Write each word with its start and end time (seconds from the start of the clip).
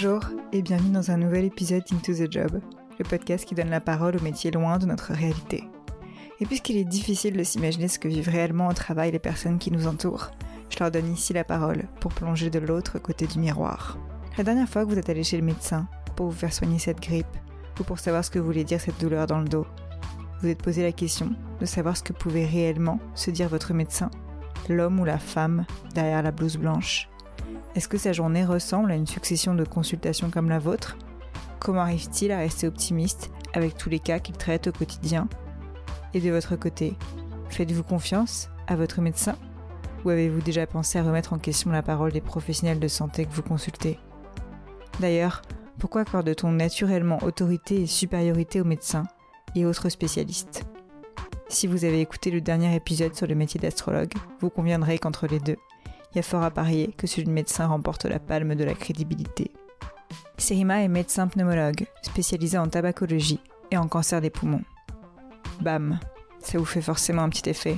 Bonjour 0.00 0.22
et 0.52 0.62
bienvenue 0.62 0.92
dans 0.92 1.10
un 1.10 1.16
nouvel 1.16 1.44
épisode 1.44 1.82
Into 1.92 2.14
the 2.14 2.30
Job, 2.30 2.60
le 3.00 3.04
podcast 3.04 3.44
qui 3.44 3.56
donne 3.56 3.68
la 3.68 3.80
parole 3.80 4.16
aux 4.16 4.22
métiers 4.22 4.52
loin 4.52 4.78
de 4.78 4.86
notre 4.86 5.12
réalité. 5.12 5.64
Et 6.38 6.46
puisqu'il 6.46 6.76
est 6.76 6.84
difficile 6.84 7.36
de 7.36 7.42
s'imaginer 7.42 7.88
ce 7.88 7.98
que 7.98 8.06
vivent 8.06 8.28
réellement 8.28 8.68
au 8.68 8.72
travail 8.72 9.10
les 9.10 9.18
personnes 9.18 9.58
qui 9.58 9.72
nous 9.72 9.88
entourent, 9.88 10.30
je 10.70 10.78
leur 10.78 10.92
donne 10.92 11.12
ici 11.12 11.32
la 11.32 11.42
parole 11.42 11.82
pour 11.98 12.14
plonger 12.14 12.48
de 12.48 12.60
l'autre 12.60 13.00
côté 13.00 13.26
du 13.26 13.40
miroir. 13.40 13.98
La 14.36 14.44
dernière 14.44 14.68
fois 14.68 14.84
que 14.84 14.90
vous 14.90 14.98
êtes 15.00 15.08
allé 15.08 15.24
chez 15.24 15.36
le 15.36 15.42
médecin 15.42 15.88
pour 16.14 16.26
vous 16.26 16.38
faire 16.38 16.52
soigner 16.52 16.78
cette 16.78 17.00
grippe 17.00 17.26
ou 17.80 17.82
pour 17.82 17.98
savoir 17.98 18.24
ce 18.24 18.30
que 18.30 18.38
voulait 18.38 18.62
dire 18.62 18.80
cette 18.80 19.00
douleur 19.00 19.26
dans 19.26 19.40
le 19.40 19.48
dos, 19.48 19.66
vous 20.42 20.48
êtes 20.48 20.62
posé 20.62 20.84
la 20.84 20.92
question 20.92 21.32
de 21.58 21.66
savoir 21.66 21.96
ce 21.96 22.04
que 22.04 22.12
pouvait 22.12 22.46
réellement 22.46 23.00
se 23.16 23.32
dire 23.32 23.48
votre 23.48 23.74
médecin, 23.74 24.12
l'homme 24.68 25.00
ou 25.00 25.04
la 25.04 25.18
femme 25.18 25.66
derrière 25.92 26.22
la 26.22 26.30
blouse 26.30 26.56
blanche. 26.56 27.08
Est-ce 27.74 27.88
que 27.88 27.98
sa 27.98 28.12
journée 28.12 28.44
ressemble 28.44 28.90
à 28.90 28.96
une 28.96 29.06
succession 29.06 29.54
de 29.54 29.64
consultations 29.64 30.30
comme 30.30 30.48
la 30.48 30.58
vôtre? 30.58 30.96
Comment 31.60 31.82
arrive-t-il 31.82 32.32
à 32.32 32.38
rester 32.38 32.66
optimiste 32.66 33.30
avec 33.52 33.76
tous 33.76 33.88
les 33.88 33.98
cas 33.98 34.18
qu'il 34.18 34.36
traite 34.36 34.68
au 34.68 34.72
quotidien? 34.72 35.28
Et 36.14 36.20
de 36.20 36.30
votre 36.30 36.56
côté, 36.56 36.96
faites-vous 37.50 37.82
confiance 37.82 38.50
à 38.66 38.76
votre 38.76 39.00
médecin? 39.00 39.36
Ou 40.04 40.10
avez-vous 40.10 40.40
déjà 40.40 40.66
pensé 40.66 40.98
à 40.98 41.02
remettre 41.02 41.32
en 41.32 41.38
question 41.38 41.70
la 41.70 41.82
parole 41.82 42.12
des 42.12 42.20
professionnels 42.20 42.80
de 42.80 42.88
santé 42.88 43.26
que 43.26 43.32
vous 43.32 43.42
consultez? 43.42 43.98
D'ailleurs, 45.00 45.42
pourquoi 45.78 46.00
accorde-t-on 46.00 46.50
naturellement 46.50 47.18
autorité 47.22 47.82
et 47.82 47.86
supériorité 47.86 48.60
aux 48.60 48.64
médecins 48.64 49.04
et 49.54 49.64
autres 49.64 49.88
spécialistes? 49.88 50.64
Si 51.48 51.66
vous 51.66 51.84
avez 51.84 52.00
écouté 52.00 52.30
le 52.30 52.40
dernier 52.40 52.74
épisode 52.74 53.14
sur 53.14 53.26
le 53.26 53.34
métier 53.34 53.60
d'astrologue, 53.60 54.12
vous 54.40 54.50
conviendrez 54.50 54.98
qu'entre 54.98 55.26
les 55.26 55.40
deux, 55.40 55.56
fort 56.22 56.42
à 56.42 56.50
parier 56.50 56.94
que 56.96 57.06
celui 57.06 57.24
de 57.24 57.32
médecin 57.32 57.66
remporte 57.66 58.04
la 58.04 58.18
palme 58.18 58.54
de 58.54 58.64
la 58.64 58.74
crédibilité. 58.74 59.50
Serima 60.36 60.82
est 60.82 60.88
médecin 60.88 61.26
pneumologue, 61.28 61.86
spécialisé 62.02 62.58
en 62.58 62.68
tabacologie 62.68 63.40
et 63.70 63.76
en 63.76 63.88
cancer 63.88 64.20
des 64.20 64.30
poumons. 64.30 64.62
Bam, 65.60 65.98
ça 66.40 66.58
vous 66.58 66.64
fait 66.64 66.82
forcément 66.82 67.22
un 67.22 67.28
petit 67.28 67.50
effet. 67.50 67.76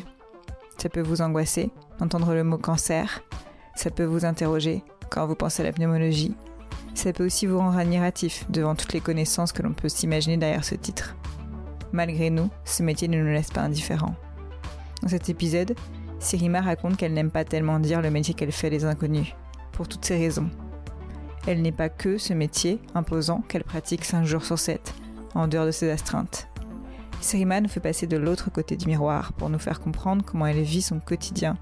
Ça 0.78 0.88
peut 0.88 1.00
vous 1.00 1.22
angoisser 1.22 1.70
d'entendre 1.98 2.34
le 2.34 2.44
mot 2.44 2.58
cancer, 2.58 3.22
ça 3.74 3.90
peut 3.90 4.04
vous 4.04 4.24
interroger 4.24 4.82
quand 5.10 5.26
vous 5.26 5.34
pensez 5.34 5.62
à 5.62 5.66
la 5.66 5.72
pneumologie, 5.72 6.34
ça 6.94 7.12
peut 7.12 7.24
aussi 7.24 7.46
vous 7.46 7.58
rendre 7.58 7.78
admiratif 7.78 8.44
devant 8.50 8.74
toutes 8.74 8.92
les 8.92 9.00
connaissances 9.00 9.52
que 9.52 9.62
l'on 9.62 9.72
peut 9.72 9.88
s'imaginer 9.88 10.36
derrière 10.36 10.64
ce 10.64 10.74
titre. 10.74 11.16
Malgré 11.92 12.30
nous, 12.30 12.50
ce 12.64 12.82
métier 12.82 13.08
ne 13.08 13.20
nous 13.20 13.32
laisse 13.32 13.50
pas 13.50 13.62
indifférents. 13.62 14.14
Dans 15.02 15.08
cet 15.08 15.28
épisode, 15.28 15.74
Sirima 16.20 16.60
raconte 16.60 16.98
qu'elle 16.98 17.14
n'aime 17.14 17.30
pas 17.30 17.44
tellement 17.44 17.80
dire 17.80 18.02
le 18.02 18.10
métier 18.10 18.34
qu'elle 18.34 18.52
fait 18.52 18.70
les 18.70 18.84
inconnus, 18.84 19.34
pour 19.72 19.88
toutes 19.88 20.04
ces 20.04 20.18
raisons. 20.18 20.50
Elle 21.46 21.62
n'est 21.62 21.72
pas 21.72 21.88
que 21.88 22.18
ce 22.18 22.34
métier 22.34 22.78
imposant 22.94 23.40
qu'elle 23.40 23.64
pratique 23.64 24.04
5 24.04 24.24
jours 24.24 24.44
sur 24.44 24.58
7, 24.58 24.94
en 25.34 25.48
dehors 25.48 25.64
de 25.64 25.70
ses 25.70 25.90
astreintes. 25.90 26.46
Sirima 27.22 27.60
nous 27.60 27.68
fait 27.68 27.80
passer 27.80 28.06
de 28.06 28.18
l'autre 28.18 28.50
côté 28.50 28.76
du 28.76 28.86
miroir 28.86 29.32
pour 29.32 29.48
nous 29.48 29.58
faire 29.58 29.80
comprendre 29.80 30.24
comment 30.24 30.46
elle 30.46 30.62
vit 30.62 30.82
son 30.82 31.00
quotidien 31.00 31.56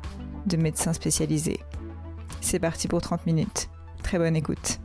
de 0.47 0.57
médecin 0.57 0.93
spécialisé. 0.93 1.61
C'est 2.41 2.59
parti 2.59 2.89
pour 2.89 3.01
30 3.01 3.27
minutes. 3.27 3.69
Très 4.03 4.19
bonne 4.19 4.37
écoute. 4.37 4.81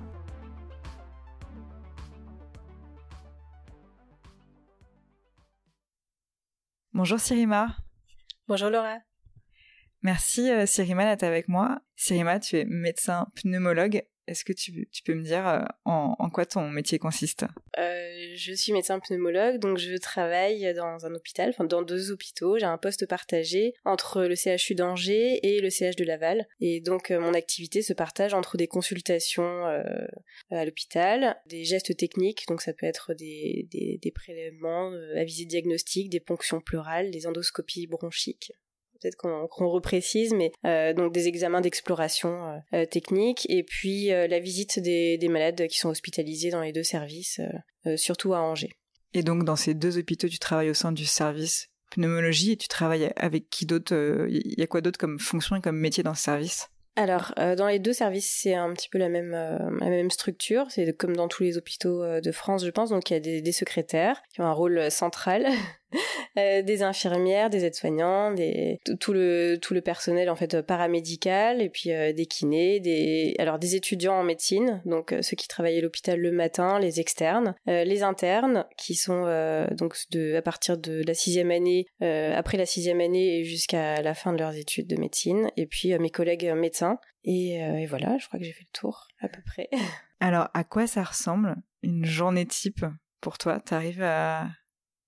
Bonjour 6.94 7.20
Sirima. 7.20 7.76
Bonjour 8.48 8.70
Laura. 8.70 8.98
Merci 10.04 10.52
euh, 10.52 10.66
Sirima 10.66 11.06
d'être 11.06 11.24
avec 11.24 11.48
moi. 11.48 11.82
Sirima, 11.96 12.38
tu 12.40 12.58
es 12.58 12.66
médecin 12.66 13.28
pneumologue. 13.36 14.04
Est-ce 14.28 14.46
que 14.46 14.54
tu, 14.54 14.88
peux 15.06 15.16
me 15.16 15.24
dire 15.24 15.46
euh, 15.48 15.64
en, 15.84 16.30
quoi 16.30 16.46
ton 16.46 16.70
métier 16.70 16.98
consiste? 16.98 17.46
Euh, 17.78 18.34
Je 18.36 18.54
suis 18.54 18.72
médecin 18.72 19.00
pneumologue, 19.00 19.60
donc 19.60 19.78
je 19.78 19.96
travaille 19.98 20.74
dans 20.74 21.06
un 21.06 21.14
hôpital, 21.14 21.54
dans 21.60 21.82
deux 21.82 22.12
hôpitaux. 22.12 22.58
J'ai 22.58 22.66
un 22.66 22.78
poste 22.78 23.06
partagé 23.06 23.74
entre 23.84 24.24
le 24.24 24.36
CHU 24.36 24.76
d'Angers 24.76 25.40
et 25.44 25.60
le 25.60 25.70
CH 25.70 25.98
de 25.98 26.06
Laval. 26.06 26.48
Et 26.62 26.80
donc 26.80 27.12
mon 27.12 27.34
activité 27.34 27.82
se 27.82 27.92
partage 27.92 28.34
entre 28.34 28.56
des 28.56 28.68
consultations 28.68 29.66
à 30.52 30.66
l'hôpital, 30.66 31.38
des 31.46 31.66
gestes 31.66 31.96
techniques, 31.98 32.46
donc 32.48 32.62
ça 32.62 32.72
peut 32.74 32.86
être 32.86 33.14
des, 33.14 33.68
des 33.72 34.12
prélèvements 34.12 34.94
à 35.18 35.24
visée 35.26 35.46
diagnostique, 35.46 36.10
des 36.10 36.22
ponctions 36.22 36.62
pleurales, 36.62 37.12
des 37.12 37.28
endoscopies 37.28 37.88
bronchiques 37.88 38.54
peut-être 39.04 39.18
qu'on 39.18 39.70
reprécise, 39.70 40.34
mais 40.34 40.52
euh, 40.66 40.94
donc 40.94 41.14
des 41.14 41.28
examens 41.28 41.62
d'exploration 41.62 42.46
euh, 42.46 42.58
euh, 42.74 42.86
technique 42.86 43.46
et 43.50 43.64
puis 43.64 44.08
la 44.08 44.40
visite 44.40 44.80
des, 44.80 45.20
malades 45.30 45.68
qui 45.68 45.78
sont 45.78 45.90
hospitalisés 45.90 46.52
dans 46.52 46.62
les 46.62 46.72
deux 46.72 46.84
services, 46.84 47.42
surtout 47.96 48.34
à 48.34 48.40
Angers. 48.40 48.72
Et 49.14 49.24
donc 49.24 49.44
dans 49.44 49.56
ces 49.56 49.74
deux 49.74 49.98
hôpitaux, 49.98 50.28
tu 50.28 50.38
travailles 50.38 50.70
au 50.70 50.76
sein 50.76 50.92
du 50.92 51.06
service 51.06 51.70
pneumologie 51.92 52.52
et 52.52 52.58
tu 52.58 52.68
travailles 52.68 53.12
avec 53.16 53.50
qui 53.50 53.66
d'autre 53.66 53.96
Il 54.30 54.56
y 54.58 54.64
a 54.64 54.68
quoi 54.68 54.82
d'autre 54.82 55.00
comme 55.00 55.20
fonction 55.20 55.56
et 55.56 55.62
comme 55.62 55.78
métier 55.78 56.04
dans 56.04 56.14
ce 56.14 56.24
service? 56.24 56.70
Alors, 56.96 57.34
dans 57.36 57.68
les 57.68 57.80
deux 57.80 57.94
services, 57.94 58.32
c'est 58.42 58.54
un 58.54 58.72
petit 58.74 58.90
peu 58.90 59.00
la 59.00 59.10
même, 59.10 59.32
la 59.32 59.90
même 59.90 60.12
structure. 60.12 60.68
C'est 60.70 60.96
comme 60.96 61.16
dans 61.16 61.28
tous 61.28 61.42
les 61.42 61.58
hôpitaux 61.58 62.22
de 62.22 62.32
France, 62.32 62.64
je 62.64 62.70
pense. 62.70 62.90
Donc, 62.90 63.10
il 63.10 63.14
y 63.14 63.18
a 63.18 63.20
des, 63.20 63.42
des 63.42 63.52
secrétaires 63.52 64.22
qui 64.32 64.42
ont 64.42 64.46
un 64.46 64.54
rôle 64.54 64.92
central 64.92 65.48
Euh, 66.36 66.64
des 66.64 66.82
infirmières, 66.82 67.52
des 67.52 67.64
aides-soignants, 67.64 68.32
des 68.32 68.80
tout 69.00 69.14
le 69.14 69.60
tout 69.62 69.76
le 69.76 69.82
personnel 69.82 70.32
en 70.32 70.36
fait 70.36 70.64
paramédical 70.64 71.62
et 71.62 71.70
puis 71.70 71.92
euh, 71.92 72.12
des 72.12 72.26
kinés, 72.26 72.80
des 72.80 73.36
alors 73.38 73.60
des 73.60 73.76
étudiants 73.76 74.16
en 74.16 74.24
médecine, 74.24 74.82
donc 74.86 75.12
euh, 75.12 75.22
ceux 75.22 75.36
qui 75.36 75.48
travaillent 75.48 75.78
à 75.78 75.82
l'hôpital 75.82 76.20
le 76.20 76.32
matin, 76.32 76.80
les 76.80 77.00
externes, 77.00 77.54
les 77.68 78.02
internes 78.02 78.66
qui 78.78 78.96
sont 78.96 79.26
donc 79.78 79.96
à 80.36 80.42
partir 80.42 80.78
de 80.78 81.04
la 81.06 81.14
sixième 81.14 81.52
année, 81.52 81.86
après 82.02 82.58
la 82.58 82.66
sixième 82.66 83.00
année 83.00 83.40
et 83.40 83.44
jusqu'à 83.44 84.02
la 84.02 84.16
fin 84.16 84.34
de 84.34 84.40
leurs 84.40 84.56
études 84.56 84.88
de 84.88 84.96
médecine, 84.96 85.52
et 85.56 85.68
puis 85.68 85.98
mes 86.00 86.10
collègues 86.10 86.52
médecins. 86.56 86.98
Et, 87.24 87.56
et 87.56 87.86
voilà, 87.86 88.18
je 88.18 88.28
crois 88.28 88.40
que 88.40 88.46
j'ai 88.46 88.54
fait 88.54 88.66
le 88.66 88.80
tour 88.80 89.08
à 89.20 89.28
peu 89.28 89.42
près. 89.46 89.70
Alors, 90.20 90.50
à 90.54 90.64
quoi 90.64 90.88
ça 90.88 91.04
ressemble 91.04 91.56
une 91.84 92.06
journée 92.06 92.46
type 92.46 92.86
pour 93.22 93.38
toi? 93.38 93.60
T'arrives 93.60 94.04
à 94.04 94.48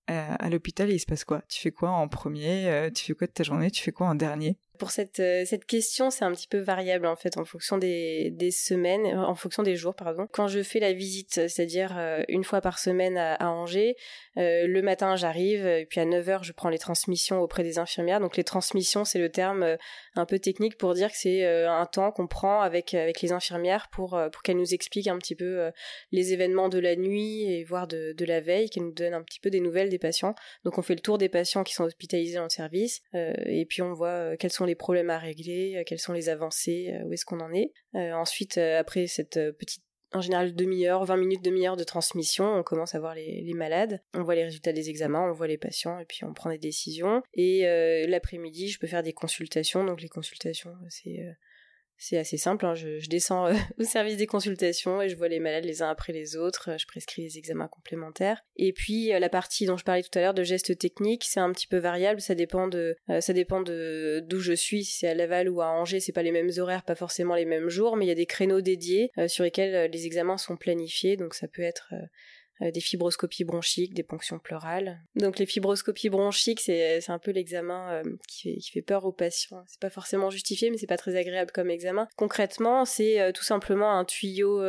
à 0.08 0.50
l'hôpital, 0.50 0.90
il 0.92 1.00
se 1.00 1.06
passe 1.06 1.24
quoi? 1.24 1.42
Tu 1.50 1.60
fais 1.60 1.72
quoi 1.72 1.90
en 1.92 2.08
premier? 2.08 2.68
Euh, 2.70 2.90
Tu 2.92 3.06
fais 3.06 3.14
quoi 3.14 3.28
de 3.28 3.32
ta 3.34 3.44
journée? 3.44 3.72
Tu 3.72 3.82
fais 3.84 3.92
quoi 3.92 4.08
en 4.08 4.16
dernier? 4.16 4.58
Pour 4.78 4.92
cette, 4.92 5.20
euh, 5.20 5.44
cette 5.46 5.66
question, 5.66 6.10
c'est 6.10 6.24
un 6.24 6.32
petit 6.32 6.48
peu 6.48 6.60
variable 6.60 7.06
en 7.06 7.16
fait 7.16 7.38
en 7.38 7.46
fonction 7.46 7.78
des, 7.78 8.32
des 8.32 8.52
semaines, 8.52 9.06
euh, 9.06 9.18
en 9.18 9.36
fonction 9.36 9.64
des 9.64 9.76
jours, 9.76 9.96
pardon. 9.96 10.28
Quand 10.32 10.48
je 10.48 10.62
fais 10.64 10.80
la 10.80 10.94
visite, 10.94 11.48
c'est-à-dire 11.48 11.96
euh, 11.98 12.24
une 12.28 12.44
fois 12.44 12.62
par 12.62 12.80
semaine 12.80 13.18
à, 13.18 13.52
Angers, 13.52 13.96
le 14.38 14.82
matin 14.82 15.16
j'arrive 15.16 15.66
et 15.66 15.86
puis 15.86 16.02
à 16.02 16.06
9h 16.06 16.44
je 16.44 16.52
prends 16.52 16.70
les 16.70 16.78
transmissions 16.78 17.40
auprès 17.40 17.64
des 17.64 17.80
infirmières. 17.80 18.20
Donc 18.20 18.36
les 18.36 18.44
transmissions, 18.44 19.06
c'est 19.06 19.20
le 19.20 19.30
terme 19.30 19.78
un 20.16 20.26
peu 20.26 20.40
technique 20.40 20.78
pour 20.78 20.94
dire 20.94 21.10
que 21.10 21.18
c'est 21.18 21.46
un 21.46 21.86
temps 21.86 22.12
qu'on 22.12 22.28
prend 22.28 22.62
avec 22.62 22.94
avec 22.94 23.22
les 23.22 23.32
infirmières 23.32 23.88
pour 23.92 24.20
pour 24.32 24.42
qu'elles 24.42 24.58
nous 24.58 24.74
expliquent 24.74 25.08
un 25.08 25.18
petit 25.18 25.36
peu 25.36 25.72
les 26.12 26.34
événements 26.34 26.68
de 26.68 26.80
la 26.80 26.98
nuit 26.98 27.44
et 27.50 27.64
voire 27.64 27.88
de, 27.88 28.14
de 28.14 28.26
la 28.26 28.42
veille, 28.42 28.70
qu'elles 28.70 28.84
nous 28.84 28.92
donnent 28.94 29.14
un 29.14 29.24
petit 29.24 29.40
peu 29.40 29.50
des 29.50 29.62
nouvelles 29.62 29.90
des 29.90 30.00
patients. 30.00 30.36
Donc 30.66 30.78
on 30.78 30.82
fait 30.82 30.96
le 30.96 31.02
tour 31.02 31.18
des 31.18 31.30
patients 31.30 31.64
qui 31.64 31.74
sont 31.74 31.86
hospitalisés 31.86 32.40
le 32.40 32.50
service 32.50 33.02
et 33.14 33.66
puis 33.66 33.82
on 33.82 33.94
voit 33.94 34.36
quels 34.38 34.52
sont 34.52 34.65
les 34.66 34.76
problèmes 34.76 35.10
à 35.10 35.18
régler, 35.18 35.78
euh, 35.78 35.84
quelles 35.86 36.00
sont 36.00 36.14
les 36.14 36.30
avancées, 36.30 36.94
euh, 36.94 37.06
où 37.06 37.14
est-ce 37.14 37.26
qu'on 37.26 37.40
en 37.40 37.54
est. 37.54 37.72
Euh, 37.96 38.14
ensuite, 38.14 38.58
après 38.58 39.08
cette 39.08 39.40
petite 39.58 39.84
en 40.14 40.22
général 40.22 40.56
demi-heure, 40.56 41.04
20 41.04 41.18
minutes, 41.18 41.44
demi-heure 41.44 41.76
de 41.76 41.84
transmission, 41.84 42.46
on 42.46 42.64
commence 42.64 42.96
à 42.96 43.00
voir 43.00 43.16
les, 43.16 43.54
malades, 43.54 44.02
on 44.14 44.24
voit 44.24 44.36
les 44.36 44.46
résultats 44.46 44.72
des 44.72 44.90
examens, 44.90 45.28
on 45.28 45.34
voit 45.34 45.48
les 45.48 45.58
patients 45.58 46.00
et 46.00 46.06
puis 46.06 46.24
on 46.24 46.34
prend 46.34 46.52
des 46.52 46.58
décisions. 46.58 47.22
Et 47.34 47.64
l'après-midi, 48.08 48.70
je 48.70 48.80
peux 48.80 48.88
faire 48.88 49.04
des 49.04 49.12
consultations. 49.12 49.84
Donc 49.84 50.02
les 50.02 50.08
consultations, 50.08 50.72
c'est 50.88 51.20
c'est 51.98 52.18
assez 52.18 52.38
simple, 52.38 52.66
hein. 52.66 52.76
je, 52.76 53.08
descends 53.08 53.48
euh, 53.48 53.54
au 53.80 53.84
service 53.84 54.18
des 54.18 54.28
consultations 54.28 55.02
et 55.02 55.10
je 55.10 55.16
vois 55.16 55.28
les 55.28 55.40
malades 55.40 55.66
les 55.66 55.82
uns 55.82 55.90
après 55.90 56.14
les 56.14 56.36
autres, 56.36 56.72
euh, 56.72 56.78
je 56.78 56.86
prescris 56.86 57.24
les 57.24 57.38
examens 57.38 57.68
complémentaires. 57.68 58.44
Et 58.58 58.74
puis 58.74 59.14
euh, 59.14 59.20
la 59.20 59.30
partie 59.30 59.66
dont 59.66 59.78
je 59.78 59.86
parlais 59.86 60.04
tout 60.04 60.18
à 60.18 60.22
l'heure 60.22 60.34
de 60.34 60.44
gestes 60.44 60.78
techniques, 60.78 61.24
c'est 61.26 61.40
un 61.40 61.52
petit 61.52 61.68
peu 61.68 61.78
variable, 61.78 62.22
ça 62.22 62.36
dépend 62.36 62.68
de 62.68 62.96
d'où 64.28 64.40
je 64.40 64.54
suis, 64.54 64.84
si 64.84 65.00
c'est 65.00 65.08
à 65.08 65.14
Laval 65.14 65.50
ou 65.50 65.62
à 65.62 65.68
Angers, 65.68 66.00
c'est 66.00 66.12
pas 66.12 66.24
les 66.24 66.32
mêmes 66.32 66.52
horaires, 66.58 66.84
pas 66.84 66.96
forcément 66.96 67.36
les 67.36 67.46
mêmes 67.46 67.70
jours, 67.70 67.96
mais 67.96 68.06
il 68.06 68.10
y 68.10 68.12
a 68.12 68.16
des 68.16 68.26
créneaux 68.26 68.62
dédiés 68.62 69.12
sur 69.28 69.44
lesquels 69.44 69.90
les 69.92 70.06
examens 70.06 70.38
sont 70.38 70.58
planifiés, 70.58 71.18
donc 71.18 71.34
ça 71.34 71.48
peut 71.48 71.62
être 71.62 71.94
des 72.62 72.80
fibroscopies 72.80 73.44
bronchiques, 73.44 73.94
des 73.94 74.04
ponctions 74.04 74.40
pleurales. 74.40 75.00
Donc 75.16 75.40
les 75.40 75.46
fibroscopies 75.46 76.10
bronchiques, 76.10 76.62
c'est 76.62 77.10
un 77.10 77.20
peu 77.20 77.32
l'examen 77.32 77.92
euh, 77.92 78.16
qui, 78.28 78.42
fait, 78.42 78.60
qui 78.60 78.72
fait 78.72 78.82
peur 78.82 79.06
aux 79.06 79.12
patients. 79.12 79.64
C'est 79.68 79.80
pas 79.80 79.90
forcément 79.90 80.30
justifié, 80.30 80.70
mais 80.70 80.78
c'est 80.78 80.88
pas 80.88 80.98
très 80.98 81.16
agréable 81.16 81.52
comme 81.52 81.70
examen. 81.70 82.08
Concrètement, 82.16 82.86
c'est 82.86 83.20
euh, 83.20 83.32
tout 83.32 83.44
simplement 83.44 83.98
un 83.98 84.06
tuyau 84.06 84.64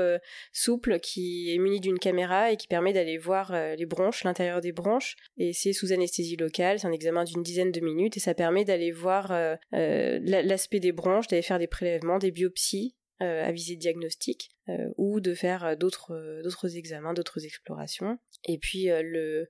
souple 0.52 0.98
qui 1.00 1.54
est 1.54 1.58
muni 1.58 1.80
d'une 1.80 1.98
caméra 1.98 2.50
et 2.50 2.56
qui 2.56 2.66
permet 2.66 2.92
d'aller 2.92 3.18
voir 3.18 3.52
les 3.52 3.86
bronches, 3.86 4.24
l'intérieur 4.24 4.60
des 4.60 4.72
bronches. 4.72 5.16
Et 5.36 5.52
c'est 5.52 5.72
sous 5.72 5.92
anesthésie 5.92 6.36
locale. 6.36 6.80
C'est 6.80 6.86
un 6.86 6.92
examen 6.92 7.24
d'une 7.24 7.42
dizaine 7.42 7.72
de 7.72 7.80
minutes 7.80 8.16
et 8.16 8.20
ça 8.20 8.34
permet 8.34 8.64
d'aller 8.64 8.90
voir 8.90 9.32
l'aspect 9.72 10.80
des 10.80 10.92
bronches, 10.92 11.28
d'aller 11.28 11.42
faire 11.42 11.58
des 11.58 11.66
prélèvements, 11.66 12.18
des 12.18 12.30
biopsies 12.30 12.94
à 13.20 13.50
visée 13.52 13.76
diagnostique 13.76 14.50
ou 14.96 15.20
de 15.20 15.34
faire 15.34 15.76
d'autres 15.76 16.40
d'autres 16.42 16.76
examens, 16.76 17.14
d'autres 17.14 17.44
explorations. 17.44 18.18
Et 18.44 18.58
puis 18.58 18.86
le 18.88 19.48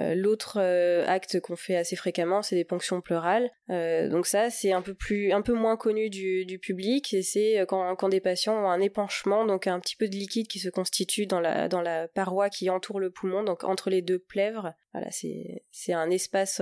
euh, 0.00 0.14
l'autre 0.16 0.58
euh, 0.60 1.04
acte 1.06 1.40
qu'on 1.40 1.54
fait 1.54 1.76
assez 1.76 1.94
fréquemment, 1.94 2.42
c'est 2.42 2.56
des 2.56 2.64
ponctions 2.64 3.00
pleurales. 3.00 3.48
Euh, 3.70 4.08
donc 4.08 4.26
ça, 4.26 4.50
c'est 4.50 4.72
un 4.72 4.82
peu 4.82 4.94
plus, 4.94 5.32
un 5.32 5.42
peu 5.42 5.52
moins 5.52 5.76
connu 5.76 6.10
du, 6.10 6.44
du 6.44 6.58
public, 6.58 7.14
et 7.14 7.22
c'est 7.22 7.64
quand, 7.68 7.94
quand, 7.94 8.08
des 8.08 8.20
patients 8.20 8.56
ont 8.64 8.68
un 8.68 8.80
épanchement, 8.80 9.46
donc 9.46 9.68
un 9.68 9.78
petit 9.78 9.94
peu 9.96 10.08
de 10.08 10.16
liquide 10.16 10.48
qui 10.48 10.58
se 10.58 10.68
constitue 10.68 11.26
dans 11.26 11.40
la 11.40 11.68
dans 11.68 11.80
la 11.80 12.08
paroi 12.08 12.50
qui 12.50 12.70
entoure 12.70 12.98
le 12.98 13.10
poumon, 13.10 13.44
donc 13.44 13.62
entre 13.62 13.88
les 13.88 14.02
deux 14.02 14.18
plèvres. 14.18 14.74
Voilà, 14.92 15.08
c'est 15.10 15.92
un 15.92 16.10
espace 16.10 16.60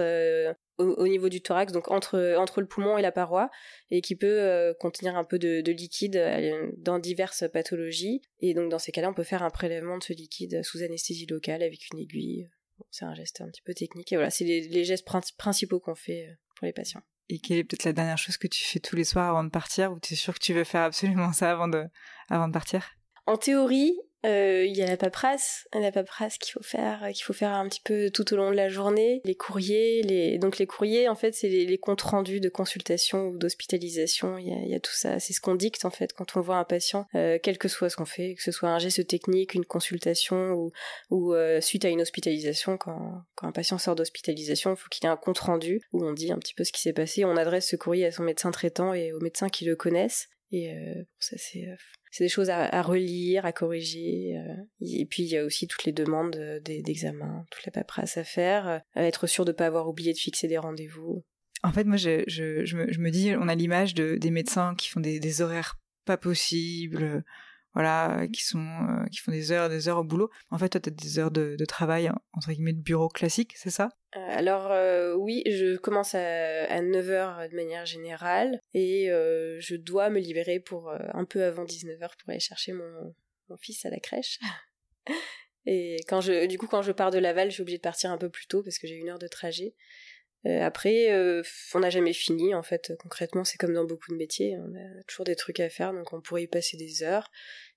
au, 0.79 1.06
niveau 1.06 1.29
du 1.29 1.43
thorax, 1.43 1.73
donc 1.73 1.90
entre 1.90 2.37
entre 2.38 2.61
le 2.61 2.67
poumon 2.67 2.99
et 2.99 3.02
la 3.02 3.12
paroi, 3.12 3.50
et 3.90 4.02
qui 4.02 4.14
peut 4.14 4.75
contenir 4.79 5.17
un 5.17 5.25
peu 5.25 5.38
de, 5.38 5.62
de 5.62 5.73
liquide 5.73 6.23
dans 6.79 6.99
diverses 6.99 7.44
pathologies. 7.50 8.23
Et 8.40 8.52
donc 8.52 8.70
dans 8.70 8.79
ces 8.79 8.93
cas-là, 8.93 9.11
on 9.11 9.14
peut 9.14 9.23
faire 9.23 9.43
un 9.43 9.50
prélèvement 9.50 9.99
de 9.99 10.02
ce 10.02 10.12
liquide 10.12 10.62
sous 10.62 10.82
anesthésie 10.82 11.26
locale 11.26 11.62
avec 11.62 11.81
une 11.93 11.99
aiguille 11.99 12.49
c'est 12.90 13.05
un 13.05 13.14
geste 13.14 13.40
un 13.40 13.46
petit 13.46 13.62
peu 13.62 13.75
technique. 13.75 14.12
Et 14.12 14.17
voilà, 14.17 14.31
c'est 14.31 14.44
les, 14.44 14.84
gestes 14.84 15.06
principaux 15.37 15.81
qu'on 15.81 15.94
fait 15.94 16.29
euh, 16.29 16.34
pour 16.56 16.67
les 16.67 16.73
patients. 16.73 17.02
Et 17.29 17.38
quelle 17.38 17.58
est 17.58 17.64
peut-être 17.64 17.84
la 17.84 17.93
dernière 17.93 18.19
chose 18.19 18.37
que 18.37 18.46
tu 18.46 18.64
fais 18.64 18.81
tous 18.81 18.96
les 18.96 19.05
soirs 19.05 19.29
avant 19.29 19.44
de 19.44 19.50
partir 19.50 19.93
ou 19.93 20.00
tu 20.00 20.14
es 20.14 20.17
sûr 20.17 20.34
que 20.34 20.40
tu 20.40 20.52
veux 20.52 20.64
faire 20.64 20.82
absolument 20.82 21.32
ça 21.32 21.50
avant 21.50 21.69
de, 21.69 21.87
avant 22.29 22.49
de 22.49 22.52
partir? 22.52 22.90
En 23.26 23.37
théorie, 23.37 23.99
euh, 24.24 24.64
il 24.64 24.76
y 24.76 24.82
a 24.82 24.86
la 24.86 24.96
paperasse, 24.96 25.66
la 25.72 25.90
paperasse 25.90 26.38
qu'il 26.38 26.52
faut 26.52 26.62
faire, 26.62 27.08
qu'il 27.12 27.24
faut 27.24 27.32
faire 27.32 27.52
un 27.52 27.69
petit 27.69 27.80
peu 27.80 28.10
tout 28.10 28.32
au 28.32 28.36
long 28.36 28.50
de 28.50 28.56
la 28.56 28.69
journée. 28.69 29.20
Les 29.24 29.34
courriers, 29.34 30.02
les 30.02 30.38
donc 30.38 30.58
les 30.58 30.66
courriers 30.66 31.08
en 31.08 31.16
fait 31.16 31.32
c'est 31.34 31.48
les, 31.48 31.78
comptes 31.78 32.02
rendus 32.02 32.40
de 32.40 32.48
consultation 32.48 33.28
ou 33.28 33.38
d'hospitalisation. 33.38 34.38
Il 34.38 34.69
y 34.69 34.74
a, 34.74 34.80
tout 34.80 34.92
ça, 34.92 35.19
c'est 35.19 35.32
ce 35.32 35.40
qu'on 35.40 35.56
dicte 35.56 35.84
en 35.84 35.90
fait 35.90 36.12
quand 36.12 36.36
on 36.36 36.40
voit 36.40 36.56
un 36.56 36.64
patient, 36.64 37.06
euh, 37.16 37.38
quel 37.42 37.58
que 37.58 37.66
soit 37.66 37.90
ce 37.90 37.96
qu'on 37.96 38.04
fait, 38.04 38.34
que 38.34 38.42
ce 38.42 38.52
soit 38.52 38.69
un 38.69 38.78
geste 38.78 39.06
technique, 39.06 39.54
une 39.54 39.64
consultation 39.64 40.52
ou 40.52 40.72
ou 41.10 41.34
euh, 41.34 41.60
suite 41.60 41.84
à 41.84 41.88
une 41.88 42.00
hospitalisation. 42.00 42.76
Quand 42.76 43.24
quand 43.34 43.48
un 43.48 43.52
patient 43.52 43.78
sort 43.78 43.96
d'hospitalisation, 43.96 44.74
il 44.74 44.76
faut 44.76 44.88
qu'il 44.88 45.04
ait 45.06 45.10
un 45.10 45.16
compte 45.16 45.38
rendu 45.40 45.80
où 45.92 46.04
on 46.04 46.12
dit 46.12 46.30
un 46.30 46.38
petit 46.38 46.54
peu 46.54 46.62
ce 46.62 46.72
qui 46.72 46.80
s'est 46.80 46.92
passé. 46.92 47.24
On 47.24 47.36
adresse 47.36 47.69
ce 47.69 47.76
courrier 47.76 48.06
à 48.06 48.12
son 48.12 48.22
médecin 48.22 48.52
traitant 48.52 48.94
et 48.94 49.12
aux 49.12 49.20
médecins 49.20 49.48
qui 49.48 49.64
le 49.64 49.74
connaissent. 49.74 50.28
Et 50.52 50.70
ça 51.19 51.36
c'est 51.38 51.66
c'est 52.12 52.24
des 52.24 52.28
choses 52.28 52.50
à, 52.50 52.82
relire, 52.82 53.46
à 53.46 53.52
corriger. 53.52 54.36
Euh, 54.36 54.54
et 54.80 55.06
puis 55.06 55.22
il 55.22 55.30
y 55.30 55.38
a 55.38 55.44
aussi 55.44 55.66
toutes 55.66 55.84
les 55.84 55.92
demandes 55.92 56.36
d'examen, 56.62 57.46
toute 57.50 57.64
la 57.64 57.72
paperasse 57.72 58.18
à 58.18 58.24
faire, 58.24 58.68
euh, 58.68 58.78
être 58.96 59.26
sûr 59.26 59.46
de 59.46 59.50
ne 59.50 59.56
pas 59.56 59.66
avoir 59.66 59.88
oublié 59.88 60.12
de 60.12 60.18
fixer 60.18 60.46
des 60.46 60.58
rendez-vous. 60.58 61.24
En 61.62 61.72
fait, 61.72 61.84
moi, 61.84 61.96
je, 61.96 62.20
me, 62.74 63.10
dis, 63.10 63.34
on 63.34 63.48
a 63.48 63.54
l'image 63.54 63.94
de, 63.94 64.16
des 64.16 64.30
médecins 64.30 64.74
qui 64.76 64.90
font 64.90 65.00
des 65.00 65.42
horaires 65.42 65.78
pas 66.04 66.16
possibles, 66.16 67.24
voilà, 67.74 68.26
qui 68.32 68.44
sont 68.44 68.58
euh, 68.60 69.06
qui 69.10 69.19
font 69.19 69.32
des 69.32 69.50
heures, 69.50 69.69
des 69.69 69.88
heures 69.88 69.98
au 69.98 70.04
boulot. 70.04 70.30
En 70.50 70.58
fait, 70.58 70.69
toi, 70.69 70.80
tu 70.80 70.88
as 70.88 70.92
des 70.92 71.19
heures 71.19 71.30
de, 71.30 71.56
de, 71.58 71.64
travail 71.64 72.10
entre 72.32 72.52
guillemets 72.52 72.72
de 72.72 72.82
bureau 72.82 73.08
classique, 73.08 73.52
c'est 73.56 73.70
ça? 73.70 73.90
Euh, 74.16 74.20
Alors 74.20 74.70
euh, 74.70 75.14
oui, 75.14 75.42
je 75.46 75.76
commence 75.76 76.14
à, 76.14 76.19
à 76.20 76.82
9h 76.82 77.50
de 77.50 77.56
manière 77.56 77.86
générale 77.86 78.60
et 78.74 79.06
je 79.08 79.76
dois 79.76 80.10
me 80.10 80.20
libérer 80.20 80.60
pour 80.60 80.92
un 80.92 81.24
peu 81.24 81.44
avant 81.44 81.64
19h 81.64 81.98
pour 81.98 82.30
aller 82.30 82.40
chercher 82.40 82.72
mon, 82.72 83.14
mon 83.48 83.56
fils 83.56 83.84
à 83.84 83.90
la 83.90 84.00
crèche. 84.00 84.38
et 85.66 85.96
quand 86.08 86.20
je 86.20 86.46
du 86.46 86.58
coup 86.58 86.66
quand 86.66 86.82
je 86.82 86.92
pars 86.92 87.10
de 87.10 87.19
Laval, 87.19 87.48
je 87.48 87.54
suis 87.54 87.62
obligée 87.62 87.78
de 87.78 87.82
partir 87.82 88.10
un 88.10 88.19
peu 88.19 88.28
plus 88.28 88.46
tôt 88.46 88.62
parce 88.62 88.78
que 88.78 88.86
j'ai 88.86 88.96
une 88.96 89.08
heure 89.08 89.19
de 89.19 89.28
trajet. 89.28 89.74
Euh, 90.44 90.60
après, 90.62 91.12
euh, 91.12 91.42
on 91.74 91.80
n'a 91.80 91.90
jamais 91.90 92.12
fini 92.12 92.54
en 92.54 92.62
fait. 92.62 92.92
Concrètement, 92.98 93.44
c'est 93.44 93.58
comme 93.58 93.74
dans 93.74 93.84
beaucoup 93.84 94.10
de 94.10 94.16
métiers, 94.16 94.56
on 94.58 94.74
a 94.74 95.02
toujours 95.06 95.24
des 95.24 95.36
trucs 95.36 95.60
à 95.60 95.68
faire, 95.68 95.92
donc 95.92 96.12
on 96.12 96.20
pourrait 96.20 96.44
y 96.44 96.46
passer 96.48 96.76
des 96.76 97.02
heures. 97.02 97.30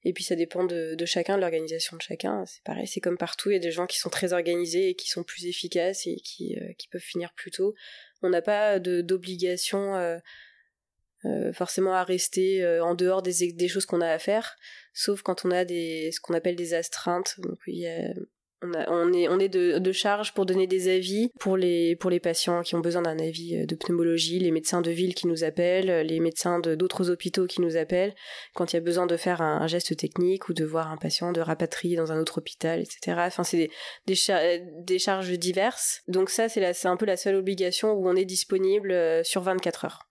Et 0.03 0.13
puis 0.13 0.23
ça 0.23 0.35
dépend 0.35 0.63
de, 0.63 0.95
de 0.95 1.06
chacun, 1.06 1.35
de 1.35 1.41
l'organisation 1.41 1.95
de 1.97 2.01
chacun. 2.01 2.45
C'est 2.45 2.63
pareil, 2.63 2.88
c'est 2.88 3.01
comme 3.01 3.17
partout. 3.17 3.51
Il 3.51 3.53
y 3.53 3.57
a 3.57 3.59
des 3.59 3.71
gens 3.71 3.85
qui 3.85 4.00
sont 4.00 4.09
très 4.09 4.33
organisés 4.33 4.89
et 4.89 4.95
qui 4.95 5.09
sont 5.09 5.23
plus 5.23 5.45
efficaces 5.45 6.07
et 6.07 6.15
qui, 6.15 6.57
euh, 6.59 6.73
qui 6.77 6.88
peuvent 6.88 7.01
finir 7.01 7.33
plus 7.33 7.51
tôt. 7.51 7.75
On 8.23 8.29
n'a 8.29 8.41
pas 8.41 8.79
d'obligation 8.79 9.95
euh, 9.95 11.53
forcément 11.53 11.94
à 11.94 12.03
rester 12.03 12.65
en 12.81 12.95
dehors 12.95 13.21
des, 13.21 13.51
des 13.51 13.68
choses 13.68 13.85
qu'on 13.85 14.01
a 14.01 14.09
à 14.09 14.19
faire, 14.19 14.56
sauf 14.94 15.21
quand 15.21 15.45
on 15.45 15.51
a 15.51 15.65
des 15.65 16.11
ce 16.11 16.19
qu'on 16.19 16.33
appelle 16.33 16.56
des 16.56 16.73
astreintes. 16.73 17.35
Donc 17.39 17.57
il 17.68 17.79
y 17.79 17.88
a 17.88 18.13
on, 18.62 19.13
est, 19.13 19.28
on 19.28 19.40
est 19.40 19.50
de, 19.50 19.92
charge 19.92 20.34
pour 20.34 20.46
donner 20.46 20.68
des 20.68 20.94
avis 20.94 21.31
pour 21.40 21.57
les, 21.57 21.96
pour 21.96 22.10
les 22.10 22.19
patients 22.19 22.63
qui 22.63 22.75
ont 22.75 22.80
besoin 22.80 23.02
d'un 23.02 23.18
avis 23.18 23.57
euh, 23.57 23.66
de 23.66 23.75
pneumologie, 23.75 24.40
les 24.40 24.52
médecins 24.52 24.81
de 24.81 24.92
ville 24.92 25.16
qui 25.16 25.28
nous 25.28 25.44
appellent, 25.44 26.06
les 26.06 26.19
médecins 26.19 26.60
de 26.60 26.75
d'autres 26.75 27.10
hôpitaux 27.10 27.46
qui 27.46 27.62
nous 27.62 27.78
appellent, 27.78 28.13
quand 28.54 28.74
il 28.74 28.75
y 28.75 28.80
a 28.80 28.81
besoin 28.81 29.06
de 29.06 29.18
faire 29.18 29.42
un, 29.42 29.66
geste 29.68 29.96
technique 29.98 30.50
ou 30.50 30.54
de 30.54 30.66
voir 30.66 30.92
un 30.92 30.98
patient, 30.98 31.31
de 31.31 31.42
rapatrier 31.42 31.96
dans 31.96 32.12
un 32.12 32.19
autre 32.19 32.40
hôpital, 32.40 32.81
etc. 32.81 33.18
Enfin, 33.19 33.44
c'est 33.44 33.57
des, 33.57 33.72
des, 34.06 34.62
des, 34.84 35.00
charges 35.00 35.31
diverses. 35.31 36.02
Donc 36.07 36.30
ça, 36.30 36.50
c'est 36.50 36.86
un 36.86 36.98
peu 36.98 37.06
la 37.06 37.18
seule 37.18 37.36
obligation 37.36 37.94
où 37.94 38.07
on 38.07 38.16
est 38.16 38.25
disponible 38.25 38.92
euh, 38.92 39.24
sur 39.24 39.42
24 39.42 39.86
heures. 39.86 40.05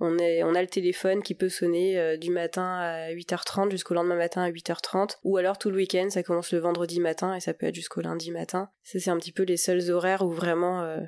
On, 0.00 0.16
est, 0.18 0.42
on 0.44 0.54
a 0.54 0.62
le 0.62 0.68
téléphone 0.68 1.22
qui 1.22 1.34
peut 1.34 1.48
sonner 1.48 1.98
euh, 1.98 2.16
du 2.16 2.30
matin 2.30 2.78
à 2.78 3.10
8h30 3.12 3.70
jusqu'au 3.70 3.94
lendemain 3.94 4.16
matin 4.16 4.42
à 4.42 4.50
8h30, 4.50 5.16
ou 5.24 5.36
alors 5.36 5.58
tout 5.58 5.70
le 5.70 5.76
week-end, 5.76 6.08
ça 6.10 6.22
commence 6.22 6.52
le 6.52 6.60
vendredi 6.60 7.00
matin 7.00 7.34
et 7.34 7.40
ça 7.40 7.52
peut 7.52 7.66
être 7.66 7.74
jusqu'au 7.74 8.00
lundi 8.00 8.30
matin. 8.30 8.70
Ça, 8.84 9.00
c'est 9.00 9.10
un 9.10 9.18
petit 9.18 9.32
peu 9.32 9.42
les 9.42 9.56
seuls 9.56 9.90
horaires 9.90 10.22
où 10.22 10.30
vraiment 10.30 10.82
il 10.82 11.02
euh, 11.02 11.06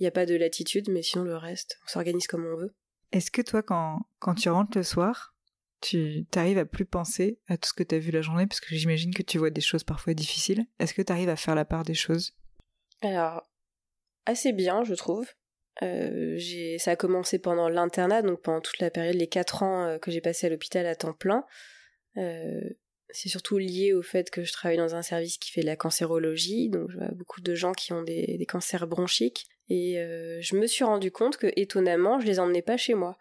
n'y 0.00 0.06
a 0.06 0.10
pas 0.10 0.26
de 0.26 0.34
latitude, 0.34 0.90
mais 0.90 1.02
sinon 1.02 1.24
le 1.24 1.36
reste, 1.36 1.78
on 1.86 1.88
s'organise 1.88 2.26
comme 2.26 2.44
on 2.44 2.56
veut. 2.56 2.74
Est-ce 3.12 3.30
que 3.30 3.42
toi, 3.42 3.62
quand, 3.62 4.00
quand 4.18 4.34
tu 4.34 4.50
rentres 4.50 4.76
le 4.76 4.84
soir, 4.84 5.34
tu 5.80 6.26
arrives 6.36 6.58
à 6.58 6.64
plus 6.64 6.86
penser 6.86 7.40
à 7.48 7.56
tout 7.56 7.68
ce 7.68 7.74
que 7.74 7.82
tu 7.82 7.94
as 7.94 7.98
vu 7.98 8.10
la 8.10 8.22
journée, 8.22 8.46
parce 8.46 8.60
que 8.60 8.74
j'imagine 8.74 9.12
que 9.12 9.22
tu 9.22 9.38
vois 9.38 9.50
des 9.50 9.60
choses 9.60 9.84
parfois 9.84 10.14
difficiles. 10.14 10.64
Est-ce 10.78 10.94
que 10.94 11.02
tu 11.02 11.12
arrives 11.12 11.28
à 11.28 11.36
faire 11.36 11.54
la 11.54 11.64
part 11.64 11.82
des 11.82 11.94
choses? 11.94 12.34
Alors, 13.02 13.42
assez 14.26 14.52
bien, 14.52 14.84
je 14.84 14.94
trouve. 14.94 15.26
Euh, 15.80 16.38
ça 16.78 16.92
a 16.92 16.96
commencé 16.96 17.38
pendant 17.38 17.68
l'internat, 17.68 18.22
donc 18.22 18.42
pendant 18.42 18.60
toute 18.60 18.78
la 18.80 18.90
période, 18.90 19.14
les 19.14 19.26
quatre 19.26 19.62
ans 19.62 19.86
euh, 19.86 19.98
que 19.98 20.10
j'ai 20.10 20.20
passé 20.20 20.46
à 20.46 20.50
l'hôpital 20.50 20.86
à 20.86 20.94
temps 20.94 21.14
plein. 21.14 21.44
Euh, 22.18 22.60
c'est 23.08 23.28
surtout 23.28 23.58
lié 23.58 23.92
au 23.92 24.02
fait 24.02 24.30
que 24.30 24.42
je 24.42 24.52
travaille 24.52 24.76
dans 24.76 24.94
un 24.94 25.02
service 25.02 25.38
qui 25.38 25.50
fait 25.50 25.62
de 25.62 25.66
la 25.66 25.76
cancérologie, 25.76 26.68
donc 26.68 26.90
je 26.90 26.98
vois 26.98 27.08
beaucoup 27.12 27.40
de 27.40 27.54
gens 27.54 27.72
qui 27.72 27.92
ont 27.92 28.02
des, 28.02 28.44
cancers 28.48 28.86
bronchiques. 28.86 29.46
Et 29.68 29.96
je 30.40 30.56
me 30.56 30.66
suis 30.66 30.84
rendu 30.84 31.10
compte 31.10 31.36
que, 31.36 31.46
étonnamment, 31.56 32.20
je 32.20 32.26
les 32.26 32.40
emmenais 32.40 32.62
pas 32.62 32.78
chez 32.78 32.94
moi. 32.94 33.18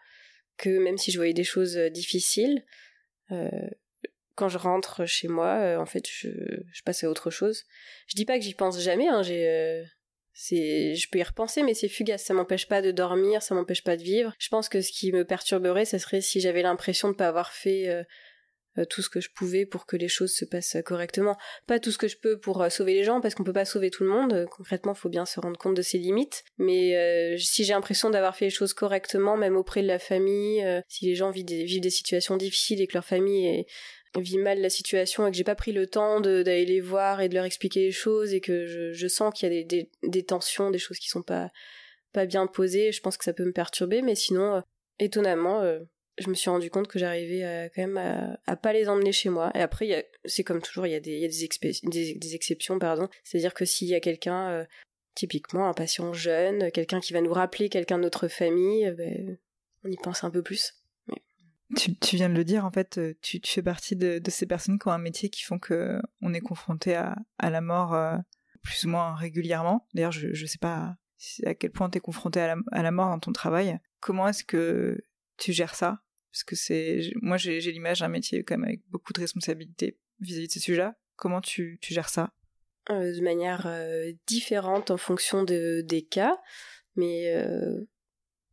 Que 0.58 0.70
même 0.80 0.98
si 0.98 1.12
je 1.12 1.18
voyais 1.18 1.34
des 1.34 1.44
choses 1.44 1.76
difficiles, 1.76 2.64
quand 4.36 4.48
je 4.48 4.58
rentre 4.58 5.06
chez 5.06 5.28
moi, 5.28 5.78
en 5.78 5.86
fait, 5.86 6.08
je, 6.10 6.30
je 6.72 6.84
passe 6.84 7.04
à 7.04 7.10
autre 7.10 7.30
chose. 7.30 7.66
Je 8.08 8.16
dis 8.16 8.26
pas 8.26 8.38
que 8.38 8.46
j'y 8.46 8.54
pense 8.54 8.80
jamais, 8.80 9.10
hein, 9.10 9.24
j'ai 9.24 9.84
c'est, 10.34 10.96
je 10.96 11.10
peux 11.10 11.20
y 11.20 11.24
repenser, 11.24 11.64
mais 11.64 11.74
c'est 11.74 11.90
fugace. 11.90 12.24
Ça 12.24 12.34
m'empêche 12.34 12.68
pas 12.68 12.82
de 12.82 12.92
dormir, 12.92 13.42
ça 13.42 13.56
m'empêche 13.56 13.84
pas 13.84 13.98
de 13.98 14.04
vivre. 14.04 14.34
Je 14.40 14.50
pense 14.50 14.70
que 14.70 14.82
ce 14.82 14.92
qui 14.92 15.12
me 15.12 15.26
perturberait, 15.26 15.86
ce 15.86 15.98
serait 15.98 16.22
si 16.22 16.40
j'avais 16.40 16.62
l'impression 16.62 17.10
de 17.10 17.16
pas 17.16 17.28
avoir 17.28 17.52
fait 17.52 17.90
euh, 17.90 18.04
euh, 18.78 18.86
tout 18.86 19.02
ce 19.02 19.10
que 19.10 19.20
je 19.20 19.30
pouvais 19.36 19.66
pour 19.66 19.86
que 19.86 19.98
les 19.98 20.08
choses 20.08 20.34
se 20.34 20.46
passent 20.46 20.78
correctement. 20.86 21.38
Pas 21.68 21.80
tout 21.80 21.92
ce 21.92 21.98
que 21.98 22.08
je 22.08 22.18
peux 22.18 22.40
pour 22.40 22.62
euh, 22.62 22.70
sauver 22.70 22.94
les 22.94 23.04
gens, 23.04 23.20
parce 23.20 23.36
qu'on 23.36 23.44
peut 23.44 23.52
pas 23.52 23.66
sauver 23.66 23.90
tout 23.90 24.04
le 24.04 24.10
monde. 24.10 24.46
concrètement, 24.50 24.94
faut 24.94 25.10
bien 25.10 25.26
se 25.26 25.40
rendre 25.42 25.60
compte 25.60 25.76
de 25.76 25.82
ses 25.82 25.98
limites. 25.98 26.44
Mais 26.58 27.38
si 27.38 27.66
j'ai 27.66 27.74
l'impression 27.74 28.10
d'avoir 28.10 28.36
fait 28.36 28.46
les 28.46 28.52
choses 28.52 28.74
correctement, 28.74 29.36
même 29.36 29.58
auprès 29.58 29.82
de 29.82 29.88
la 29.88 30.00
famille, 30.00 30.66
si 30.88 31.08
les 31.08 31.16
gens 31.16 31.32
vivent 31.32 31.46
des, 31.46 31.66
vivent 31.66 31.82
des 31.82 31.90
situations 31.90 32.38
difficiles 32.38 32.82
et 32.82 32.88
que 32.88 32.94
leur 32.94 33.06
famille 33.06 33.48
est 33.48 33.68
vit 34.20 34.38
mal 34.38 34.60
la 34.60 34.70
situation 34.70 35.26
et 35.26 35.32
que 35.32 35.38
j'ai 35.38 35.44
pas 35.44 35.56
pris 35.56 35.72
le 35.72 35.88
temps 35.88 36.20
d'aller 36.20 36.66
les 36.66 36.82
voir 36.82 37.22
et 37.22 37.30
de 37.30 37.36
leur 37.36 37.46
expliquer 37.46 37.82
les 37.82 37.92
choses 37.92 38.34
et 38.34 38.42
que 38.42 38.66
je, 38.94 39.08
sens 39.08 39.34
qu'il 39.34 39.54
y 39.54 39.60
a 39.60 39.64
des, 40.04 40.24
tensions, 40.24 40.70
des 40.70 40.80
choses 40.80 41.00
qui 41.00 41.08
sont 41.08 41.22
pas, 41.22 41.50
pas 42.12 42.26
bien 42.26 42.48
posées, 42.48 42.92
je 42.92 43.02
pense 43.02 43.18
que 43.18 43.24
ça 43.24 43.34
peut 43.34 43.46
me 43.46 43.54
perturber, 43.54 44.02
mais 44.02 44.16
sinon, 44.16 44.56
euh, 44.56 44.62
étonnamment, 45.00 45.62
euh, 45.62 45.80
je 46.18 46.30
me 46.30 46.36
suis 46.36 46.50
rendu 46.50 46.70
compte 46.70 46.88
que 46.88 47.00
j'arrivais 47.00 47.72
quand 47.74 47.88
même 47.88 48.38
à, 48.46 48.56
pas 48.56 48.74
les 48.74 48.88
emmener 48.90 49.12
chez 49.12 49.30
moi. 49.30 49.52
Et 49.56 49.62
après, 49.62 50.10
c'est 50.26 50.44
comme 50.44 50.62
toujours, 50.62 50.86
il 50.86 50.92
y 50.92 50.96
a 50.96 51.00
des, 51.00 51.46
exceptions, 52.36 52.80
pardon. 52.80 53.08
C'est-à-dire 53.24 53.54
que 53.54 53.66
s'il 53.66 53.88
y 53.88 53.96
a 53.96 54.00
quelqu'un, 54.00 54.50
euh, 54.50 54.66
typiquement 55.16 55.68
un 55.68 55.74
patient 55.74 56.14
jeune, 56.14 56.72
quelqu'un 56.72 57.00
qui 57.00 57.14
va 57.14 57.22
nous 57.22 57.34
rappeler 57.34 57.70
quelqu'un 57.70 57.98
de 57.98 58.04
notre 58.04 58.28
famille, 58.28 58.92
ben, 58.92 59.38
on 59.84 59.90
y 59.90 59.98
pense 59.98 60.24
un 60.24 60.30
peu 60.30 60.44
plus. 60.44 60.81
Tu, 61.76 62.16
viens 62.16 62.30
de 62.30 62.36
le 62.36 62.44
dire, 62.44 62.66
en 62.66 62.72
fait, 62.72 62.98
euh, 62.98 63.14
tu, 63.22 63.40
fais 63.46 63.62
partie 63.62 63.96
de, 63.96 64.22
ces 64.28 64.46
personnes 64.46 64.80
qui 64.80 64.88
ont 64.88 64.92
un 64.92 64.98
métier 64.98 65.30
qui 65.30 65.44
font 65.44 65.60
que 65.60 66.02
on 66.22 66.34
est 66.34 66.42
confronté 66.42 66.96
à, 66.96 67.16
la 67.40 67.62
mort 67.62 67.94
euh, 67.94 68.18
plus 68.62 68.86
ou 68.86 68.90
moins 68.90 69.16
régulièrement. 69.16 69.88
D'ailleurs, 69.94 70.12
je 70.12 70.28
ne 70.28 70.48
sais 70.48 70.58
pas 70.58 70.98
à 71.46 71.54
quel 71.54 71.72
point 71.72 71.90
tu 71.90 71.98
es 71.98 72.02
confronté 72.02 72.40
à 72.40 72.56
la, 72.82 72.92
mort 72.92 73.10
dans 73.10 73.20
ton 73.20 73.32
travail. 73.32 73.80
Comment 74.00 74.28
est-ce 74.28 74.44
que 74.44 75.04
tu 75.38 75.54
gères 75.54 75.76
ça? 75.76 76.02
Parce 76.32 76.44
que 76.44 76.56
c'est, 76.56 77.12
moi, 77.22 77.38
j'ai 77.38 77.60
l'image 77.60 78.00
d'un 78.00 78.08
métier 78.08 78.44
quand 78.44 78.62
avec 78.62 78.82
beaucoup 78.90 79.14
de 79.14 79.20
responsabilités 79.20 79.98
vis-à-vis 80.20 80.48
de 80.48 80.52
ces 80.52 80.60
sujets-là. 80.60 80.96
Comment 81.16 81.42
tu, 81.42 81.78
gères 81.82 82.10
ça? 82.10 82.34
Euh, 82.90 83.16
De 83.16 83.22
manière 83.22 83.70
différente 84.28 84.92
en 84.92 84.98
fonction 84.98 85.44
de, 85.44 85.82
des 85.82 86.02
cas, 86.02 86.38
mais 86.96 87.34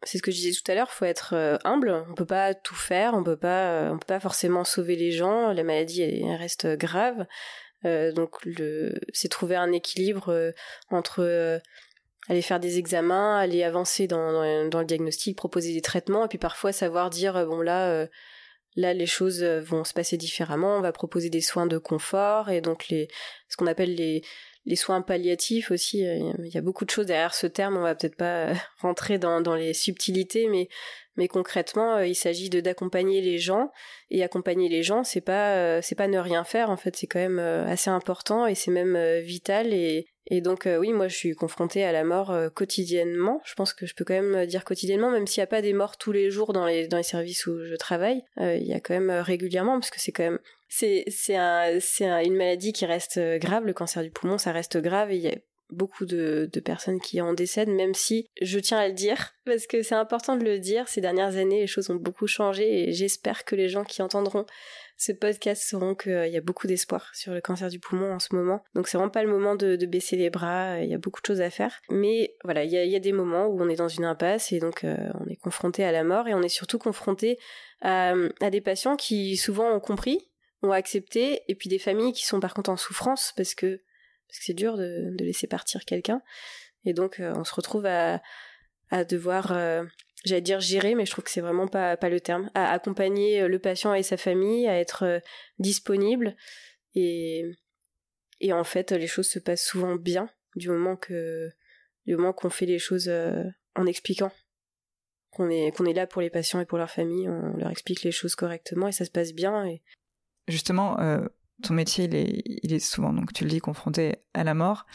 c'est 0.04 0.18
ce 0.18 0.22
que 0.22 0.30
je 0.30 0.36
disais 0.36 0.52
tout 0.52 0.70
à 0.70 0.74
l'heure, 0.74 0.90
faut 0.90 1.04
être 1.04 1.58
humble. 1.64 2.04
On 2.08 2.14
peut 2.14 2.26
pas 2.26 2.54
tout 2.54 2.74
faire, 2.74 3.14
on 3.14 3.24
peut 3.24 3.36
pas, 3.36 3.90
on 3.90 3.98
peut 3.98 4.06
pas 4.06 4.20
forcément 4.20 4.64
sauver 4.64 4.96
les 4.96 5.10
gens. 5.10 5.52
La 5.52 5.64
maladie 5.64 6.24
reste 6.36 6.66
grave, 6.76 7.26
donc 7.84 8.36
c'est 9.12 9.28
trouver 9.28 9.56
un 9.56 9.72
équilibre 9.72 10.52
entre 10.90 11.60
aller 12.28 12.42
faire 12.42 12.60
des 12.60 12.78
examens, 12.78 13.38
aller 13.38 13.64
avancer 13.64 14.06
dans, 14.06 14.42
le 14.42 14.84
diagnostic, 14.84 15.36
proposer 15.36 15.72
des 15.72 15.82
traitements, 15.82 16.26
et 16.26 16.28
puis 16.28 16.38
parfois 16.38 16.72
savoir 16.72 17.10
dire 17.10 17.46
bon 17.46 17.60
là 17.60 18.06
là 18.76 18.94
les 18.94 19.06
choses 19.06 19.42
vont 19.42 19.82
se 19.82 19.94
passer 19.94 20.16
différemment, 20.16 20.76
on 20.76 20.80
va 20.80 20.92
proposer 20.92 21.30
des 21.30 21.40
soins 21.40 21.66
de 21.66 21.78
confort 21.78 22.50
et 22.50 22.60
donc 22.60 22.86
ce 23.48 23.56
qu'on 23.56 23.66
appelle 23.66 23.94
les 23.94 24.22
les 24.68 24.76
soins 24.76 25.00
palliatifs 25.00 25.70
aussi, 25.70 26.06
euh, 26.06 26.30
il 26.44 26.54
y 26.54 26.58
a 26.58 26.60
beaucoup 26.60 26.84
de 26.84 26.90
choses 26.90 27.06
derrière 27.06 27.32
ce 27.32 27.46
terme, 27.46 27.78
on 27.78 27.82
va 27.82 27.94
peut-être 27.94 28.16
pas 28.16 28.48
euh, 28.48 28.54
rentrer 28.80 29.18
dans, 29.18 29.54
les 29.54 29.72
subtilités, 29.72 30.46
mais, 30.46 31.26
concrètement, 31.28 31.96
euh, 31.96 32.06
il 32.06 32.14
s'agit 32.14 32.50
de 32.50 32.60
d'accompagner 32.60 33.22
les 33.22 33.38
gens, 33.38 33.72
et 34.10 34.22
accompagner 34.22 34.68
les 34.68 34.82
gens, 34.82 35.04
c'est 35.04 35.22
pas, 35.22 35.80
c'est 35.80 35.94
pas 35.94 36.06
ne 36.06 36.18
rien 36.18 36.44
faire, 36.44 36.68
en 36.68 36.76
fait, 36.76 36.96
c'est 36.96 37.06
quand 37.06 37.18
même 37.18 37.38
assez 37.38 37.88
important, 37.88 38.46
et 38.46 38.54
c'est 38.54 38.70
même 38.70 38.96
vital, 39.20 39.72
et, 39.72 40.06
donc 40.30 40.68
oui, 40.78 40.92
moi 40.92 41.08
je 41.08 41.16
suis 41.16 41.34
confrontée 41.34 41.84
à 41.84 41.92
la 41.92 42.04
mort 42.04 42.34
quotidiennement. 42.54 43.40
Je 43.46 43.54
pense 43.54 43.72
que 43.72 43.86
je 43.86 43.94
peux 43.94 44.04
quand 44.04 44.20
même 44.20 44.44
dire 44.44 44.62
quotidiennement, 44.62 45.10
même 45.10 45.26
s'il 45.26 45.40
n'y 45.40 45.44
a 45.44 45.46
pas 45.46 45.62
des 45.62 45.72
morts 45.72 45.96
tous 45.96 46.12
les 46.12 46.30
jours 46.30 46.52
dans 46.52 46.66
les 46.66 46.86
services 47.02 47.46
où 47.46 47.64
je 47.64 47.74
travaille, 47.76 48.22
il 48.36 48.66
y 48.66 48.74
a 48.74 48.80
quand 48.80 48.92
même 48.92 49.10
régulièrement 49.10 49.80
parce 49.80 49.90
que 49.90 49.98
c'est 49.98 50.12
quand 50.12 50.24
même 50.24 50.38
c'est 50.68 51.34
un, 51.34 51.78
une 52.22 52.36
maladie 52.36 52.72
qui 52.72 52.86
reste 52.86 53.18
euh, 53.18 53.38
grave. 53.38 53.64
Le 53.64 53.72
cancer 53.72 54.02
du 54.02 54.10
poumon, 54.10 54.38
ça 54.38 54.52
reste 54.52 54.78
grave 54.78 55.10
et 55.10 55.16
il 55.16 55.22
y 55.22 55.28
a 55.28 55.36
beaucoup 55.70 56.06
de, 56.06 56.50
personnes 56.64 57.00
qui 57.00 57.20
en 57.20 57.34
décèdent, 57.34 57.68
même 57.68 57.94
si 57.94 58.26
je 58.40 58.58
tiens 58.58 58.78
à 58.78 58.88
le 58.88 58.94
dire, 58.94 59.34
parce 59.44 59.66
que 59.66 59.82
c'est 59.82 59.94
important 59.94 60.36
de 60.36 60.44
le 60.44 60.58
dire. 60.58 60.88
Ces 60.88 61.00
dernières 61.00 61.36
années, 61.36 61.60
les 61.60 61.66
choses 61.66 61.90
ont 61.90 61.96
beaucoup 61.96 62.26
changé 62.26 62.88
et 62.88 62.92
j'espère 62.92 63.44
que 63.44 63.54
les 63.54 63.68
gens 63.68 63.84
qui 63.84 64.02
entendront 64.02 64.46
ce 65.00 65.12
podcast 65.12 65.62
sauront 65.62 65.94
qu'il 65.94 66.28
y 66.28 66.36
a 66.36 66.40
beaucoup 66.40 66.66
d'espoir 66.66 67.14
sur 67.14 67.32
le 67.32 67.40
cancer 67.40 67.68
du 67.68 67.78
poumon 67.78 68.12
en 68.12 68.18
ce 68.18 68.34
moment. 68.34 68.64
Donc 68.74 68.88
c'est 68.88 68.98
vraiment 68.98 69.12
pas 69.12 69.22
le 69.22 69.30
moment 69.30 69.54
de, 69.54 69.76
baisser 69.86 70.16
les 70.16 70.28
bras, 70.28 70.80
il 70.80 70.90
y 70.90 70.94
a 70.94 70.98
beaucoup 70.98 71.20
de 71.20 71.26
choses 71.26 71.40
à 71.40 71.50
faire. 71.50 71.80
Mais 71.88 72.34
voilà, 72.42 72.64
il 72.64 72.72
y 72.72 72.96
a, 72.96 72.98
des 72.98 73.12
moments 73.12 73.46
où 73.46 73.62
on 73.62 73.68
est 73.68 73.76
dans 73.76 73.88
une 73.88 74.04
impasse 74.04 74.50
et 74.50 74.58
donc 74.58 74.82
euh, 74.82 74.96
on 75.20 75.28
est 75.28 75.36
confronté 75.36 75.84
à 75.84 75.92
la 75.92 76.02
mort 76.02 76.26
et 76.26 76.34
on 76.34 76.42
est 76.42 76.48
surtout 76.48 76.78
confronté 76.78 77.38
à 77.80 78.12
des 78.50 78.60
patients 78.60 78.96
qui 78.96 79.36
souvent 79.36 79.70
ont 79.70 79.78
compris 79.78 80.27
ont 80.62 80.72
accepté, 80.72 81.42
et 81.48 81.54
puis 81.54 81.68
des 81.68 81.78
familles 81.78 82.12
qui 82.12 82.26
sont 82.26 82.40
par 82.40 82.54
contre 82.54 82.70
en 82.70 82.76
souffrance 82.76 83.32
parce 83.36 83.54
que 83.54 83.80
parce 84.26 84.40
que 84.40 84.44
c'est 84.44 84.54
dur 84.54 84.76
de, 84.76 85.16
de, 85.16 85.24
laisser 85.24 85.46
partir 85.46 85.84
quelqu'un, 85.84 86.20
et 86.84 86.92
donc 86.92 87.20
euh, 87.20 87.32
on 87.36 87.44
se 87.44 87.54
retrouve 87.54 87.86
à, 87.86 88.20
à 88.90 89.04
devoir, 89.04 89.52
euh, 89.52 89.84
j'allais 90.24 90.42
dire 90.42 90.60
gérer, 90.60 90.94
mais 90.94 91.06
je 91.06 91.12
trouve 91.12 91.24
que 91.24 91.30
c'est 91.30 91.40
vraiment 91.40 91.66
pas 91.68 91.96
pas 91.96 92.10
le 92.10 92.20
terme, 92.20 92.50
à 92.54 92.70
accompagner 92.72 93.42
euh, 93.42 93.48
le 93.48 93.58
patient 93.58 93.94
et 93.94 94.02
sa 94.02 94.16
famille, 94.16 94.66
à 94.68 94.78
être 94.78 95.22
disponible, 95.58 96.36
et 96.94 97.44
et 98.40 98.52
en 98.52 98.64
fait 98.64 98.92
les 98.92 99.06
choses 99.06 99.28
se 99.28 99.38
passent 99.38 99.64
souvent 99.64 99.96
bien 99.96 100.30
du 100.56 100.68
moment 100.68 100.96
que 100.96 101.50
du 102.06 102.16
moment 102.16 102.32
qu'on 102.32 102.50
fait 102.50 102.66
les 102.66 102.78
choses 102.78 103.10
en 103.74 103.86
expliquant. 103.86 104.32
Qu'on 105.30 105.50
est 105.50 105.72
qu'on 105.76 105.84
est 105.84 105.92
là 105.92 106.06
pour 106.06 106.22
les 106.22 106.30
patients 106.30 106.60
et 106.60 106.64
pour 106.64 106.78
leur 106.78 106.90
famille, 106.90 107.28
on 107.28 107.56
leur 107.56 107.70
explique 107.70 108.02
les 108.02 108.12
choses 108.12 108.34
correctement 108.34 108.88
et 108.88 108.92
ça 108.92 109.04
se 109.04 109.10
passe 109.10 109.32
bien 109.32 109.64
justement, 110.48 110.98
euh, 111.00 111.26
ton 111.62 111.74
métier, 111.74 112.04
il 112.62 112.72
est, 112.72 112.78
souvent, 112.78 113.12
donc 113.12 113.32
tu 113.32 113.44
le 113.44 113.50
dis, 113.50 113.60
confronté 113.60 114.16
à 114.34 114.44
la 114.44 114.54
mort. 114.54 114.86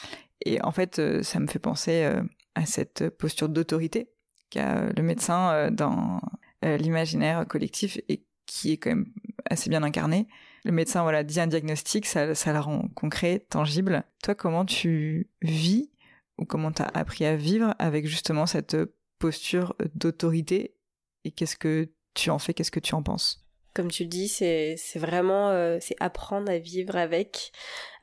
Et 0.46 0.62
en 0.62 0.72
fait, 0.72 1.00
euh, 1.00 1.24
ça 1.24 1.40
me 1.40 1.48
fait 1.48 1.60
penser 1.60 2.04
euh, 2.04 2.22
à 2.56 2.66
cette 2.66 3.10
posture 3.10 3.50
d'autorité 3.50 4.10
qu'a 4.50 4.86
le 4.96 5.04
médecin 5.04 5.72
dans 5.72 6.22
l'imaginaire 6.62 7.46
collectif 7.48 8.00
et 8.08 8.24
qui 8.46 8.72
est 8.72 8.78
quand 8.78 8.92
même 8.92 9.12
assez 9.50 9.70
bien 9.70 9.82
incarné. 9.84 10.28
Le 10.64 10.72
médecin, 10.72 11.02
voilà, 11.02 11.24
dit 11.24 11.40
un 11.40 11.48
diagnostic, 11.48 12.06
ça, 12.06 12.36
ça 12.36 12.54
la 12.54 12.62
rend 12.62 12.88
concret, 12.96 13.46
tangible. 13.50 14.04
Toi, 14.22 14.36
comment 14.36 14.64
tu 14.64 15.30
vis 15.42 15.90
ou 16.38 16.46
comment 16.46 16.72
tu 16.72 16.84
as 16.84 16.92
appris 16.94 17.26
à 17.26 17.36
vivre 17.36 17.74
avec 17.80 18.06
justement 18.06 18.46
cette 18.46 18.78
posture 19.18 19.76
d'autorité 19.96 20.76
et 21.24 21.32
qu'est-ce 21.32 21.58
que 21.58 21.90
tu 22.14 22.30
en 22.30 22.40
fais, 22.40 22.54
qu'est-ce 22.54 22.72
que 22.72 22.80
tu 22.80 22.96
en 22.96 23.04
penses? 23.04 23.43
Comme 23.74 23.90
tu 23.90 24.04
le 24.04 24.10
dis, 24.10 24.28
c'est 24.28 24.78
vraiment 24.96 25.50
euh, 25.50 25.80
apprendre 26.00 26.52
à 26.52 26.58
vivre 26.60 26.96
avec. 26.96 27.52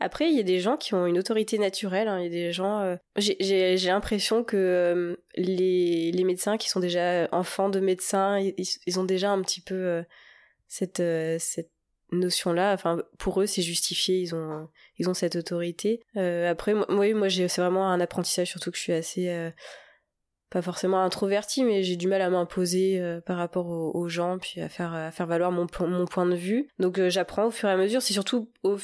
Après, 0.01 0.29
il 0.29 0.37
y 0.37 0.41
a 0.41 0.45
des 0.45 0.59
gens 0.59 0.77
qui 0.77 0.95
ont 0.95 1.07
une 1.07 1.19
autorité 1.19 1.59
naturelle. 1.59 2.09
Hein. 2.09 2.19
Il 2.19 2.25
y 2.25 2.27
a 2.27 2.31
des 2.31 2.53
gens. 2.53 2.81
Euh, 2.81 2.97
j'ai 3.17 3.77
l'impression 3.87 4.43
que 4.43 4.57
euh, 4.57 5.17
les 5.37 6.11
les 6.11 6.25
médecins 6.25 6.57
qui 6.57 6.69
sont 6.69 6.81
déjà 6.81 7.29
enfants 7.31 7.69
de 7.69 7.79
médecins, 7.79 8.39
ils, 8.39 8.99
ont 8.99 9.05
déjà 9.05 9.31
un 9.31 9.41
petit 9.43 9.61
peu 9.61 10.03
cette 10.67 11.03
cette 11.39 11.71
notion 12.11 12.53
là. 12.53 12.73
Enfin, 12.73 13.03
pour 13.19 13.41
eux, 13.41 13.47
c'est 13.47 13.63
justifié. 13.63 14.19
Ils 14.19 14.35
ont 14.35 14.69
ils 14.99 15.09
ont 15.09 15.15
cette 15.15 15.37
autorité. 15.37 16.03
après, 16.17 16.75
moi, 16.75 17.15
moi, 17.15 17.29
j'ai 17.29 17.47
c'est 17.47 17.61
vraiment 17.61 17.89
un 17.89 18.01
apprentissage 18.01 18.49
surtout 18.49 18.73
que 18.73 18.77
je 18.77 18.83
suis 18.83 18.93
assez 18.93 19.53
pas 20.51 20.63
forcément 20.63 21.01
introverti, 21.03 21.63
mais 21.63 21.85
j'ai 21.85 21.95
du 21.95 22.09
mal 22.09 22.21
à 22.21 22.29
m'imposer 22.29 23.01
euh, 23.01 23.21
par 23.21 23.37
rapport 23.37 23.69
aux, 23.69 24.09
gens, 24.09 24.39
puis 24.39 24.61
à 24.61 24.69
faire, 24.69 24.93
à 24.93 25.13
faire 25.13 25.29
valoir 25.29 25.53
mon, 25.53 25.67
mon 25.87 26.05
point 26.07 26.27
de 26.27 26.35
vue. 26.35 26.69
Donc 26.81 26.99
euh, 26.99 27.09
j'apprends 27.09 27.47
au 27.47 27.51
fur 27.53 27.69
et 27.69 27.73
à 27.73 27.77
mesure. 27.77 28.03
C'est 28.03 28.13
surtout 28.13 28.51
au, 28.65 28.77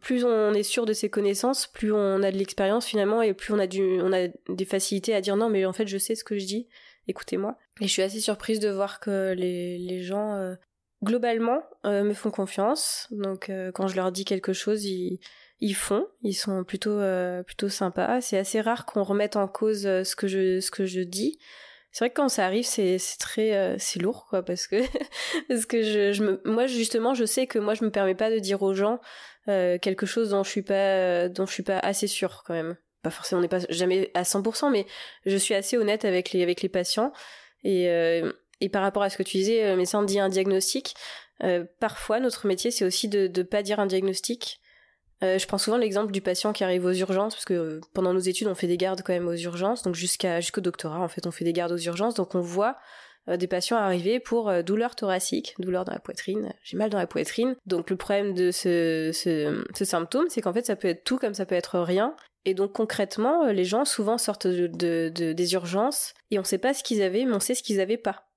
plus 0.00 0.24
on 0.24 0.52
est 0.52 0.62
sûr 0.62 0.84
de 0.84 0.92
ses 0.92 1.08
connaissances, 1.08 1.66
plus 1.66 1.92
on 1.92 2.22
a 2.22 2.30
de 2.30 2.36
l'expérience 2.36 2.84
finalement, 2.84 3.22
et 3.22 3.32
plus 3.32 3.54
on 3.54 3.58
a, 3.58 3.66
du, 3.66 3.82
on 4.02 4.12
a 4.12 4.28
des 4.48 4.64
facilités 4.66 5.14
à 5.14 5.22
dire 5.22 5.36
non, 5.36 5.48
mais 5.48 5.64
en 5.64 5.72
fait 5.72 5.88
je 5.88 5.96
sais 5.96 6.14
ce 6.14 6.22
que 6.22 6.38
je 6.38 6.44
dis, 6.44 6.68
écoutez-moi. 7.08 7.56
Et 7.80 7.86
je 7.86 7.92
suis 7.92 8.02
assez 8.02 8.20
surprise 8.20 8.60
de 8.60 8.68
voir 8.68 9.00
que 9.00 9.32
les, 9.32 9.78
les 9.78 10.02
gens, 10.02 10.34
euh, 10.34 10.54
globalement, 11.02 11.62
me 11.84 12.12
font 12.12 12.30
confiance. 12.30 13.08
Donc 13.10 13.50
quand 13.72 13.88
je 13.88 13.96
leur 13.96 14.12
dis 14.12 14.26
quelque 14.26 14.52
chose, 14.52 14.84
ils 14.84 15.18
ils 15.60 15.74
font, 15.74 16.06
ils 16.22 16.34
sont 16.34 16.64
plutôt 16.64 16.98
euh, 16.98 17.42
plutôt 17.42 17.68
sympas. 17.68 18.20
C'est 18.20 18.38
assez 18.38 18.60
rare 18.60 18.86
qu'on 18.86 19.02
remette 19.02 19.36
en 19.36 19.46
cause 19.46 19.86
euh, 19.86 20.04
ce 20.04 20.16
que 20.16 20.26
je 20.26 20.60
ce 20.60 20.70
que 20.70 20.86
je 20.86 21.00
dis. 21.00 21.38
C'est 21.92 22.04
vrai 22.04 22.10
que 22.10 22.14
quand 22.14 22.28
ça 22.28 22.46
arrive, 22.46 22.64
c'est 22.64 22.98
c'est 22.98 23.18
très 23.18 23.54
euh, 23.54 23.76
c'est 23.78 24.00
lourd 24.00 24.26
quoi 24.28 24.42
parce 24.42 24.66
que 24.66 24.76
parce 25.48 25.66
que 25.66 25.82
je, 25.82 26.12
je 26.12 26.24
me 26.24 26.40
moi 26.46 26.66
justement 26.66 27.14
je 27.14 27.24
sais 27.24 27.46
que 27.46 27.58
moi 27.58 27.74
je 27.74 27.84
me 27.84 27.90
permets 27.90 28.14
pas 28.14 28.30
de 28.30 28.38
dire 28.38 28.62
aux 28.62 28.74
gens 28.74 29.00
quelque 29.46 30.06
chose 30.06 30.30
dont 30.30 30.44
je 30.44 30.50
suis 30.50 30.62
pas 30.62 31.28
dont 31.28 31.44
je 31.44 31.52
suis 31.52 31.64
pas 31.64 31.78
assez 31.80 32.06
sûre 32.06 32.44
quand 32.46 32.54
même. 32.54 32.76
Pas 33.02 33.10
forcément 33.10 33.40
on 33.40 33.42
n'est 33.42 33.48
pas 33.48 33.58
jamais 33.68 34.12
à 34.14 34.22
100% 34.22 34.70
mais 34.70 34.86
je 35.26 35.36
suis 35.36 35.54
assez 35.54 35.76
honnête 35.76 36.04
avec 36.04 36.30
les 36.30 36.42
avec 36.44 36.62
les 36.62 36.68
patients 36.68 37.12
et 37.64 37.86
et 38.60 38.68
par 38.68 38.82
rapport 38.82 39.02
à 39.02 39.10
ce 39.10 39.16
que 39.16 39.24
tu 39.24 39.38
disais 39.38 39.74
mais 39.74 39.86
sans 39.86 40.04
dire 40.04 40.22
un 40.22 40.28
diagnostic 40.28 40.94
parfois 41.80 42.20
notre 42.20 42.46
métier 42.46 42.70
c'est 42.70 42.84
aussi 42.84 43.08
de 43.08 43.26
de 43.26 43.42
pas 43.42 43.64
dire 43.64 43.80
un 43.80 43.86
diagnostic 43.86 44.59
euh, 45.22 45.38
je 45.38 45.46
prends 45.46 45.58
souvent 45.58 45.76
l'exemple 45.76 46.12
du 46.12 46.20
patient 46.20 46.52
qui 46.52 46.64
arrive 46.64 46.84
aux 46.84 46.92
urgences 46.92 47.34
parce 47.34 47.44
que 47.44 47.54
euh, 47.54 47.80
pendant 47.92 48.14
nos 48.14 48.20
études 48.20 48.48
on 48.48 48.54
fait 48.54 48.66
des 48.66 48.78
gardes 48.78 49.02
quand 49.04 49.12
même 49.12 49.28
aux 49.28 49.36
urgences 49.36 49.82
donc 49.82 49.94
jusqu'à 49.94 50.40
jusqu'au 50.40 50.62
doctorat 50.62 51.00
en 51.00 51.08
fait 51.08 51.26
on 51.26 51.30
fait 51.30 51.44
des 51.44 51.52
gardes 51.52 51.72
aux 51.72 51.78
urgences 51.78 52.14
donc 52.14 52.34
on 52.34 52.40
voit 52.40 52.78
euh, 53.28 53.36
des 53.36 53.46
patients 53.46 53.76
arriver 53.76 54.18
pour 54.18 54.50
douleur 54.62 54.96
thoracique, 54.96 55.54
douleur 55.58 55.84
dans 55.84 55.92
la 55.92 55.98
poitrine, 55.98 56.54
j'ai 56.62 56.78
mal 56.78 56.88
dans 56.88 56.98
la 56.98 57.06
poitrine. 57.06 57.54
Donc 57.66 57.90
le 57.90 57.96
problème 57.96 58.32
de 58.32 58.50
ce, 58.50 59.10
symptôme, 59.74 60.26
c'est 60.30 60.40
qu'en 60.40 60.54
fait 60.54 60.64
ça 60.64 60.74
peut 60.74 60.88
être 60.88 61.04
tout 61.04 61.18
comme 61.18 61.34
ça 61.34 61.44
peut 61.44 61.54
être 61.54 61.80
rien. 61.80 62.16
Et 62.46 62.54
donc 62.54 62.72
concrètement, 62.72 63.44
les 63.48 63.66
gens 63.66 63.84
souvent 63.84 64.16
sortent 64.16 64.46
de, 64.46 64.66
de, 64.68 65.12
de 65.14 65.34
des 65.34 65.52
urgences 65.52 66.14
et 66.30 66.38
on 66.38 66.44
sait 66.44 66.56
pas 66.56 66.72
ce 66.72 66.82
qu'ils 66.82 67.02
avaient, 67.02 67.26
mais 67.26 67.34
on 67.34 67.40
sait 67.40 67.54
ce 67.54 67.62
qu'ils 67.62 67.82
avaient 67.82 67.98
pas. 67.98 68.29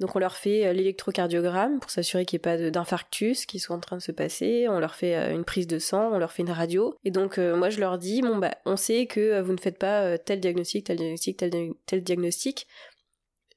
Donc 0.00 0.16
on 0.16 0.18
leur 0.18 0.36
fait 0.36 0.66
euh, 0.66 0.72
l'électrocardiogramme 0.72 1.78
pour 1.78 1.90
s'assurer 1.90 2.24
qu'il 2.24 2.36
n'y 2.36 2.40
ait 2.40 2.56
pas 2.56 2.70
d'infarctus 2.70 3.46
qui 3.46 3.60
soit 3.60 3.76
en 3.76 3.80
train 3.80 3.96
de 3.96 4.02
se 4.02 4.12
passer, 4.12 4.66
on 4.68 4.80
leur 4.80 4.94
fait 4.94 5.16
euh, 5.16 5.32
une 5.32 5.44
prise 5.44 5.66
de 5.66 5.78
sang, 5.78 6.10
on 6.12 6.18
leur 6.18 6.32
fait 6.32 6.42
une 6.42 6.50
radio. 6.50 6.96
Et 7.04 7.10
donc 7.10 7.38
euh, 7.38 7.56
moi 7.56 7.70
je 7.70 7.78
leur 7.78 7.98
dis, 7.98 8.20
bon 8.20 8.36
bah 8.36 8.56
on 8.64 8.76
sait 8.76 9.06
que 9.06 9.40
vous 9.40 9.52
ne 9.52 9.60
faites 9.60 9.78
pas 9.78 10.18
tel 10.18 10.40
diagnostic, 10.40 10.86
tel 10.86 10.96
diagnostic, 10.96 11.36
tel, 11.36 12.02
diagnostic. 12.02 12.66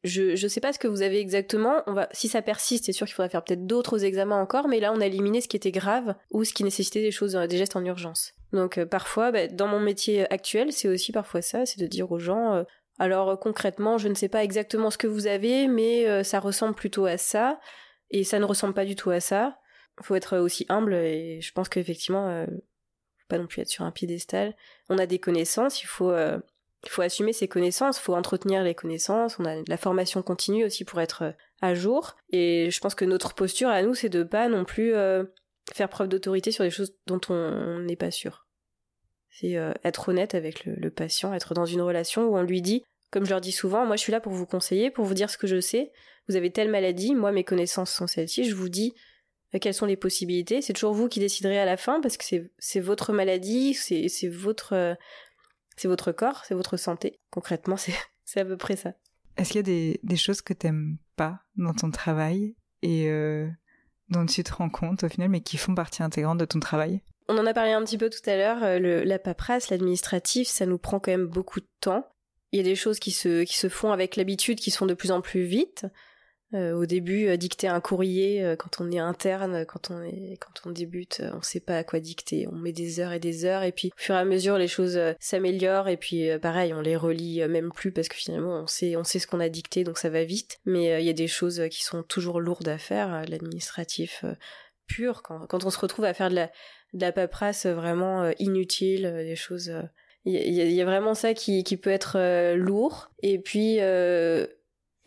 Je 0.03 0.35
je 0.35 0.47
sais 0.47 0.61
pas 0.61 0.73
ce 0.73 0.79
que 0.79 0.87
vous 0.87 1.01
avez 1.01 1.19
exactement. 1.19 1.81
On 1.87 1.93
va 1.93 2.07
si 2.11 2.27
ça 2.27 2.43
persiste, 2.43 2.85
c'est 2.85 2.91
sûr 2.91 3.07
qu'il 3.07 3.15
faudra 3.15 3.29
faire 3.29 3.43
peut-être 3.43 3.65
d'autres 3.65 4.05
examens 4.05 4.39
encore, 4.39 4.67
mais 4.67 4.79
là 4.79 4.93
on 4.93 5.01
a 5.01 5.07
éliminé 5.07 5.41
ce 5.41 5.47
qui 5.47 5.57
était 5.57 5.71
grave 5.71 6.13
ou 6.29 6.43
ce 6.43 6.53
qui 6.53 6.63
nécessitait 6.63 7.01
des 7.01 7.11
choses, 7.11 7.33
des 7.33 7.57
gestes 7.57 7.75
en 7.75 7.83
urgence. 7.83 8.33
Donc 8.53 8.81
parfois, 8.85 9.31
bah, 9.31 9.47
dans 9.47 9.67
mon 9.67 9.79
métier 9.79 10.31
actuel, 10.31 10.71
c'est 10.71 10.87
aussi 10.87 11.11
parfois 11.11 11.41
ça, 11.41 11.65
c'est 11.65 11.79
de 11.79 11.87
dire 11.87 12.11
aux 12.11 12.19
gens, 12.19 12.63
alors 12.99 13.29
euh, 13.29 13.35
concrètement, 13.35 13.97
je 13.97 14.07
ne 14.07 14.15
sais 14.15 14.29
pas 14.29 14.43
exactement 14.43 14.89
ce 14.89 14.97
que 14.97 15.07
vous 15.07 15.27
avez, 15.27 15.67
mais 15.67 16.07
euh, 16.07 16.23
ça 16.23 16.39
ressemble 16.39 16.75
plutôt 16.75 17.05
à 17.05 17.17
ça, 17.17 17.59
et 18.09 18.23
ça 18.23 18.39
ne 18.39 18.45
ressemble 18.45 18.73
pas 18.73 18.85
du 18.85 18.95
tout 18.95 19.09
à 19.09 19.19
ça. 19.19 19.59
Il 19.99 20.05
faut 20.05 20.15
être 20.15 20.37
aussi 20.37 20.65
humble, 20.69 20.93
et 20.93 21.41
je 21.41 21.51
pense 21.53 21.69
qu'effectivement, 21.69 22.29
euh, 22.29 22.45
faut 22.45 23.27
pas 23.27 23.37
non 23.37 23.47
plus 23.47 23.61
être 23.61 23.69
sur 23.69 23.83
un 23.83 23.91
piédestal. 23.91 24.55
On 24.89 24.97
a 24.97 25.05
des 25.05 25.19
connaissances, 25.19 25.81
il 25.81 25.87
faut, 25.87 26.11
euh, 26.11 26.39
il 26.83 26.89
faut 26.89 27.01
assumer 27.01 27.33
ces 27.33 27.47
connaissances, 27.47 27.97
il 27.97 28.01
faut 28.01 28.15
entretenir 28.15 28.63
les 28.63 28.75
connaissances, 28.75 29.39
on 29.39 29.45
a 29.45 29.57
de 29.57 29.69
la 29.69 29.77
formation 29.77 30.21
continue 30.21 30.65
aussi 30.65 30.85
pour 30.85 31.01
être 31.01 31.33
à 31.61 31.73
jour, 31.73 32.15
et 32.31 32.69
je 32.71 32.79
pense 32.79 32.95
que 32.95 33.05
notre 33.05 33.33
posture 33.33 33.69
à 33.69 33.81
nous, 33.81 33.95
c'est 33.95 34.09
de 34.09 34.23
pas 34.23 34.47
non 34.47 34.63
plus 34.63 34.93
faire 35.73 35.89
preuve 35.89 36.07
d'autorité 36.07 36.51
sur 36.51 36.63
des 36.63 36.69
choses 36.69 36.95
dont 37.07 37.19
on 37.29 37.79
n'est 37.79 37.95
pas 37.95 38.11
sûr. 38.11 38.46
C'est 39.39 39.55
euh, 39.55 39.71
être 39.83 40.09
honnête 40.09 40.33
avec 40.33 40.65
le, 40.65 40.89
patient, 40.89 41.31
être 41.31 41.53
dans 41.53 41.65
une 41.65 41.81
relation 41.81 42.25
où 42.25 42.37
on 42.37 42.41
lui 42.41 42.63
dit 42.63 42.83
Comme 43.11 43.23
je 43.23 43.29
leur 43.29 43.41
dis 43.41 43.51
souvent, 43.51 43.85
moi 43.85 43.95
je 43.95 44.01
suis 44.01 44.11
là 44.11 44.19
pour 44.19 44.33
vous 44.33 44.47
conseiller, 44.47 44.89
pour 44.89 45.05
vous 45.05 45.13
dire 45.13 45.29
ce 45.29 45.37
que 45.37 45.45
je 45.45 45.61
sais. 45.61 45.91
Vous 46.27 46.35
avez 46.35 46.51
telle 46.51 46.71
maladie, 46.71 47.13
moi 47.13 47.31
mes 47.31 47.43
connaissances 47.43 47.91
sont 47.91 48.07
celles-ci, 48.07 48.45
je 48.45 48.55
vous 48.55 48.69
dis 48.69 48.95
euh, 49.53 49.59
quelles 49.59 49.75
sont 49.75 49.85
les 49.85 49.95
possibilités. 49.95 50.63
C'est 50.63 50.73
toujours 50.73 50.93
vous 50.93 51.07
qui 51.07 51.19
déciderez 51.19 51.59
à 51.59 51.65
la 51.65 51.77
fin 51.77 52.01
parce 52.01 52.17
que 52.17 52.25
c'est 52.57 52.79
votre 52.79 53.13
maladie, 53.13 53.75
c'est 53.75 54.27
votre, 54.27 54.73
euh, 54.73 54.95
c'est 55.75 55.87
votre 55.87 56.11
corps, 56.11 56.43
c'est 56.45 56.55
votre 56.55 56.75
santé. 56.75 57.19
Concrètement, 57.29 57.77
c'est 58.25 58.39
à 58.39 58.45
peu 58.45 58.57
près 58.57 58.75
ça. 58.75 58.93
Est-ce 59.37 59.51
qu'il 59.51 59.57
y 59.57 59.91
a 59.93 59.97
des, 60.01 60.15
choses 60.15 60.41
que 60.41 60.53
t'aimes 60.53 60.97
pas 61.15 61.41
dans 61.57 61.75
ton 61.75 61.91
travail 61.91 62.55
et 62.81 63.07
dont 64.09 64.25
tu 64.25 64.43
te 64.43 64.51
rends 64.51 64.71
compte 64.71 65.03
au 65.03 65.09
final, 65.09 65.29
mais 65.29 65.41
qui 65.41 65.57
font 65.57 65.75
partie 65.75 66.01
intégrante 66.01 66.39
de 66.39 66.45
ton 66.45 66.59
travail? 66.59 67.03
On 67.27 67.37
en 67.37 67.45
a 67.45 67.53
parlé 67.53 67.71
un 67.71 67.83
petit 67.83 67.97
peu 67.97 68.09
tout 68.09 68.27
à 68.29 68.37
l'heure. 68.37 68.79
La 68.79 69.19
paperasse, 69.19 69.69
l'administratif, 69.69 70.47
ça 70.47 70.65
nous 70.65 70.77
prend 70.77 70.99
quand 70.99 71.11
même 71.11 71.27
beaucoup 71.27 71.59
de 71.59 71.67
temps. 71.81 72.07
Il 72.51 72.57
y 72.57 72.61
a 72.61 72.63
des 72.63 72.75
choses 72.75 72.99
qui 72.99 73.11
se, 73.11 73.43
qui 73.43 73.57
se 73.57 73.67
font 73.67 73.91
avec 73.91 74.15
l'habitude, 74.15 74.59
qui 74.59 74.71
se 74.71 74.77
font 74.77 74.85
de 74.85 74.93
plus 74.93 75.11
en 75.11 75.21
plus 75.21 75.43
vite. 75.43 75.85
Euh, 76.53 76.71
au 76.71 76.85
début, 76.85 77.27
euh, 77.27 77.35
dicter 77.35 77.67
un 77.67 77.81
courrier 77.81 78.41
euh, 78.41 78.55
quand 78.55 78.79
on 78.79 78.89
est 78.89 78.99
interne, 78.99 79.65
quand 79.65 79.91
on 79.91 80.01
est, 80.01 80.37
quand 80.39 80.65
on 80.65 80.71
débute, 80.71 81.21
on 81.33 81.41
sait 81.41 81.59
pas 81.59 81.77
à 81.79 81.83
quoi 81.83 81.99
dicter. 81.99 82.47
On 82.47 82.55
met 82.55 82.71
des 82.71 83.01
heures 83.01 83.11
et 83.11 83.19
des 83.19 83.43
heures, 83.43 83.63
et 83.63 83.73
puis 83.73 83.89
au 83.89 83.99
fur 84.01 84.15
et 84.15 84.19
à 84.19 84.23
mesure, 84.23 84.57
les 84.57 84.69
choses 84.69 84.97
s'améliorent, 85.19 85.89
et 85.89 85.97
puis 85.97 86.29
pareil, 86.41 86.73
on 86.73 86.79
les 86.79 86.95
relit 86.95 87.45
même 87.49 87.71
plus 87.73 87.91
parce 87.91 88.07
que 88.07 88.15
finalement, 88.15 88.61
on 88.61 88.67
sait, 88.67 88.95
on 88.95 89.03
sait 89.03 89.19
ce 89.19 89.27
qu'on 89.27 89.41
a 89.41 89.49
dicté, 89.49 89.83
donc 89.83 89.97
ça 89.97 90.09
va 90.09 90.23
vite. 90.23 90.59
Mais 90.65 91.01
il 91.01 91.05
y 91.05 91.09
a 91.09 91.13
des 91.13 91.27
choses 91.27 91.61
qui 91.69 91.83
sont 91.83 92.01
toujours 92.01 92.39
lourdes 92.39 92.69
à 92.69 92.77
faire, 92.77 93.25
l'administratif 93.27 94.23
pur. 94.87 95.23
Quand, 95.23 95.47
quand 95.47 95.65
on 95.65 95.69
se 95.69 95.79
retrouve 95.79 96.05
à 96.05 96.13
faire 96.13 96.29
de 96.29 96.35
la, 96.35 96.51
de 96.93 97.01
la 97.01 97.11
paperasse 97.11 97.65
vraiment 97.65 98.31
inutile, 98.39 99.13
des 99.17 99.35
choses. 99.35 99.71
Il 100.25 100.33
y, 100.33 100.73
y, 100.73 100.81
a 100.81 100.85
vraiment 100.85 101.13
ça 101.13 101.33
qui, 101.33 101.63
qui 101.63 101.77
peut 101.77 101.89
être 101.89 102.53
lourd. 102.55 103.11
Et 103.21 103.39
puis 103.39 103.79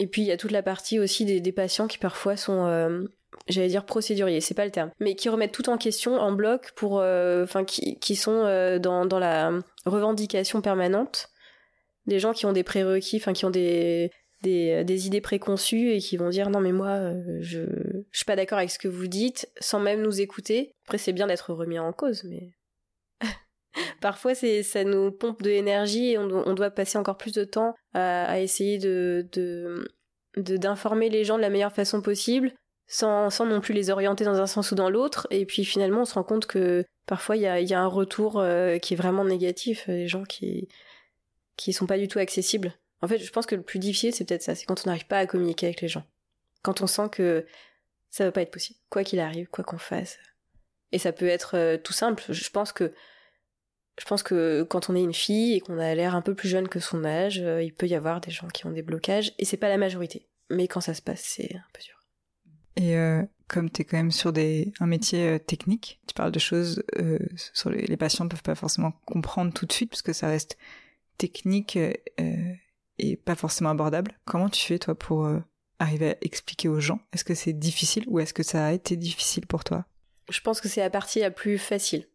et 0.00 0.06
puis 0.06 0.22
il 0.22 0.24
y 0.24 0.32
a 0.32 0.38
toute 0.38 0.50
la 0.50 0.62
partie 0.62 0.98
aussi 0.98 1.26
des, 1.26 1.52
patients 1.52 1.86
qui 1.86 1.98
parfois 1.98 2.34
sont 2.34 2.64
euh, 2.66 3.04
j'allais 3.48 3.68
dire 3.68 3.84
procéduriers, 3.84 4.40
c'est 4.40 4.54
pas 4.54 4.64
le 4.64 4.70
terme, 4.70 4.90
mais 4.98 5.14
qui 5.14 5.28
remettent 5.28 5.52
tout 5.52 5.68
en 5.68 5.76
question 5.76 6.18
en 6.18 6.32
bloc 6.32 6.72
pour, 6.74 7.00
euh, 7.00 7.44
enfin, 7.44 7.64
qui, 7.64 7.98
qui, 7.98 8.16
sont 8.16 8.44
euh, 8.46 8.78
dans, 8.78 9.04
dans 9.04 9.18
la 9.18 9.52
revendication 9.84 10.62
permanente. 10.62 11.28
Des 12.06 12.18
gens 12.18 12.32
qui 12.32 12.46
ont 12.46 12.54
des 12.54 12.62
prérequis, 12.62 13.18
enfin, 13.18 13.34
qui 13.34 13.44
ont 13.44 13.50
des, 13.50 14.10
des, 14.42 14.84
des, 14.84 15.06
idées 15.06 15.20
préconçues 15.20 15.92
et 15.92 15.98
qui 15.98 16.16
vont 16.16 16.30
dire 16.30 16.50
non 16.50 16.60
mais 16.60 16.72
moi 16.72 17.12
je, 17.40 17.60
je 18.10 18.16
suis 18.16 18.24
pas 18.24 18.36
d'accord 18.36 18.58
avec 18.58 18.70
ce 18.70 18.78
que 18.78 18.88
vous 18.88 19.06
dites 19.06 19.48
sans 19.60 19.80
même 19.80 20.02
nous 20.02 20.20
écouter. 20.20 20.74
Après 20.86 20.98
c'est 20.98 21.12
bien 21.12 21.26
d'être 21.26 21.52
remis 21.52 21.78
en 21.78 21.92
cause, 21.92 22.24
mais 22.24 22.50
Parfois, 24.00 24.34
c'est 24.34 24.62
ça 24.62 24.84
nous 24.84 25.10
pompe 25.10 25.42
de 25.42 25.50
l'énergie 25.50 26.12
et 26.12 26.18
on, 26.18 26.54
doit 26.54 26.70
passer 26.70 26.98
encore 26.98 27.16
plus 27.16 27.32
de 27.32 27.44
temps 27.44 27.74
à, 27.94 28.40
essayer 28.40 28.78
de, 28.78 29.28
d'informer 30.36 31.08
les 31.08 31.24
gens 31.24 31.36
de 31.36 31.42
la 31.42 31.50
meilleure 31.50 31.72
façon 31.72 32.02
possible, 32.02 32.52
sans, 32.86 33.30
sans 33.30 33.46
non 33.46 33.60
plus 33.60 33.74
les 33.74 33.90
orienter 33.90 34.24
dans 34.24 34.40
un 34.40 34.46
sens 34.46 34.72
ou 34.72 34.74
dans 34.74 34.90
l'autre. 34.90 35.26
Et 35.30 35.46
puis 35.46 35.64
finalement, 35.64 36.02
on 36.02 36.04
se 36.04 36.14
rend 36.14 36.24
compte 36.24 36.46
que 36.46 36.84
parfois 37.06 37.36
il 37.36 37.42
y 37.42 37.46
a, 37.46 37.60
y 37.60 37.74
a, 37.74 37.80
un 37.80 37.86
retour 37.86 38.40
euh, 38.40 38.78
qui 38.78 38.94
est 38.94 38.96
vraiment 38.96 39.24
négatif, 39.24 39.88
des 39.88 40.08
gens 40.08 40.24
qui 40.24 40.68
qui 41.56 41.74
sont 41.74 41.86
pas 41.86 41.98
du 41.98 42.08
tout 42.08 42.18
accessibles. 42.18 42.72
En 43.02 43.08
fait, 43.08 43.18
je 43.18 43.30
pense 43.30 43.46
que 43.46 43.54
le 43.54 43.62
plus 43.62 43.78
difficile, 43.78 44.14
c'est 44.14 44.24
peut-être 44.24 44.42
ça, 44.42 44.54
c'est 44.54 44.66
quand 44.66 44.82
on 44.84 44.90
n'arrive 44.90 45.06
pas 45.06 45.18
à 45.18 45.26
communiquer 45.26 45.66
avec 45.66 45.80
les 45.80 45.88
gens, 45.88 46.04
quand 46.62 46.80
on 46.82 46.86
sent 46.86 47.08
que 47.10 47.46
ça 48.10 48.24
va 48.24 48.32
pas 48.32 48.42
être 48.42 48.50
possible, 48.50 48.78
quoi 48.90 49.04
qu'il 49.04 49.20
arrive, 49.20 49.48
quoi 49.48 49.64
qu'on 49.64 49.78
fasse. 49.78 50.18
Et 50.92 50.98
ça 50.98 51.12
peut 51.12 51.28
être 51.28 51.56
euh, 51.56 51.78
tout 51.78 51.92
simple. 51.92 52.24
Je 52.28 52.50
pense 52.50 52.72
que 52.72 52.92
je 54.00 54.04
pense 54.06 54.22
que 54.22 54.62
quand 54.62 54.88
on 54.88 54.96
est 54.96 55.02
une 55.02 55.14
fille 55.14 55.54
et 55.54 55.60
qu'on 55.60 55.78
a 55.78 55.94
l'air 55.94 56.14
un 56.14 56.22
peu 56.22 56.34
plus 56.34 56.48
jeune 56.48 56.68
que 56.68 56.80
son 56.80 57.04
âge, 57.04 57.40
euh, 57.40 57.62
il 57.62 57.74
peut 57.74 57.86
y 57.86 57.94
avoir 57.94 58.20
des 58.20 58.30
gens 58.30 58.48
qui 58.48 58.66
ont 58.66 58.70
des 58.70 58.82
blocages, 58.82 59.32
et 59.38 59.44
c'est 59.44 59.58
pas 59.58 59.68
la 59.68 59.76
majorité. 59.76 60.26
Mais 60.48 60.68
quand 60.68 60.80
ça 60.80 60.94
se 60.94 61.02
passe, 61.02 61.20
c'est 61.20 61.54
un 61.54 61.68
peu 61.72 61.82
dur. 61.82 62.02
Et 62.76 62.96
euh, 62.96 63.22
comme 63.46 63.70
tu 63.70 63.82
es 63.82 63.84
quand 63.84 63.98
même 63.98 64.10
sur 64.10 64.32
des, 64.32 64.72
un 64.80 64.86
métier 64.86 65.28
euh, 65.28 65.38
technique, 65.38 66.00
tu 66.06 66.14
parles 66.14 66.32
de 66.32 66.38
choses 66.38 66.82
sur 67.52 67.70
les, 67.70 67.82
les 67.82 67.96
patients 67.96 68.24
ne 68.24 68.30
peuvent 68.30 68.42
pas 68.42 68.54
forcément 68.54 68.92
comprendre 69.04 69.52
tout 69.52 69.66
de 69.66 69.72
suite, 69.72 69.90
parce 69.90 70.02
que 70.02 70.12
ça 70.12 70.28
reste 70.28 70.56
technique 71.18 71.78
et 73.00 73.16
pas 73.16 73.34
forcément 73.34 73.70
abordable. 73.70 74.12
Comment 74.24 74.48
tu 74.48 74.64
fais, 74.64 74.78
toi, 74.78 74.94
pour 74.94 75.28
arriver 75.78 76.10
à 76.10 76.16
expliquer 76.20 76.68
aux 76.68 76.80
gens? 76.80 77.00
Est-ce 77.12 77.24
que 77.24 77.34
c'est 77.34 77.52
difficile 77.52 78.04
ou 78.06 78.20
est-ce 78.20 78.34
que 78.34 78.42
ça 78.42 78.66
a 78.66 78.72
été 78.72 78.96
difficile 78.96 79.46
pour 79.46 79.64
toi? 79.64 79.86
Je 80.28 80.40
pense 80.40 80.60
que 80.60 80.68
c'est 80.68 80.80
la 80.80 80.90
partie 80.90 81.20
la 81.20 81.30
plus 81.30 81.58
facile. 81.58 82.06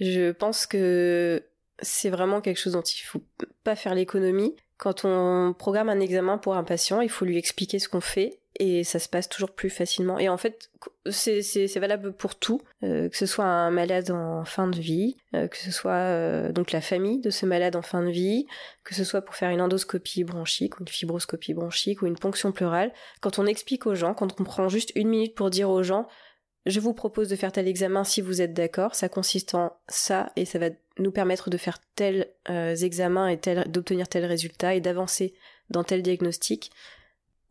Je 0.00 0.32
pense 0.32 0.66
que 0.66 1.46
c'est 1.80 2.10
vraiment 2.10 2.40
quelque 2.40 2.58
chose 2.58 2.72
dont 2.72 2.82
il 2.82 3.02
faut 3.02 3.22
pas 3.64 3.76
faire 3.76 3.94
l'économie. 3.94 4.54
Quand 4.76 5.04
on 5.04 5.54
programme 5.56 5.88
un 5.88 6.00
examen 6.00 6.38
pour 6.38 6.56
un 6.56 6.64
patient, 6.64 7.00
il 7.00 7.08
faut 7.08 7.24
lui 7.24 7.38
expliquer 7.38 7.78
ce 7.78 7.88
qu'on 7.88 8.00
fait 8.00 8.41
et 8.58 8.84
ça 8.84 8.98
se 8.98 9.08
passe 9.08 9.28
toujours 9.28 9.50
plus 9.50 9.70
facilement. 9.70 10.18
Et 10.18 10.28
en 10.28 10.36
fait, 10.36 10.70
c'est 11.10 11.78
valable 11.78 12.12
pour 12.12 12.34
tout, 12.34 12.60
euh, 12.82 13.08
que 13.08 13.16
ce 13.16 13.26
soit 13.26 13.44
un 13.44 13.70
malade 13.70 14.10
en 14.10 14.44
fin 14.44 14.68
de 14.68 14.78
vie, 14.78 15.16
euh, 15.34 15.48
que 15.48 15.56
ce 15.56 15.70
soit 15.70 15.92
euh, 15.92 16.52
donc 16.52 16.72
la 16.72 16.80
famille 16.80 17.20
de 17.20 17.30
ce 17.30 17.46
malade 17.46 17.76
en 17.76 17.82
fin 17.82 18.02
de 18.02 18.10
vie, 18.10 18.46
que 18.84 18.94
ce 18.94 19.04
soit 19.04 19.22
pour 19.22 19.34
faire 19.34 19.50
une 19.50 19.60
endoscopie 19.60 20.24
bronchique 20.24 20.78
ou 20.78 20.82
une 20.82 20.88
fibroscopie 20.88 21.54
bronchique 21.54 22.02
ou 22.02 22.06
une 22.06 22.18
ponction 22.18 22.52
pleurale. 22.52 22.92
Quand 23.20 23.38
on 23.38 23.46
explique 23.46 23.86
aux 23.86 23.94
gens, 23.94 24.14
quand 24.14 24.40
on 24.40 24.44
prend 24.44 24.68
juste 24.68 24.92
une 24.94 25.08
minute 25.08 25.34
pour 25.34 25.50
dire 25.50 25.70
aux 25.70 25.82
gens 25.82 26.08
je 26.66 26.80
vous 26.80 26.94
propose 26.94 27.28
de 27.28 27.36
faire 27.36 27.52
tel 27.52 27.66
examen 27.66 28.04
si 28.04 28.20
vous 28.20 28.40
êtes 28.40 28.54
d'accord. 28.54 28.94
Ça 28.94 29.08
consiste 29.08 29.54
en 29.54 29.72
ça 29.88 30.32
et 30.36 30.44
ça 30.44 30.58
va 30.58 30.68
nous 30.98 31.10
permettre 31.10 31.50
de 31.50 31.56
faire 31.56 31.78
tel 31.96 32.28
euh, 32.50 32.76
examen 32.76 33.28
et 33.28 33.38
tel, 33.38 33.68
d'obtenir 33.70 34.08
tel 34.08 34.24
résultat 34.24 34.74
et 34.74 34.80
d'avancer 34.80 35.34
dans 35.70 35.84
tel 35.84 36.02
diagnostic. 36.02 36.70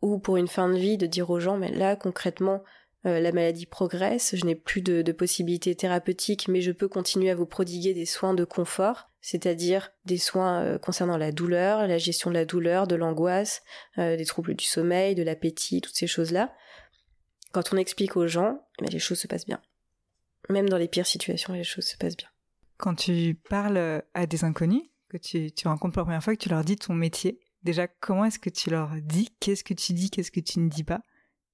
Ou 0.02 0.18
pour 0.18 0.36
une 0.36 0.48
fin 0.48 0.68
de 0.68 0.76
vie, 0.76 0.98
de 0.98 1.06
dire 1.06 1.30
aux 1.30 1.40
gens, 1.40 1.56
mais 1.56 1.70
là 1.70 1.96
concrètement, 1.96 2.62
euh, 3.06 3.20
la 3.20 3.32
maladie 3.32 3.66
progresse, 3.66 4.36
je 4.36 4.44
n'ai 4.44 4.54
plus 4.54 4.82
de, 4.82 5.10
possibilités 5.12 5.74
thérapeutiques, 5.74 6.48
mais 6.48 6.60
je 6.60 6.72
peux 6.72 6.88
continuer 6.88 7.30
à 7.30 7.34
vous 7.34 7.46
prodiguer 7.46 7.94
des 7.94 8.06
soins 8.06 8.34
de 8.34 8.44
confort, 8.44 9.10
c'est-à-dire 9.20 9.90
des 10.04 10.18
soins 10.18 10.62
euh, 10.62 10.78
concernant 10.78 11.16
la 11.16 11.32
douleur, 11.32 11.86
la 11.86 11.98
gestion 11.98 12.30
de 12.30 12.34
la 12.34 12.44
douleur, 12.44 12.86
de 12.86 12.96
l'angoisse, 12.96 13.62
des 13.96 14.24
troubles 14.24 14.54
du 14.54 14.64
sommeil, 14.64 15.14
de 15.14 15.22
l'appétit, 15.22 15.80
toutes 15.80 15.96
ces 15.96 16.06
choses-là 16.06 16.52
quand 17.52 17.72
on 17.72 17.76
explique 17.76 18.16
aux 18.16 18.26
gens, 18.26 18.66
les 18.80 18.98
choses 18.98 19.20
se 19.20 19.26
passent 19.26 19.46
bien. 19.46 19.60
Même 20.48 20.68
dans 20.68 20.78
les 20.78 20.88
pires 20.88 21.06
situations, 21.06 21.52
les 21.52 21.64
choses 21.64 21.84
se 21.84 21.96
passent 21.96 22.16
bien. 22.16 22.28
Quand 22.78 22.94
tu 22.94 23.38
parles 23.48 24.02
à 24.14 24.26
des 24.26 24.44
inconnus, 24.44 24.82
que 25.08 25.18
tu, 25.18 25.52
tu 25.52 25.68
rencontres 25.68 25.92
pour 25.92 26.00
la 26.00 26.04
première 26.06 26.24
fois, 26.24 26.34
que 26.34 26.42
tu 26.42 26.48
leur 26.48 26.64
dis 26.64 26.76
ton 26.76 26.94
métier, 26.94 27.38
déjà, 27.64 27.86
comment 27.88 28.24
est-ce 28.24 28.38
que 28.38 28.50
tu 28.50 28.70
leur 28.70 28.90
dis? 29.02 29.28
Qu'est-ce 29.40 29.64
que 29.64 29.74
tu 29.74 29.92
dis? 29.92 30.10
Qu'est-ce 30.10 30.30
que 30.30 30.40
tu 30.40 30.60
ne 30.60 30.68
dis 30.68 30.84
pas? 30.84 31.00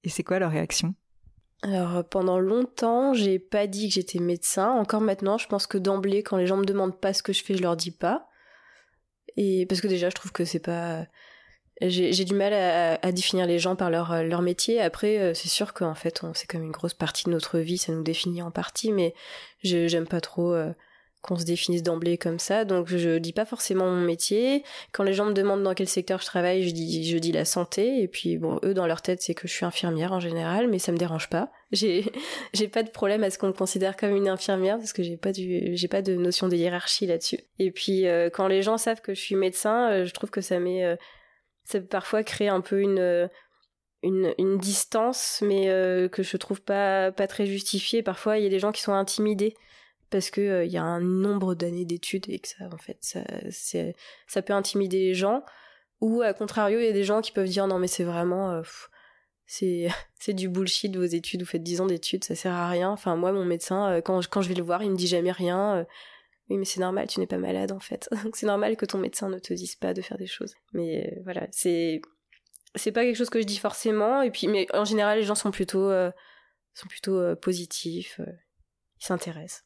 Et 0.04 0.08
c'est 0.08 0.22
quoi 0.22 0.38
leur 0.38 0.50
réaction? 0.50 0.94
Alors 1.62 2.08
pendant 2.08 2.38
longtemps, 2.38 3.14
j'ai 3.14 3.38
pas 3.38 3.66
dit 3.66 3.88
que 3.88 3.94
j'étais 3.94 4.20
médecin. 4.20 4.70
Encore 4.70 5.00
maintenant, 5.00 5.38
je 5.38 5.48
pense 5.48 5.66
que 5.66 5.78
d'emblée, 5.78 6.22
quand 6.22 6.36
les 6.36 6.46
gens 6.46 6.56
me 6.56 6.64
demandent 6.64 7.00
pas 7.00 7.12
ce 7.12 7.22
que 7.22 7.32
je 7.32 7.42
fais, 7.42 7.56
je 7.56 7.62
leur 7.62 7.76
dis 7.76 7.90
pas. 7.90 8.28
Et 9.36 9.66
parce 9.66 9.80
que 9.80 9.88
déjà, 9.88 10.08
je 10.08 10.14
trouve 10.14 10.32
que 10.32 10.44
c'est 10.44 10.60
pas 10.60 11.06
j'ai 11.80 12.24
du 12.24 12.34
mal 12.34 12.52
à, 12.52 12.98
à, 13.06 13.12
définir 13.12 13.46
les 13.46 13.58
gens 13.58 13.76
par 13.76 13.90
leur, 13.90 14.24
leur 14.24 14.42
métier. 14.42 14.80
Après, 14.80 15.18
euh, 15.18 15.34
c'est 15.34 15.48
sûr 15.48 15.72
qu'en 15.74 15.94
fait, 15.94 16.22
c'est 16.34 16.48
comme 16.48 16.64
une 16.64 16.72
grosse 16.72 16.94
partie 16.94 17.24
de 17.24 17.30
notre 17.30 17.58
vie, 17.60 17.78
ça 17.78 17.92
nous 17.92 18.02
définit 18.02 18.42
en 18.42 18.50
partie, 18.50 18.92
mais 18.92 19.14
j'aime 19.62 20.08
pas 20.08 20.20
trop 20.20 20.52
euh, 20.52 20.72
qu'on 21.20 21.36
se 21.36 21.44
définisse 21.44 21.82
d'emblée 21.82 22.16
comme 22.16 22.38
ça, 22.38 22.64
donc 22.64 22.86
je 22.88 23.18
dis 23.18 23.32
pas 23.32 23.44
forcément 23.44 23.86
mon 23.86 24.00
métier. 24.00 24.62
Quand 24.92 25.02
les 25.02 25.12
gens 25.12 25.26
me 25.26 25.32
demandent 25.32 25.62
dans 25.62 25.74
quel 25.74 25.88
secteur 25.88 26.20
je 26.20 26.26
travaille, 26.26 26.62
je 26.62 26.72
dis, 26.72 27.10
je 27.10 27.18
dis 27.18 27.32
la 27.32 27.44
santé, 27.44 28.02
et 28.02 28.08
puis 28.08 28.38
bon, 28.38 28.60
eux, 28.62 28.72
dans 28.72 28.86
leur 28.86 29.02
tête, 29.02 29.20
c'est 29.20 29.34
que 29.34 29.48
je 29.48 29.52
suis 29.52 29.64
infirmière 29.64 30.12
en 30.12 30.20
général, 30.20 30.68
mais 30.68 30.78
ça 30.78 30.92
me 30.92 30.96
dérange 30.96 31.28
pas. 31.28 31.50
J'ai, 31.72 32.04
j'ai 32.54 32.68
pas 32.68 32.82
de 32.82 32.90
problème 32.90 33.24
à 33.24 33.30
ce 33.30 33.38
qu'on 33.38 33.48
me 33.48 33.52
considère 33.52 33.96
comme 33.96 34.14
une 34.14 34.28
infirmière, 34.28 34.78
parce 34.78 34.92
que 34.92 35.02
j'ai 35.02 35.16
pas 35.16 35.32
du, 35.32 35.76
j'ai 35.76 35.88
pas 35.88 36.02
de 36.02 36.14
notion 36.14 36.48
de 36.48 36.56
hiérarchie 36.56 37.06
là-dessus. 37.06 37.40
Et 37.58 37.72
puis, 37.72 38.06
euh, 38.06 38.30
quand 38.30 38.46
les 38.46 38.62
gens 38.62 38.78
savent 38.78 39.00
que 39.00 39.14
je 39.14 39.20
suis 39.20 39.36
médecin, 39.36 40.04
je 40.04 40.12
trouve 40.12 40.30
que 40.30 40.40
ça 40.40 40.60
met 40.60 40.96
ça 41.64 41.80
peut 41.80 41.86
parfois 41.86 42.22
créer 42.22 42.48
un 42.48 42.62
peu 42.62 42.80
une 42.80 43.28
une, 44.02 44.32
une 44.38 44.58
distance, 44.58 45.42
mais 45.42 45.68
euh, 45.68 46.08
que 46.08 46.22
je 46.22 46.36
trouve 46.36 46.62
pas 46.62 47.12
pas 47.12 47.26
très 47.26 47.46
justifiée. 47.46 48.02
Parfois, 48.02 48.38
il 48.38 48.44
y 48.44 48.46
a 48.46 48.50
des 48.50 48.58
gens 48.58 48.72
qui 48.72 48.82
sont 48.82 48.92
intimidés 48.92 49.54
parce 50.10 50.30
que 50.30 50.40
euh, 50.40 50.64
il 50.64 50.72
y 50.72 50.76
a 50.76 50.82
un 50.82 51.00
nombre 51.00 51.54
d'années 51.54 51.84
d'études 51.84 52.28
et 52.28 52.38
que 52.38 52.48
ça, 52.48 52.68
en 52.72 52.78
fait, 52.78 52.98
ça, 53.00 53.20
ça 54.26 54.42
peut 54.42 54.52
intimider 54.52 54.98
les 54.98 55.14
gens. 55.14 55.44
Ou 56.00 56.22
à 56.22 56.32
contrario, 56.32 56.78
il 56.78 56.84
y 56.84 56.88
a 56.88 56.92
des 56.92 57.04
gens 57.04 57.20
qui 57.20 57.32
peuvent 57.32 57.48
dire 57.48 57.66
non 57.66 57.78
mais 57.78 57.88
c'est 57.88 58.04
vraiment 58.04 58.52
euh, 58.52 58.62
c'est 59.46 59.88
c'est 60.20 60.34
du 60.34 60.48
bullshit 60.48 60.94
vos 60.96 61.04
études, 61.04 61.42
vous 61.42 61.48
faites 61.48 61.62
10 61.62 61.80
ans 61.80 61.86
d'études, 61.86 62.24
ça 62.24 62.34
sert 62.34 62.52
à 62.52 62.68
rien. 62.68 62.90
Enfin 62.90 63.16
moi 63.16 63.32
mon 63.32 63.44
médecin 63.44 64.00
quand 64.04 64.20
quand 64.28 64.42
je 64.42 64.48
vais 64.48 64.54
le 64.54 64.62
voir, 64.62 64.82
il 64.82 64.90
me 64.90 64.96
dit 64.96 65.08
jamais 65.08 65.32
rien 65.32 65.86
oui, 66.50 66.56
mais 66.56 66.64
c'est 66.64 66.80
normal, 66.80 67.06
tu 67.08 67.20
n'es 67.20 67.26
pas 67.26 67.38
malade 67.38 67.72
en 67.72 67.80
fait. 67.80 68.08
Donc 68.24 68.36
c'est 68.36 68.46
normal 68.46 68.76
que 68.76 68.86
ton 68.86 68.98
médecin 68.98 69.28
ne 69.28 69.38
te 69.38 69.52
dise 69.52 69.74
pas 69.74 69.92
de 69.94 70.00
faire 70.00 70.18
des 70.18 70.26
choses. 70.26 70.54
Mais 70.72 71.12
euh, 71.12 71.20
voilà, 71.24 71.46
c'est 71.50 72.00
c'est 72.74 72.92
pas 72.92 73.04
quelque 73.04 73.16
chose 73.16 73.30
que 73.30 73.40
je 73.40 73.46
dis 73.46 73.58
forcément. 73.58 74.22
Et 74.22 74.30
puis, 74.30 74.46
mais 74.48 74.66
en 74.74 74.84
général, 74.84 75.18
les 75.18 75.24
gens 75.24 75.34
sont 75.34 75.50
plutôt 75.50 75.90
euh, 75.90 76.10
sont 76.74 76.88
plutôt 76.88 77.18
euh, 77.18 77.34
positifs. 77.34 78.20
ils 79.00 79.04
s'intéressent. 79.04 79.64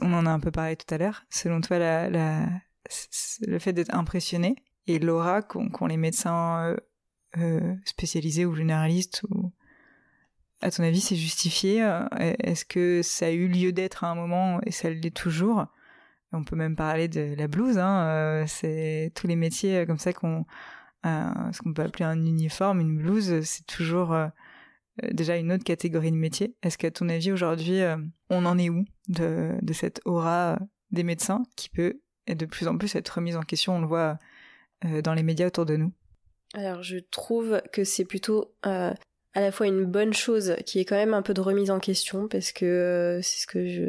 On 0.00 0.12
en 0.12 0.26
a 0.26 0.30
un 0.30 0.40
peu 0.40 0.50
parlé 0.50 0.76
tout 0.76 0.92
à 0.94 0.98
l'heure. 0.98 1.24
Selon 1.30 1.60
toi, 1.60 1.78
le 1.78 3.58
fait 3.58 3.72
d'être 3.72 3.94
impressionné, 3.94 4.56
et 4.86 4.98
l'aura 4.98 5.42
qu'ont 5.42 5.86
les 5.86 5.96
médecins 5.96 6.76
spécialisés 7.84 8.44
ou 8.44 8.54
généralistes 8.54 9.22
à 10.60 10.70
ton 10.70 10.84
avis, 10.84 11.00
c'est 11.00 11.16
justifié 11.16 11.80
Est-ce 12.18 12.64
que 12.64 13.02
ça 13.02 13.26
a 13.26 13.30
eu 13.30 13.48
lieu 13.48 13.72
d'être 13.72 14.04
à 14.04 14.10
un 14.10 14.14
moment 14.14 14.60
et 14.64 14.70
ça 14.70 14.90
l'est 14.90 15.14
toujours? 15.14 15.66
On 16.32 16.44
peut 16.44 16.56
même 16.56 16.76
parler 16.76 17.08
de 17.08 17.34
la 17.36 17.48
blouse. 17.48 17.78
Hein, 17.78 18.44
c'est 18.46 19.12
tous 19.14 19.26
les 19.26 19.36
métiers 19.36 19.84
comme 19.86 19.98
ça 19.98 20.12
qu'on, 20.12 20.46
ce 21.04 21.62
qu'on 21.62 21.72
peut 21.72 21.82
appeler 21.82 22.04
un 22.04 22.24
uniforme, 22.24 22.80
une 22.80 22.96
blouse, 22.96 23.42
c'est 23.42 23.66
toujours 23.66 24.12
euh, 24.12 24.28
déjà 25.12 25.36
une 25.36 25.52
autre 25.52 25.64
catégorie 25.64 26.10
de 26.10 26.16
métier. 26.16 26.54
Est-ce 26.62 26.78
qu'à 26.78 26.90
ton 26.90 27.08
avis 27.08 27.32
aujourd'hui, 27.32 27.80
euh, 27.80 27.96
on 28.30 28.44
en 28.44 28.58
est 28.58 28.68
où 28.68 28.84
de, 29.08 29.52
de 29.60 29.72
cette 29.72 30.00
aura 30.04 30.58
des 30.90 31.02
médecins 31.02 31.42
qui 31.56 31.70
peut 31.70 32.00
de 32.28 32.46
plus 32.46 32.68
en 32.68 32.76
plus 32.78 32.94
être 32.94 33.08
remise 33.08 33.36
en 33.36 33.42
question 33.42 33.76
On 33.76 33.80
le 33.80 33.86
voit 33.86 34.18
euh, 34.84 35.02
dans 35.02 35.14
les 35.14 35.22
médias 35.22 35.46
autour 35.46 35.66
de 35.66 35.76
nous? 35.76 35.92
Alors 36.54 36.82
je 36.82 36.98
trouve 36.98 37.62
que 37.72 37.82
c'est 37.84 38.04
plutôt 38.04 38.54
à 38.62 38.94
la 39.34 39.50
fois 39.50 39.66
une 39.66 39.86
bonne 39.86 40.12
chose 40.12 40.56
qui 40.66 40.78
est 40.78 40.84
quand 40.84 40.96
même 40.96 41.14
un 41.14 41.22
peu 41.22 41.32
de 41.32 41.40
remise 41.40 41.70
en 41.70 41.78
question 41.78 42.28
parce 42.28 42.52
que 42.52 43.20
c'est 43.22 43.40
ce 43.40 43.46
que 43.46 43.66
je 43.66 43.84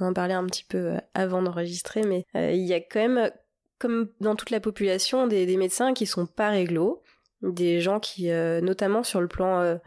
en 0.00 0.14
parlais 0.14 0.32
un 0.32 0.46
petit 0.46 0.64
peu 0.64 0.94
avant 1.12 1.42
d'enregistrer, 1.42 2.02
mais 2.04 2.24
il 2.34 2.64
y 2.64 2.72
a 2.72 2.80
quand 2.80 3.06
même 3.06 3.30
comme 3.78 4.08
dans 4.20 4.36
toute 4.36 4.48
la 4.48 4.60
population 4.60 5.26
des, 5.26 5.44
des, 5.44 5.58
médecins 5.58 5.92
qui 5.92 6.06
sont 6.06 6.24
pas 6.24 6.48
réglo, 6.48 7.02
des 7.42 7.82
gens 7.82 8.00
qui 8.00 8.30
notamment 8.30 9.02
sur 9.02 9.20
le 9.20 9.28
plan 9.28 9.78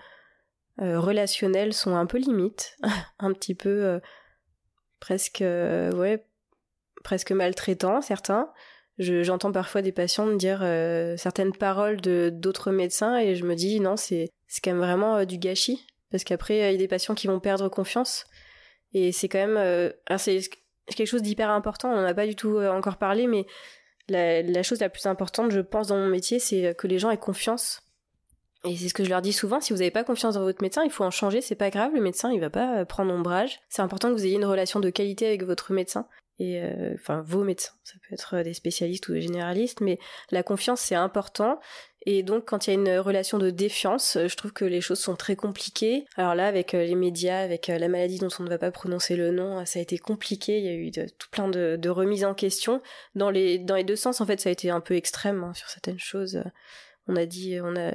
euh, 0.80 1.00
relationnels 1.00 1.74
sont 1.74 1.96
un 1.96 2.06
peu 2.06 2.18
limites, 2.18 2.78
un 3.20 3.34
petit 3.34 3.56
peu 3.56 3.84
euh, 3.84 4.00
presque 5.00 5.42
euh, 5.42 5.92
ouais 5.92 6.26
presque 7.04 7.32
maltraitants 7.32 8.02
certains. 8.02 8.52
J'entends 8.98 9.52
parfois 9.52 9.82
des 9.82 9.92
patients 9.92 10.28
me 10.28 10.36
dire 10.36 10.60
certaines 11.18 11.54
paroles 11.54 12.00
de 12.02 12.30
d'autres 12.32 12.70
médecins 12.70 13.18
et 13.18 13.36
je 13.36 13.46
me 13.46 13.56
dis 13.56 13.80
non 13.80 13.96
c'est 13.96 14.30
c'est 14.48 14.62
quand 14.62 14.72
même 14.72 14.82
vraiment 14.82 15.26
du 15.26 15.40
gâchis 15.40 15.88
parce 16.12 16.24
qu'après 16.24 16.58
il 16.58 16.72
y 16.74 16.76
a 16.76 16.78
des 16.78 16.88
patients 16.88 17.16
qui 17.16 17.26
vont 17.26 17.40
perdre 17.40 17.68
confiance 17.68 18.28
et 18.94 19.12
c'est 19.12 19.28
quand 19.28 19.48
même 19.48 19.92
c'est 20.20 20.42
quelque 20.86 21.08
chose 21.08 21.24
d'hyper 21.24 21.50
important 21.50 21.90
on 21.90 21.96
n'en 21.96 22.06
a 22.06 22.14
pas 22.14 22.28
du 22.28 22.36
tout 22.36 22.60
encore 22.60 22.98
parlé 22.98 23.26
mais 23.26 23.48
la, 24.08 24.44
la, 24.44 24.62
chose 24.62 24.82
la 24.82 24.90
plus 24.90 25.08
importante 25.08 25.50
je 25.50 25.62
pense 25.62 25.88
dans 25.88 25.98
mon 25.98 26.10
métier 26.10 26.38
c'est 26.38 26.76
que 26.78 26.86
les 26.86 27.00
gens 27.00 27.10
aient 27.10 27.18
confiance 27.18 27.82
et 28.64 28.76
c'est 28.78 28.90
ce 28.90 28.94
que 28.94 29.04
je 29.04 29.10
leur 29.10 29.22
dis 29.22 29.34
souvent, 29.34 29.60
si 29.60 29.74
vous 29.74 29.80
n'avez 29.80 29.92
pas 29.92 30.04
confiance 30.04 30.36
dans 30.36 30.44
votre 30.44 30.62
médecin, 30.62 30.84
il 30.84 30.92
faut 30.92 31.04
en 31.04 31.10
changer, 31.10 31.42
c'est 31.42 31.56
pas 31.56 31.72
grave, 31.72 31.94
le 31.96 32.02
médecin 32.02 32.32
il 32.32 32.40
va 32.40 32.52
pas 32.52 32.78
euh, 32.78 32.86
prendre 32.86 33.12
ombrage. 33.12 33.60
C'est 33.70 33.82
important 33.82 34.10
que 34.10 34.14
vous 34.14 34.26
ayez 34.26 34.36
une 34.36 34.46
relation 34.46 34.80
de 34.80 34.90
qualité 34.92 35.26
avec 35.26 35.44
votre 35.44 35.74
médecin. 35.74 36.08
Et 36.38 36.62
euh, 36.62 36.94
enfin 36.94 37.24
vos 37.26 37.44
médecins, 37.44 37.74
ça 37.84 37.96
peut 38.02 38.14
être 38.14 38.44
des 38.44 38.54
spécialistes 38.54 39.08
ou 39.10 39.14
des 39.14 39.22
généralistes, 39.22 39.82
mais 39.82 40.00
la 40.30 40.44
confiance 40.44 40.80
c'est 40.80 40.96
important. 40.96 41.60
Et 42.06 42.22
donc 42.22 42.46
quand 42.46 42.68
il 42.68 42.70
y 42.70 42.74
a 42.76 42.80
une 42.80 43.00
relation 43.00 43.40
de 43.40 43.50
défiance, 43.50 44.18
je 44.24 44.36
trouve 44.36 44.54
que 44.54 44.66
les 44.66 44.82
choses 44.82 45.00
sont 45.00 45.16
très 45.16 45.36
compliquées. 45.36 46.06
Alors 46.16 46.36
là, 46.36 46.48
avec 46.48 46.76
euh, 46.76 46.84
les 46.84 46.96
médias, 46.96 47.40
avec 47.40 47.66
la 47.66 47.88
maladie 47.88 48.20
dont 48.20 48.30
on 48.40 48.44
ne 48.44 48.50
va 48.50 48.60
pas 48.60 48.72
prononcer 48.72 49.16
le 49.16 49.32
nom, 49.32 49.66
ça 49.66 49.80
a 49.80 49.82
été 49.82 49.98
compliqué. 49.98 50.60
Il 50.60 50.66
y 50.66 50.70
a 50.70 50.74
eu 50.74 50.92
tout 50.92 51.30
plein 51.32 51.48
de, 51.48 51.90
remises 51.90 52.26
en 52.26 52.36
question 52.36 52.82
dans 53.16 53.32
les 53.32 53.58
dans 53.58 53.76
les 53.76 53.84
deux 53.84 53.96
sens. 53.96 54.22
En 54.22 54.28
fait, 54.28 54.40
ça 54.40 54.50
a 54.50 54.52
été 54.52 54.70
un 54.70 54.82
peu 54.82 54.96
extrême 54.96 55.44
hein, 55.44 55.54
sur 55.56 55.68
certaines 55.68 56.00
choses. 56.00 56.44
On 57.08 57.16
a 57.16 57.26
dit, 57.26 57.60
on 57.62 57.76
a 57.76 57.92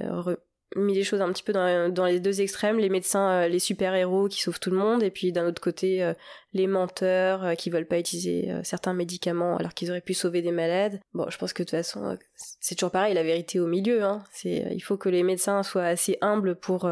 mis 0.74 0.94
les 0.94 1.04
choses 1.04 1.20
un 1.20 1.32
petit 1.32 1.42
peu 1.42 1.52
dans, 1.52 1.92
dans 1.92 2.06
les 2.06 2.18
deux 2.18 2.40
extrêmes, 2.40 2.78
les 2.78 2.88
médecins, 2.88 3.30
euh, 3.30 3.48
les 3.48 3.60
super-héros 3.60 4.28
qui 4.28 4.40
sauvent 4.40 4.58
tout 4.58 4.70
le 4.70 4.76
monde, 4.76 5.02
et 5.02 5.10
puis 5.10 5.30
d'un 5.30 5.46
autre 5.46 5.62
côté, 5.62 6.02
euh, 6.02 6.12
les 6.52 6.66
menteurs 6.66 7.44
euh, 7.44 7.54
qui 7.54 7.70
veulent 7.70 7.86
pas 7.86 7.98
utiliser 7.98 8.52
certains 8.64 8.92
médicaments 8.92 9.56
alors 9.56 9.74
qu'ils 9.74 9.90
auraient 9.90 10.00
pu 10.00 10.14
sauver 10.14 10.42
des 10.42 10.50
malades. 10.50 11.00
Bon, 11.14 11.30
je 11.30 11.38
pense 11.38 11.52
que 11.52 11.62
de 11.62 11.68
toute 11.68 11.78
façon, 11.78 12.18
c'est 12.34 12.74
toujours 12.74 12.90
pareil, 12.90 13.14
la 13.14 13.22
vérité 13.22 13.60
au 13.60 13.66
milieu. 13.66 14.02
Hein. 14.02 14.24
C'est, 14.32 14.66
il 14.72 14.80
faut 14.80 14.96
que 14.96 15.08
les 15.08 15.22
médecins 15.22 15.62
soient 15.62 15.84
assez 15.84 16.18
humbles 16.20 16.56
pour 16.56 16.90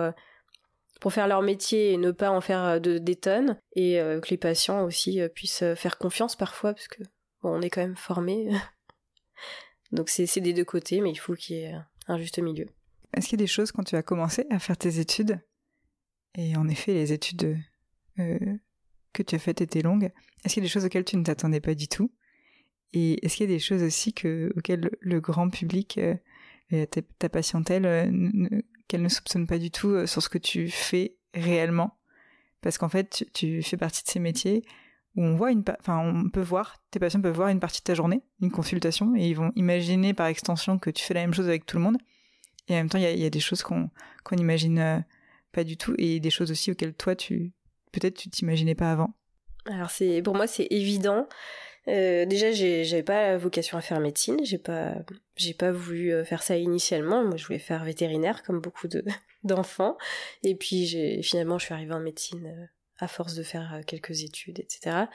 pour 1.01 1.13
faire 1.13 1.29
leur 1.29 1.43
métier 1.43 1.93
et 1.93 1.97
ne 1.99 2.13
pas 2.13 2.31
en 2.31 2.41
faire 2.41 2.81
de, 2.81 2.97
des 2.97 3.17
tonnes, 3.17 3.59
et 3.77 3.97
que 3.97 4.31
les 4.31 4.39
patients 4.39 4.85
aussi 4.85 5.21
puissent 5.35 5.65
faire 5.75 5.99
confiance 5.99 6.37
parfois, 6.37 6.73
parce 6.73 6.89
que 6.89 7.03
bon, 7.43 7.51
on 7.59 7.61
est 7.61 7.69
quand 7.69 7.83
même 7.83 7.97
formés. 7.97 8.49
Donc 9.93 10.09
c'est, 10.09 10.27
c'est 10.27 10.41
des 10.41 10.55
deux 10.55 10.65
côtés, 10.65 11.01
mais 11.01 11.11
il 11.11 11.17
faut 11.17 11.35
qu'il 11.35 11.57
y 11.57 11.61
ait 11.61 11.75
un 12.09 12.19
juste 12.19 12.39
milieu. 12.39 12.67
Est-ce 13.17 13.29
qu'il 13.29 13.39
y 13.39 13.43
a 13.43 13.45
des 13.45 13.49
choses 13.49 13.73
quand 13.73 13.85
tu 13.85 13.97
as 13.97 14.03
commencé 14.03 14.47
à 14.51 14.59
faire 14.59 14.77
tes 14.77 14.99
études, 14.99 15.41
et 16.37 16.57
en 16.57 16.69
effet 16.69 16.95
les 16.95 17.13
études 17.13 17.59
euh, 18.19 18.39
que 19.13 19.23
tu 19.23 19.35
as 19.35 19.39
faites 19.39 19.61
étaient 19.61 19.83
longues, 19.83 20.11
est-ce 20.45 20.55
qu'il 20.55 20.63
y 20.63 20.67
a 20.67 20.69
des 20.69 20.73
choses 20.73 20.85
auxquelles 20.85 21.05
tu 21.05 21.17
ne 21.17 21.25
t'attendais 21.25 21.61
pas 21.61 21.75
du 21.75 21.89
tout? 21.89 22.13
Et 22.93 23.25
est-ce 23.25 23.37
qu'il 23.37 23.49
y 23.49 23.53
a 23.53 23.55
des 23.55 23.61
choses 23.61 23.83
aussi 23.83 24.13
que, 24.13 24.53
auxquelles 24.57 24.91
le 25.01 25.21
grand 25.21 25.49
public, 25.49 25.99
euh, 25.99 26.87
ta, 27.19 27.29
patientèle, 27.29 27.87
euh, 27.87 28.61
qu'elle 28.89 29.03
ne 29.03 29.09
soupçonne 29.09 29.47
pas 29.47 29.59
du 29.59 29.71
tout 29.71 30.07
sur 30.07 30.23
ce 30.23 30.29
que 30.29 30.39
tu 30.39 30.69
fais 30.71 31.17
réellement? 31.35 31.99
Parce 32.61 32.79
qu'en 32.79 32.89
fait, 32.89 33.27
tu, 33.35 33.63
fais 33.63 33.77
partie 33.77 34.03
de 34.05 34.09
ces 34.09 34.21
métiers 34.21 34.65
où 35.17 35.23
on 35.23 35.37
voit 35.37 35.53
une, 35.53 35.63
enfin, 35.81 35.99
on 35.99 36.31
peut 36.31 36.41
voir, 36.41 36.77
tes 36.91 36.99
patients 36.99 37.21
peuvent 37.21 37.37
voir 37.37 37.49
une 37.49 37.61
partie 37.61 37.81
de 37.81 37.85
ta 37.85 37.95
journée, 37.95 38.23
une 38.41 38.51
consultation, 38.51 39.15
et 39.15 39.29
ils 39.29 39.37
vont 39.37 39.53
imaginer 39.55 40.15
par 40.15 40.27
extension 40.27 40.79
que 40.79 40.91
tu 40.91 41.05
fais 41.05 41.15
la 41.15 41.21
même 41.21 41.35
chose 41.35 41.47
avec 41.47 41.67
tout 41.67 41.77
le 41.77 41.83
monde. 41.83 41.99
Et 42.69 42.75
en 42.75 42.77
même 42.77 42.89
temps, 42.89 42.99
il 42.99 43.05
y 43.05 43.27
a, 43.27 43.31
des 43.31 43.41
choses 43.41 43.63
qu'on 43.63 43.91
qu'on 44.25 44.37
n'imagine 44.37 44.79
euh, 44.79 44.99
pas 45.53 45.65
du 45.65 45.77
tout 45.77 45.95
et 45.99 46.21
des 46.21 46.31
choses 46.31 46.51
aussi 46.51 46.71
auxquelles 46.71 46.95
toi, 46.95 47.15
tu 47.15 47.53
peut-être 47.93 48.17
tu 48.17 48.31
t'imaginais 48.31 48.75
pas 48.75 48.91
avant. 48.91 49.15
Alors 49.67 49.91
c'est 49.91 50.23
pour 50.23 50.35
moi 50.35 50.47
c'est 50.47 50.67
évident. 50.71 51.27
Euh, 51.89 52.25
déjà, 52.25 52.51
j'avais 52.53 53.03
pas 53.03 53.37
vocation 53.37 53.77
à 53.77 53.81
faire 53.81 54.01
médecine. 54.01 54.39
J'ai 54.45 54.59
pas, 54.59 54.95
j'ai 55.37 55.55
pas 55.55 55.71
voulu 55.71 56.13
euh, 56.13 56.25
faire 56.25 56.43
ça 56.43 56.57
initialement. 56.57 57.25
Moi, 57.25 57.37
je 57.37 57.47
voulais 57.47 57.59
faire 57.59 57.85
vétérinaire, 57.85 58.43
comme 58.43 58.61
beaucoup 58.61 58.89
de 58.89 59.05
d'enfants. 59.45 59.97
Et 60.43 60.55
puis, 60.55 61.21
finalement, 61.23 61.59
je 61.59 61.67
suis 61.67 61.75
arrivée 61.75 61.93
en 61.93 62.01
médecine 62.01 62.47
euh, 62.47 62.67
à 62.99 63.09
force 63.09 63.35
de 63.35 63.43
faire 63.43 63.81
quelques 63.87 64.23
études, 64.23 64.61
etc. 64.61 65.07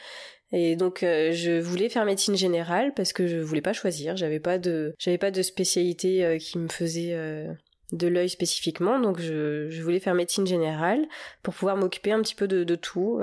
Et 0.52 0.76
donc 0.76 1.04
euh, 1.04 1.32
je 1.32 1.60
voulais 1.60 1.89
faire 1.89 2.06
médecine 2.06 2.36
générale 2.36 2.94
parce 2.96 3.13
que 3.13 3.28
je 3.28 3.38
voulais 3.38 3.62
pas 3.62 3.74
choisir, 3.74 4.18
j'avais 4.18 4.39
pas 4.39 4.58
de 4.58 4.96
j'avais 4.98 5.20
pas 5.20 5.32
de 5.32 5.42
spécialité 5.44 6.26
euh, 6.26 6.38
qui 6.38 6.58
me 6.58 6.70
faisait 6.70 7.13
euh, 7.13 7.54
de 7.92 8.08
l'œil 8.08 8.30
spécifiquement, 8.30 9.00
donc 9.00 9.20
je, 9.20 9.82
voulais 9.82 10.00
faire 10.00 10.15
médecine 10.15 10.48
générale 10.48 11.08
pour 11.44 11.54
pouvoir 11.54 11.76
m'occuper 11.78 12.12
un 12.12 12.22
petit 12.22 12.36
peu 12.36 12.48
de, 12.48 12.76
tout, 12.76 13.20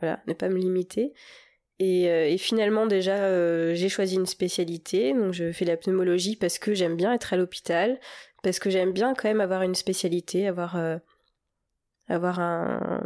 voilà, 0.00 0.20
ne 0.26 0.32
pas 0.32 0.48
me 0.48 0.58
limiter. 0.58 1.12
Et, 1.78 2.36
finalement 2.36 2.86
déjà 2.86 3.74
j'ai 3.74 3.88
choisi 3.88 4.16
une 4.16 4.26
spécialité, 4.26 5.12
donc 5.12 5.34
je 5.34 5.52
fais 5.52 5.64
la 5.64 5.76
pneumologie 5.76 6.34
parce 6.34 6.58
que 6.58 6.74
j'aime 6.74 6.96
bien 6.96 7.12
être 7.12 7.32
à 7.32 7.36
l'hôpital, 7.36 8.00
parce 8.42 8.58
que 8.58 8.70
j'aime 8.70 8.92
bien 8.92 9.14
quand 9.14 9.28
même 9.28 9.40
avoir 9.40 9.62
une 9.62 9.76
spécialité, 9.76 10.48
avoir 10.48 10.76
avoir 12.08 12.40
un 12.40 13.00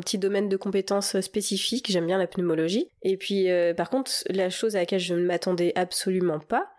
petit 0.00 0.18
domaine 0.18 0.48
de 0.48 0.56
compétences 0.56 1.20
spécifique, 1.20 1.90
j'aime 1.90 2.06
bien 2.06 2.18
la 2.18 2.26
pneumologie. 2.26 2.88
Et 3.02 3.16
puis 3.16 3.50
euh, 3.50 3.74
par 3.74 3.90
contre, 3.90 4.10
la 4.30 4.50
chose 4.50 4.76
à 4.76 4.80
laquelle 4.80 5.00
je 5.00 5.14
ne 5.14 5.24
m'attendais 5.24 5.72
absolument 5.76 6.38
pas, 6.38 6.70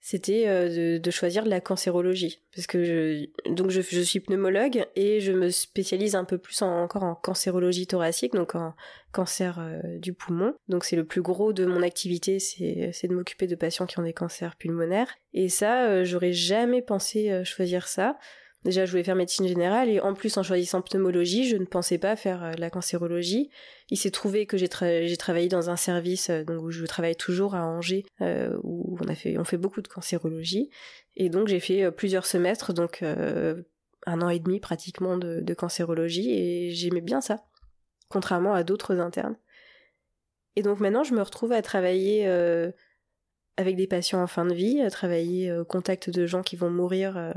c'était 0.00 0.44
euh, 0.46 0.98
de, 0.98 1.10
choisir 1.10 1.44
la 1.44 1.60
cancérologie. 1.60 2.40
Parce 2.54 2.66
que 2.66 2.84
je, 2.84 4.02
suis 4.02 4.20
pneumologue 4.20 4.86
et 4.94 5.20
je 5.20 5.32
me 5.32 5.50
spécialise 5.50 6.14
un 6.14 6.24
peu 6.24 6.38
plus 6.38 6.62
encore 6.62 7.02
en 7.02 7.14
cancérologie 7.16 7.86
thoracique, 7.86 8.32
donc 8.32 8.54
en 8.54 8.74
cancer 9.12 9.58
euh, 9.58 9.98
du 9.98 10.12
poumon. 10.12 10.54
Donc 10.68 10.84
c'est 10.84 10.96
le 10.96 11.04
plus 11.04 11.22
gros 11.22 11.52
de 11.52 11.66
mon 11.66 11.82
activité, 11.82 12.38
c'est 12.38 13.08
de 13.08 13.14
m'occuper 13.14 13.48
de 13.48 13.56
patients 13.56 13.86
qui 13.86 13.98
ont 13.98 14.04
des 14.04 14.12
cancers 14.12 14.56
pulmonaires. 14.56 15.12
Et 15.34 15.48
ça, 15.48 16.04
j'aurais 16.04 16.32
jamais 16.32 16.80
pensé 16.80 17.44
choisir 17.44 17.88
ça. 17.88 18.18
Déjà, 18.64 18.86
je 18.86 18.90
voulais 18.90 19.04
faire 19.04 19.14
médecine 19.14 19.46
générale 19.46 19.88
et 19.88 20.00
en 20.00 20.14
plus, 20.14 20.36
en 20.36 20.42
choisissant 20.42 20.82
pneumologie, 20.82 21.48
je 21.48 21.56
ne 21.56 21.64
pensais 21.64 21.98
pas 21.98 22.16
faire 22.16 22.42
euh, 22.42 22.52
la 22.58 22.70
cancérologie. 22.70 23.50
Il 23.90 23.96
s'est 23.96 24.10
trouvé 24.10 24.46
que 24.46 24.56
j'ai, 24.56 24.68
travaillé 24.68 25.48
dans 25.48 25.70
un 25.70 25.76
service 25.76 26.28
euh, 26.28 26.44
où 26.44 26.70
je 26.70 26.84
travaille 26.84 27.14
toujours 27.14 27.54
à 27.54 27.64
Angers, 27.64 28.04
euh, 28.20 28.58
où 28.64 28.98
on 29.00 29.08
a 29.08 29.14
fait, 29.14 29.56
beaucoup 29.56 29.80
de 29.80 29.88
cancérologie. 29.88 30.70
Et 31.14 31.28
donc, 31.28 31.46
j'ai 31.46 31.60
fait 31.60 31.90
plusieurs 31.92 32.26
semestres, 32.26 32.72
donc 32.72 33.02
un 33.02 34.22
an 34.22 34.28
et 34.28 34.38
demi 34.38 34.60
pratiquement 34.60 35.16
de 35.16 35.54
cancérologie 35.54 36.30
et 36.32 36.70
j'aimais 36.70 37.00
bien 37.00 37.20
ça, 37.20 37.44
contrairement 38.08 38.54
à 38.54 38.62
d'autres 38.62 39.00
internes. 39.00 39.36
Et 40.54 40.62
donc 40.62 40.78
maintenant, 40.78 41.02
je 41.02 41.14
me 41.14 41.22
retrouve 41.22 41.50
à 41.50 41.60
travailler 41.60 42.24
avec 43.56 43.74
des 43.74 43.88
patients 43.88 44.22
en 44.22 44.28
fin 44.28 44.44
de 44.44 44.54
vie, 44.54 44.80
à 44.80 44.90
travailler 44.90 45.52
au 45.52 45.64
contact 45.64 46.08
de 46.08 46.24
gens 46.26 46.42
qui 46.42 46.54
vont 46.54 46.70
mourir 46.70 47.34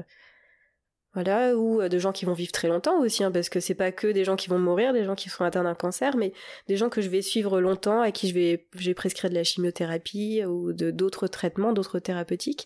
voilà, 1.13 1.55
ou 1.57 1.81
euh, 1.81 1.89
de 1.89 1.99
gens 1.99 2.13
qui 2.13 2.25
vont 2.25 2.33
vivre 2.33 2.51
très 2.51 2.69
longtemps 2.69 3.01
aussi, 3.01 3.23
hein, 3.23 3.31
parce 3.31 3.49
que 3.49 3.59
c'est 3.59 3.75
pas 3.75 3.91
que 3.91 4.07
des 4.07 4.23
gens 4.23 4.37
qui 4.37 4.49
vont 4.49 4.59
mourir, 4.59 4.93
des 4.93 5.03
gens 5.03 5.15
qui 5.15 5.29
sont 5.29 5.43
atteints 5.43 5.63
d'un 5.63 5.75
cancer, 5.75 6.15
mais 6.15 6.31
des 6.67 6.77
gens 6.77 6.89
que 6.89 7.01
je 7.01 7.09
vais 7.09 7.21
suivre 7.21 7.59
longtemps, 7.59 8.01
à 8.01 8.11
qui 8.11 8.29
je 8.29 8.33
vais, 8.33 8.67
j'ai 8.77 8.93
prescrire 8.93 9.29
de 9.29 9.35
la 9.35 9.43
chimiothérapie 9.43 10.45
ou 10.45 10.71
de 10.71 10.89
d'autres 10.89 11.27
traitements, 11.27 11.73
d'autres 11.73 11.99
thérapeutiques. 11.99 12.65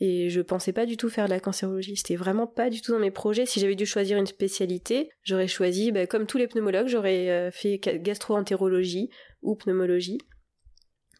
Et 0.00 0.28
je 0.30 0.40
pensais 0.40 0.72
pas 0.72 0.86
du 0.86 0.96
tout 0.96 1.08
faire 1.08 1.26
de 1.26 1.30
la 1.30 1.40
cancérologie. 1.40 1.96
C'était 1.96 2.16
vraiment 2.16 2.48
pas 2.48 2.68
du 2.68 2.80
tout 2.80 2.92
dans 2.92 2.98
mes 2.98 3.12
projets. 3.12 3.46
Si 3.46 3.60
j'avais 3.60 3.76
dû 3.76 3.86
choisir 3.86 4.18
une 4.18 4.26
spécialité, 4.26 5.10
j'aurais 5.22 5.46
choisi, 5.46 5.92
bah, 5.92 6.06
comme 6.06 6.26
tous 6.26 6.38
les 6.38 6.48
pneumologues, 6.48 6.88
j'aurais 6.88 7.30
euh, 7.30 7.50
fait 7.52 7.78
gastro-entérologie 7.78 9.10
ou 9.42 9.54
pneumologie. 9.54 10.18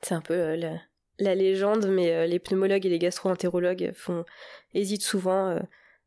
C'est 0.03 0.15
un 0.15 0.21
peu 0.21 0.35
euh, 0.35 0.77
la 1.19 1.35
légende, 1.37 1.87
mais 1.89 2.27
les 2.27 2.41
pneumologues 2.41 2.85
et 2.85 2.89
les 2.89 2.99
gastro-entérologues 2.99 3.93
font 3.95 4.25
hésitent 4.73 5.03
souvent 5.03 5.61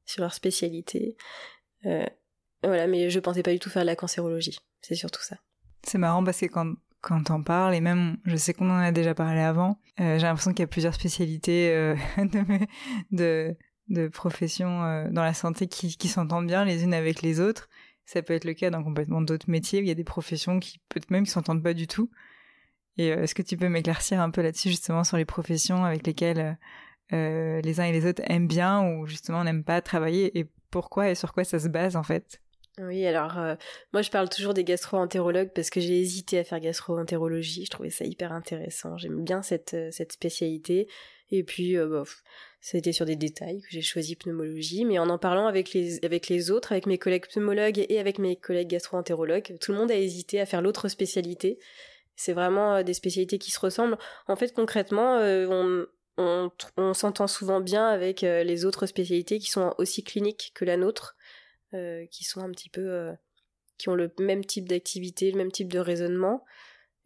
sur 0.08 0.22
leur 0.22 0.34
spécialité. 0.34 1.16
voilà, 1.84 2.88
mais 2.88 3.12
je 3.12 3.20
pensais 3.20 3.44
pas 3.44 3.54
du 3.54 3.60
tout 3.60 3.70
faire 3.70 3.84
de 3.84 3.88
la 3.88 3.96
cancérologie. 3.96 4.58
C'est 4.82 4.96
surtout 4.96 5.22
ça. 5.22 5.38
C'est 5.84 6.00
marrant 6.00 6.24
parce 6.24 6.40
que 6.40 6.48
quand 6.48 6.74
quand 7.02 7.24
t'en 7.24 7.44
parles, 7.44 7.76
et 7.76 7.80
même, 7.80 8.18
je 8.26 8.36
sais 8.36 8.54
qu'on 8.54 8.70
en 8.72 8.80
a 8.80 8.92
déjà 8.92 9.14
parlé 9.14 9.40
avant, 9.40 9.80
j'ai 10.00 10.18
l'impression 10.18 10.52
qu'il 10.52 10.62
y 10.62 10.64
a 10.64 10.68
plusieurs 10.68 10.96
spécialités 10.96 11.70
de, 12.18 12.66
de, 13.12 13.56
de 13.88 14.08
professions 14.08 15.08
dans 15.12 15.22
la 15.22 15.34
santé 15.36 15.68
qui, 15.68 15.96
qui 15.96 16.08
s'entendent 16.08 16.48
bien 16.48 16.66
les 16.66 16.84
unes 16.84 16.96
avec 16.96 17.22
les 17.22 17.40
autres. 17.40 17.70
Ça 18.08 18.22
peut 18.22 18.34
être 18.34 18.46
le 18.46 18.54
cas 18.54 18.70
dans 18.70 18.84
complètement 18.84 19.22
d'autres 19.22 19.50
métiers 19.50 19.80
où 19.80 19.84
il 19.84 19.90
y 19.90 19.92
a 19.92 19.96
des 19.96 20.06
professions 20.06 20.62
qui 20.62 20.80
peut-être 20.88 21.12
même 21.12 21.26
qui 21.26 21.32
s'entendent 21.32 21.62
pas 21.62 21.74
du 21.74 21.88
tout. 21.88 22.10
Et 22.98 23.12
euh, 23.12 23.24
est-ce 23.24 23.36
que 23.36 23.42
tu 23.42 23.58
peux 23.58 23.68
m'éclaircir 23.68 24.22
un 24.22 24.32
peu 24.32 24.42
là-dessus 24.42 24.70
justement 24.70 25.04
sur 25.04 25.18
les 25.18 25.26
professions 25.26 25.84
avec 25.84 26.08
lesquelles 26.08 26.58
euh, 27.14 27.62
les 27.62 27.80
uns 27.80 27.86
et 27.86 27.92
les 27.92 28.06
autres 28.06 28.22
aiment 28.26 28.48
bien 28.48 28.84
ou 28.84 29.08
justement 29.08 29.44
n'aiment 29.44 29.64
pas 29.64 29.82
travailler 29.82 30.38
et 30.38 30.46
pourquoi 30.72 31.10
et 31.10 31.16
sur 31.16 31.34
quoi 31.34 31.44
ça 31.44 31.60
se 31.60 31.68
base 31.68 31.96
en 31.96 32.04
fait? 32.04 32.42
Oui, 32.80 33.06
alors 33.06 33.40
euh, 33.40 33.56
moi 33.94 34.02
je 34.02 34.12
parle 34.12 34.30
toujours 34.30 34.54
des 34.54 34.64
gastro-entérologues 34.64 35.52
parce 35.54 35.70
que 35.70 35.80
j'ai 35.80 36.00
hésité 36.00 36.40
à 36.40 36.44
faire 36.44 36.60
gastro-entérologie, 36.60 37.66
je 37.66 37.72
trouvais 37.72 37.90
ça 37.90 38.06
hyper 38.06 38.32
intéressant, 38.32 38.98
j'aime 38.98 39.24
bien 39.24 39.42
cette, 39.42 39.76
cette 39.92 40.12
spécialité. 40.12 40.88
Et 41.30 41.44
puis 41.44 41.76
ça 42.62 42.78
a 42.78 42.80
été 42.80 42.92
sur 42.92 43.06
des 43.06 43.16
détails 43.16 43.62
que 43.62 43.68
j'ai 43.70 43.82
choisi 43.82 44.16
pneumologie, 44.16 44.86
mais 44.86 45.00
en 45.00 45.10
en 45.10 45.18
parlant 45.18 45.48
avec 45.48 45.74
les, 45.74 46.04
avec 46.04 46.28
les 46.28 46.52
autres, 46.52 46.72
avec 46.72 46.86
mes 46.86 46.98
collègues 46.98 47.28
pneumologues 47.28 47.86
et 47.88 48.00
avec 48.00 48.20
mes 48.20 48.36
collègues 48.36 48.70
gastro-entérologues, 48.70 49.58
tout 49.60 49.72
le 49.72 49.78
monde 49.78 49.92
a 49.92 49.96
hésité 49.96 50.40
à 50.42 50.46
faire 50.46 50.62
l'autre 50.62 50.88
spécialité. 50.88 51.60
C'est 52.16 52.34
vraiment 52.34 52.76
euh, 52.76 52.84
des 52.84 52.94
spécialités 52.94 53.38
qui 53.38 53.52
se 53.52 53.60
ressemblent. 53.60 53.98
En 54.28 54.36
fait, 54.36 54.54
concrètement, 54.54 55.18
euh, 55.18 55.48
on, 55.50 55.86
on, 56.18 56.94
s'entend 56.94 57.28
souvent 57.28 57.62
bien 57.62 57.88
avec 57.88 58.24
euh, 58.24 58.44
les 58.44 58.66
autres 58.66 58.86
spécialités 58.86 59.40
qui 59.40 59.50
sont 59.50 59.74
aussi 59.78 60.04
cliniques 60.04 60.52
que 60.54 60.66
la 60.66 60.78
nôtre, 60.78 61.16
qui 62.12 62.24
sont 62.24 62.42
un 62.42 62.50
petit 62.52 62.70
peu... 62.70 63.12
qui 63.78 63.90
ont 63.90 63.96
le 63.96 64.12
même 64.20 64.44
type 64.44 64.68
d'activité, 64.68 65.32
le 65.32 65.38
même 65.38 65.52
type 65.52 65.72
de 65.72 65.80
raisonnement. 65.80 66.44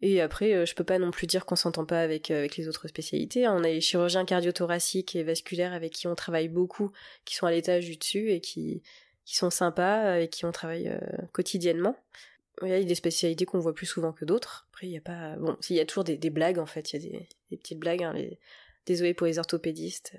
Et 0.02 0.20
après, 0.20 0.52
euh, 0.52 0.66
je 0.66 0.74
peux 0.74 0.84
pas 0.84 0.98
non 0.98 1.12
plus 1.12 1.28
dire 1.28 1.46
qu'on 1.46 1.54
s'entend 1.54 1.86
pas 1.86 2.00
avec, 2.00 2.30
euh, 2.30 2.38
avec 2.40 2.56
les 2.56 2.68
autres 2.68 2.88
spécialités. 2.88 3.46
Hein. 3.46 3.54
On 3.56 3.62
a 3.62 3.68
les 3.68 3.80
chirurgiens 3.80 4.24
cardiothoraciques 4.24 5.14
et 5.14 5.22
vasculaires 5.22 5.72
avec 5.72 5.92
qui 5.92 6.08
on 6.08 6.16
travaille 6.16 6.48
beaucoup, 6.48 6.90
qui 7.24 7.36
sont 7.36 7.46
à 7.46 7.52
l'étage 7.52 7.86
du 7.86 7.96
dessus 7.96 8.32
et 8.32 8.40
qui, 8.40 8.82
qui 9.24 9.36
sont 9.36 9.50
sympas 9.50 10.18
et 10.18 10.28
qui 10.28 10.44
on 10.44 10.50
travaille 10.50 10.88
euh, 10.88 10.98
quotidiennement. 11.32 11.96
Il 12.62 12.68
y 12.68 12.72
a 12.72 12.82
des 12.82 12.94
spécialités 12.96 13.44
qu'on 13.44 13.60
voit 13.60 13.74
plus 13.74 13.86
souvent 13.86 14.12
que 14.12 14.24
d'autres. 14.24 14.66
Après, 14.72 14.88
il 14.88 14.92
y 14.92 14.96
a 14.96 15.00
pas. 15.00 15.36
Bon, 15.36 15.56
il 15.70 15.76
y 15.76 15.80
a 15.80 15.86
toujours 15.86 16.04
des, 16.04 16.18
blagues 16.30 16.58
en 16.58 16.66
fait. 16.66 16.92
Il 16.92 17.02
y 17.02 17.16
a 17.16 17.20
des, 17.50 17.56
petites 17.56 17.78
blagues. 17.78 18.02
Hein. 18.02 18.14
Désolé 18.86 19.14
pour 19.14 19.26
les 19.26 19.38
orthopédistes. 19.38 20.16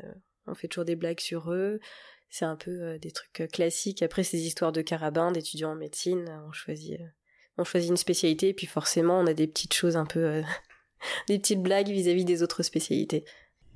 on 0.48 0.56
fait 0.56 0.68
toujours 0.68 0.86
des 0.86 0.96
blagues 0.96 1.20
sur 1.20 1.52
eux. 1.52 1.80
C'est 2.30 2.46
un 2.46 2.56
peu 2.56 2.98
des 3.00 3.12
trucs 3.12 3.52
classiques. 3.52 4.02
Après, 4.02 4.24
ces 4.24 4.42
histoires 4.42 4.72
de 4.72 4.82
carabins, 4.82 5.32
d'étudiants 5.32 5.72
en 5.72 5.76
médecine, 5.76 6.42
on 6.48 6.52
choisit 6.52 7.00
on 7.58 7.64
choisit 7.64 7.90
une 7.90 7.98
spécialité 7.98 8.50
et 8.50 8.54
puis 8.54 8.68
forcément 8.68 9.20
on 9.20 9.28
a 9.28 9.34
des 9.34 9.48
petites 9.48 9.74
choses 9.74 9.98
un 9.98 10.06
peu 10.06 10.20
euh, 10.20 10.42
des 11.28 11.40
petites 11.40 11.62
blagues 11.62 11.90
vis-à-vis 11.90 12.26
des 12.26 12.44
autres 12.44 12.64
spécialités. 12.64 13.26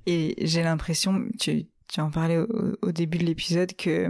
Et 0.06 0.36
j'ai 0.40 0.64
l'impression, 0.64 1.28
tu, 1.40 1.66
tu 1.88 2.00
en 2.00 2.10
parlais 2.10 2.38
au, 2.38 2.92
début 2.92 3.18
de 3.18 3.26
l'épisode 3.26 3.74
que 3.76 4.10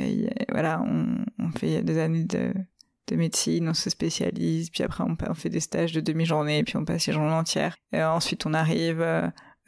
euh, 0.00 0.30
voilà, 0.50 0.82
on, 0.82 1.50
fait 1.52 1.82
des 1.82 1.98
années 1.98 2.24
de, 2.24 2.52
de 3.06 3.16
médecine, 3.16 3.68
on 3.68 3.74
se 3.74 3.88
spécialise, 3.88 4.70
puis 4.70 4.82
après 4.82 5.04
on, 5.04 5.16
on 5.28 5.34
fait 5.34 5.48
des 5.48 5.60
stages 5.60 5.92
de 5.92 6.00
demi-journée, 6.00 6.64
puis 6.64 6.76
on 6.76 6.84
passe 6.84 7.06
les 7.06 7.12
journées 7.12 7.32
entières. 7.32 7.76
Et 7.92 8.02
ensuite 8.02 8.44
on 8.44 8.54
arrive. 8.54 9.02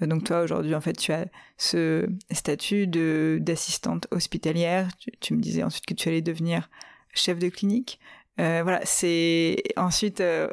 Euh, 0.03 0.07
donc 0.07 0.25
toi 0.25 0.43
aujourd'hui 0.43 0.75
en 0.75 0.81
fait 0.81 0.95
tu 0.95 1.13
as 1.13 1.27
ce 1.57 2.09
statut 2.31 2.87
de 2.87 3.39
d'assistante 3.41 4.07
hospitalière. 4.11 4.89
Tu, 5.21 5.35
me 5.35 5.41
disais 5.41 5.63
ensuite 5.63 5.87
que 5.87 5.95
tu 5.95 6.09
allais 6.09 6.23
devenir 6.23 6.69
chef 7.15 7.39
de 7.39 7.49
clinique. 7.49 8.01
Euh, 8.41 8.61
voilà, 8.63 8.81
c'est 8.85 9.63
ensuite, 9.77 10.21
euh, 10.21 10.49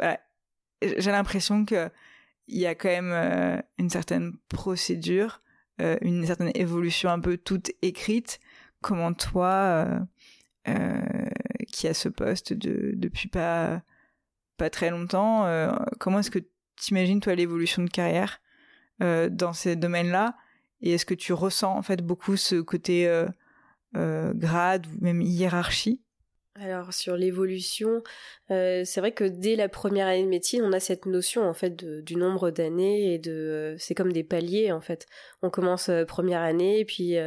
j'ai 0.82 1.12
l'impression 1.12 1.66
que 1.66 1.90
il 2.48 2.60
y 2.60 2.66
a 2.68 2.76
quand 2.76 2.90
même 2.90 3.12
euh, 3.12 3.62
une 3.78 3.90
certaine 3.90 4.34
procédure, 4.50 5.42
une 5.80 6.26
certaine 6.26 6.52
évolution 6.56 7.10
un 7.10 7.20
peu 7.20 7.38
toute 7.38 7.72
écrite. 7.82 8.40
Comment 8.82 9.14
toi, 9.14 9.88
qui 11.68 11.88
a 11.88 11.94
ce 11.94 12.08
poste 12.10 12.54
de, 12.54 12.94
depuis 12.96 13.28
pas 13.28 13.82
pas 14.58 14.70
très 14.70 14.90
longtemps, 14.90 15.46
comment 16.00 16.20
est-ce 16.20 16.32
que 16.32 16.40
tu 16.40 16.92
imagines 16.92 17.20
toi 17.20 17.36
l'évolution 17.36 17.84
de 17.84 17.90
carrière? 17.90 18.42
Dans 19.00 19.54
ces 19.54 19.76
domaines-là. 19.76 20.36
Et 20.82 20.94
est-ce 20.94 21.06
que 21.06 21.14
tu 21.14 21.34
ressens 21.34 21.76
en 21.76 21.82
fait 21.82 22.02
beaucoup 22.02 22.38
ce 22.38 22.62
côté 22.62 23.10
grade 23.94 24.88
ou 24.88 25.04
même 25.04 25.22
hiérarchie? 25.22 26.02
Alors 26.58 26.94
sur 26.94 27.18
l'évolution, 27.18 28.02
euh, 28.50 28.84
c'est 28.86 29.02
vrai 29.02 29.12
que 29.12 29.26
dès 29.26 29.58
la 29.58 29.68
première 29.68 30.08
année 30.08 30.24
de 30.24 30.30
médecine, 30.30 30.62
on 30.64 30.72
a 30.72 30.80
cette 30.80 31.06
notion 31.06 31.44
en 31.44 31.54
fait 31.54 31.76
du 31.84 32.16
nombre 32.16 32.50
d'années 32.50 33.14
et 33.14 33.22
euh, 33.28 33.76
c'est 33.78 33.94
comme 33.94 34.14
des 34.14 34.24
paliers 34.24 34.72
en 34.72 34.80
fait. 34.80 35.06
On 35.42 35.50
commence 35.50 35.90
euh, 35.90 36.06
première 36.06 36.42
année 36.42 36.80
et 36.80 36.86
puis 36.86 37.18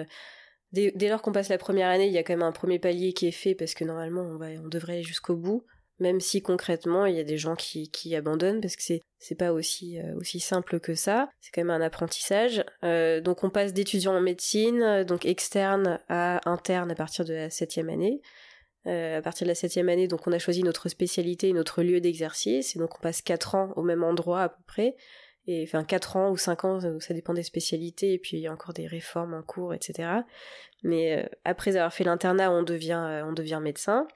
dès, 0.72 1.08
lors 1.10 1.20
qu'on 1.20 1.32
passe 1.32 1.50
la 1.50 1.58
première 1.58 1.88
année, 1.88 2.06
il 2.06 2.12
y 2.12 2.18
a 2.18 2.22
quand 2.22 2.32
même 2.32 2.42
un 2.42 2.52
premier 2.52 2.78
palier 2.78 3.12
qui 3.12 3.26
est 3.26 3.32
fait 3.32 3.54
parce 3.54 3.74
que 3.74 3.84
normalement 3.84 4.22
on 4.22 4.38
va 4.38 4.46
on 4.64 4.68
devrait 4.68 4.94
aller 4.94 5.02
jusqu'au 5.02 5.36
bout, 5.36 5.66
même 6.00 6.20
si 6.20 6.42
concrètement 6.42 7.06
il 7.06 7.16
y 7.16 7.20
a 7.20 7.24
des 7.24 7.38
gens 7.38 7.56
qui, 7.56 7.90
qui 7.90 8.14
abandonnent 8.14 8.60
parce 8.60 8.76
que 8.76 8.82
c'est 8.82 9.02
c'est 9.18 9.34
pas 9.34 9.52
aussi 9.52 9.98
aussi 10.16 10.38
simple 10.38 10.78
que 10.78 10.94
ça. 10.94 11.28
C'est 11.40 11.50
quand 11.52 11.62
même 11.64 11.70
un 11.70 11.84
apprentissage. 11.84 12.64
donc 12.82 13.42
on 13.42 13.50
passe 13.50 13.72
d'étudiant 13.72 14.14
en 14.14 14.20
médecine, 14.20 15.02
donc 15.02 15.26
externe 15.26 15.98
à 16.08 16.48
interne 16.48 16.92
à 16.92 16.94
partir 16.94 17.24
de 17.24 17.34
la 17.34 17.50
septième 17.50 17.88
année. 17.88 18.20
Euh, 18.88 19.18
à 19.18 19.22
partir 19.22 19.44
de 19.44 19.50
la 19.50 19.54
septième 19.54 19.88
année, 19.88 20.08
donc 20.08 20.26
on 20.26 20.32
a 20.32 20.38
choisi 20.38 20.62
notre 20.62 20.88
spécialité, 20.88 21.52
notre 21.52 21.82
lieu 21.82 22.00
d'exercice, 22.00 22.74
et 22.74 22.78
donc 22.78 22.96
on 22.96 23.02
passe 23.02 23.20
quatre 23.20 23.54
ans 23.54 23.72
au 23.76 23.82
même 23.82 24.02
endroit 24.02 24.42
à 24.42 24.48
peu 24.48 24.62
près, 24.66 24.96
et 25.46 25.62
enfin 25.64 25.84
quatre 25.84 26.16
ans 26.16 26.30
ou 26.30 26.38
cinq 26.38 26.64
ans, 26.64 26.80
ça 26.80 27.12
dépend 27.12 27.34
des 27.34 27.42
spécialités, 27.42 28.14
et 28.14 28.18
puis 28.18 28.38
il 28.38 28.40
y 28.40 28.46
a 28.46 28.52
encore 28.52 28.72
des 28.72 28.86
réformes 28.86 29.34
en 29.34 29.42
cours, 29.42 29.74
etc. 29.74 30.08
Mais 30.84 31.18
euh, 31.18 31.28
après 31.44 31.76
avoir 31.76 31.92
fait 31.92 32.04
l'internat, 32.04 32.50
on 32.50 32.62
devient, 32.62 33.04
euh, 33.04 33.24
on 33.26 33.32
devient 33.32 33.60
médecin. 33.62 34.06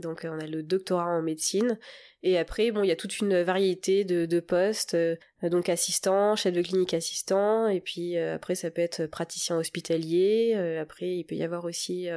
Donc 0.00 0.22
on 0.24 0.38
a 0.38 0.46
le 0.46 0.62
doctorat 0.62 1.06
en 1.06 1.22
médecine. 1.22 1.78
Et 2.22 2.36
après 2.36 2.70
bon 2.70 2.82
il 2.82 2.88
y 2.88 2.92
a 2.92 2.96
toute 2.96 3.18
une 3.20 3.40
variété 3.42 4.04
de, 4.04 4.40
postes 4.40 4.94
euh, 4.94 5.16
donc 5.42 5.68
assistant, 5.70 6.36
chef 6.36 6.52
de 6.52 6.60
clinique 6.60 6.92
assistant. 6.92 7.68
Et 7.68 7.80
puis 7.80 8.18
euh, 8.18 8.34
après 8.34 8.54
ça 8.54 8.70
peut 8.70 8.82
être 8.82 9.06
praticien 9.06 9.56
hospitalier, 9.56 10.52
euh, 10.54 10.82
après 10.82 11.16
il 11.16 11.24
peut 11.24 11.34
y 11.34 11.42
avoir 11.42 11.64
aussi 11.64 12.08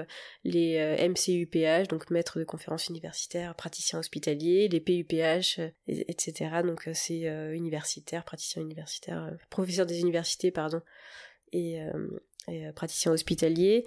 les 0.44 1.08
MCUPH 1.08 1.88
donc 1.88 2.10
maître 2.10 2.40
de 2.40 2.44
conférences 2.44 2.90
universitaires, 2.90 3.56
praticien 3.56 4.00
hospitalier, 4.00 4.68
les 4.68 4.80
PUPH 4.80 5.60
etc. 5.88 6.62
Donc 6.64 6.90
c'est 6.94 7.22
universitaire, 7.54 8.26
praticien 8.26 8.62
universitaire, 8.62 9.32
professeur 9.50 9.86
des 9.86 10.02
universités 10.02 10.52
pardon 10.52 10.82
et 11.54 11.80
praticien 12.76 13.12
hospitalier 13.12 13.86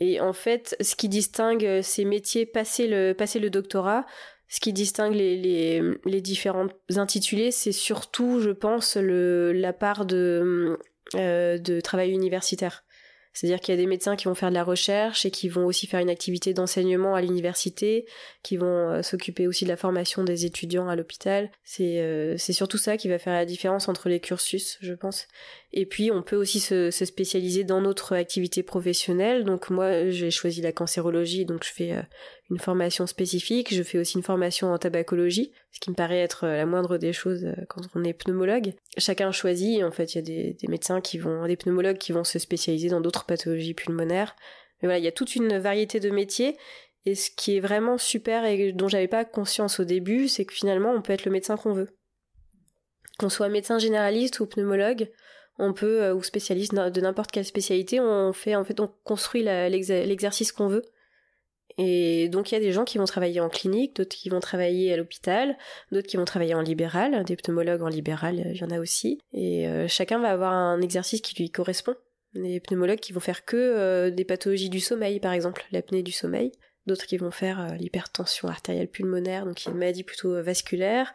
et 0.00 0.20
en 0.20 0.32
fait, 0.32 0.76
ce 0.80 0.94
qui 0.94 1.08
distingue 1.08 1.64
euh, 1.64 1.82
ces 1.82 2.04
métiers 2.04 2.46
passé 2.46 2.86
le, 2.86 3.14
le 3.18 3.50
doctorat, 3.50 4.04
ce 4.48 4.60
qui 4.60 4.72
distingue 4.72 5.14
les, 5.14 5.36
les, 5.36 5.82
les 6.04 6.20
différents 6.20 6.68
intitulés, 6.96 7.50
c'est 7.50 7.72
surtout, 7.72 8.40
je 8.40 8.50
pense, 8.50 8.96
le, 8.96 9.52
la 9.52 9.72
part 9.72 10.06
de, 10.06 10.78
euh, 11.14 11.58
de 11.58 11.80
travail 11.80 12.12
universitaire. 12.12 12.84
C'est-à-dire 13.36 13.60
qu'il 13.60 13.74
y 13.74 13.78
a 13.78 13.80
des 13.80 13.86
médecins 13.86 14.16
qui 14.16 14.24
vont 14.24 14.34
faire 14.34 14.48
de 14.48 14.54
la 14.54 14.64
recherche 14.64 15.26
et 15.26 15.30
qui 15.30 15.50
vont 15.50 15.66
aussi 15.66 15.86
faire 15.86 16.00
une 16.00 16.08
activité 16.08 16.54
d'enseignement 16.54 17.14
à 17.14 17.20
l'université, 17.20 18.06
qui 18.42 18.56
vont 18.56 18.66
euh, 18.66 19.02
s'occuper 19.02 19.46
aussi 19.46 19.64
de 19.64 19.68
la 19.68 19.76
formation 19.76 20.24
des 20.24 20.46
étudiants 20.46 20.88
à 20.88 20.96
l'hôpital. 20.96 21.50
C'est 21.62 22.00
euh, 22.00 22.38
surtout 22.38 22.78
ça 22.78 22.96
qui 22.96 23.08
va 23.08 23.18
faire 23.18 23.34
la 23.34 23.44
différence 23.44 23.90
entre 23.90 24.08
les 24.08 24.20
cursus, 24.20 24.78
je 24.80 24.94
pense. 24.94 25.28
Et 25.74 25.84
puis 25.84 26.10
on 26.10 26.22
peut 26.22 26.36
aussi 26.36 26.60
se, 26.60 26.90
se 26.90 27.04
spécialiser 27.04 27.62
dans 27.62 27.82
notre 27.82 28.16
activité 28.16 28.62
professionnelle. 28.62 29.44
Donc 29.44 29.68
moi 29.68 30.08
j'ai 30.08 30.30
choisi 30.30 30.62
la 30.62 30.72
cancérologie, 30.72 31.44
donc 31.44 31.62
je 31.62 31.72
fais 31.74 31.92
euh, 31.92 32.02
une 32.50 32.58
formation 32.58 33.06
spécifique. 33.06 33.74
Je 33.74 33.82
fais 33.82 33.98
aussi 33.98 34.16
une 34.16 34.22
formation 34.22 34.72
en 34.72 34.78
tabacologie, 34.78 35.52
ce 35.72 35.80
qui 35.80 35.90
me 35.90 35.96
paraît 35.96 36.20
être 36.20 36.46
la 36.46 36.66
moindre 36.66 36.98
des 36.98 37.12
choses 37.12 37.46
quand 37.68 37.82
on 37.94 38.04
est 38.04 38.12
pneumologue. 38.12 38.74
Chacun 38.98 39.32
choisit. 39.32 39.82
En 39.82 39.90
fait, 39.90 40.14
il 40.14 40.16
y 40.16 40.18
a 40.18 40.22
des, 40.22 40.52
des 40.54 40.68
médecins 40.68 41.00
qui 41.00 41.18
vont, 41.18 41.46
des 41.46 41.56
pneumologues 41.56 41.98
qui 41.98 42.12
vont 42.12 42.24
se 42.24 42.38
spécialiser 42.38 42.88
dans 42.88 43.00
d'autres 43.00 43.24
pathologies 43.24 43.74
pulmonaires. 43.74 44.36
Mais 44.80 44.88
voilà, 44.88 44.98
il 44.98 45.04
y 45.04 45.08
a 45.08 45.12
toute 45.12 45.34
une 45.34 45.58
variété 45.58 46.00
de 46.00 46.10
métiers. 46.10 46.56
Et 47.04 47.14
ce 47.14 47.30
qui 47.30 47.56
est 47.56 47.60
vraiment 47.60 47.98
super 47.98 48.44
et 48.44 48.72
dont 48.72 48.88
j'avais 48.88 49.08
pas 49.08 49.24
conscience 49.24 49.78
au 49.78 49.84
début, 49.84 50.26
c'est 50.26 50.44
que 50.44 50.52
finalement, 50.52 50.92
on 50.92 51.02
peut 51.02 51.12
être 51.12 51.24
le 51.24 51.30
médecin 51.30 51.56
qu'on 51.56 51.72
veut. 51.72 51.88
Qu'on 53.18 53.28
soit 53.28 53.48
médecin 53.48 53.78
généraliste 53.78 54.40
ou 54.40 54.46
pneumologue, 54.46 55.08
on 55.58 55.72
peut, 55.72 56.02
euh, 56.02 56.14
ou 56.14 56.22
spécialiste 56.22 56.74
de 56.74 57.00
n'importe 57.00 57.30
quelle 57.30 57.44
spécialité, 57.44 58.00
on 58.00 58.32
fait, 58.32 58.56
en 58.56 58.64
fait, 58.64 58.80
on 58.80 58.90
construit 59.04 59.42
l'exercice 59.42 60.52
qu'on 60.52 60.66
veut. 60.66 60.82
Et 61.78 62.28
donc 62.28 62.50
il 62.50 62.54
y 62.54 62.56
a 62.56 62.60
des 62.60 62.72
gens 62.72 62.84
qui 62.84 62.96
vont 62.96 63.04
travailler 63.04 63.40
en 63.40 63.48
clinique, 63.48 63.96
d'autres 63.96 64.16
qui 64.16 64.30
vont 64.30 64.40
travailler 64.40 64.92
à 64.92 64.96
l'hôpital, 64.96 65.58
d'autres 65.92 66.06
qui 66.06 66.16
vont 66.16 66.24
travailler 66.24 66.54
en 66.54 66.62
libéral, 66.62 67.22
des 67.24 67.36
pneumologues 67.36 67.82
en 67.82 67.88
libéral, 67.88 68.50
il 68.54 68.56
y 68.56 68.64
en 68.64 68.70
a 68.70 68.78
aussi. 68.78 69.18
Et 69.32 69.68
euh, 69.68 69.86
chacun 69.86 70.18
va 70.18 70.30
avoir 70.30 70.52
un 70.52 70.80
exercice 70.80 71.20
qui 71.20 71.34
lui 71.36 71.50
correspond. 71.50 71.94
Des 72.34 72.60
pneumologues 72.60 73.00
qui 73.00 73.12
vont 73.12 73.20
faire 73.20 73.44
que 73.44 73.56
euh, 73.56 74.10
des 74.10 74.24
pathologies 74.24 74.70
du 74.70 74.80
sommeil, 74.80 75.20
par 75.20 75.32
exemple, 75.32 75.66
l'apnée 75.70 76.02
du 76.02 76.12
sommeil. 76.12 76.52
D'autres 76.86 77.06
qui 77.06 77.18
vont 77.18 77.30
faire 77.30 77.60
euh, 77.60 77.74
l'hypertension 77.74 78.48
artérielle 78.48 78.88
pulmonaire, 78.88 79.44
donc 79.44 79.64
une 79.66 79.74
maladie 79.74 80.04
plutôt 80.04 80.42
vasculaire. 80.42 81.14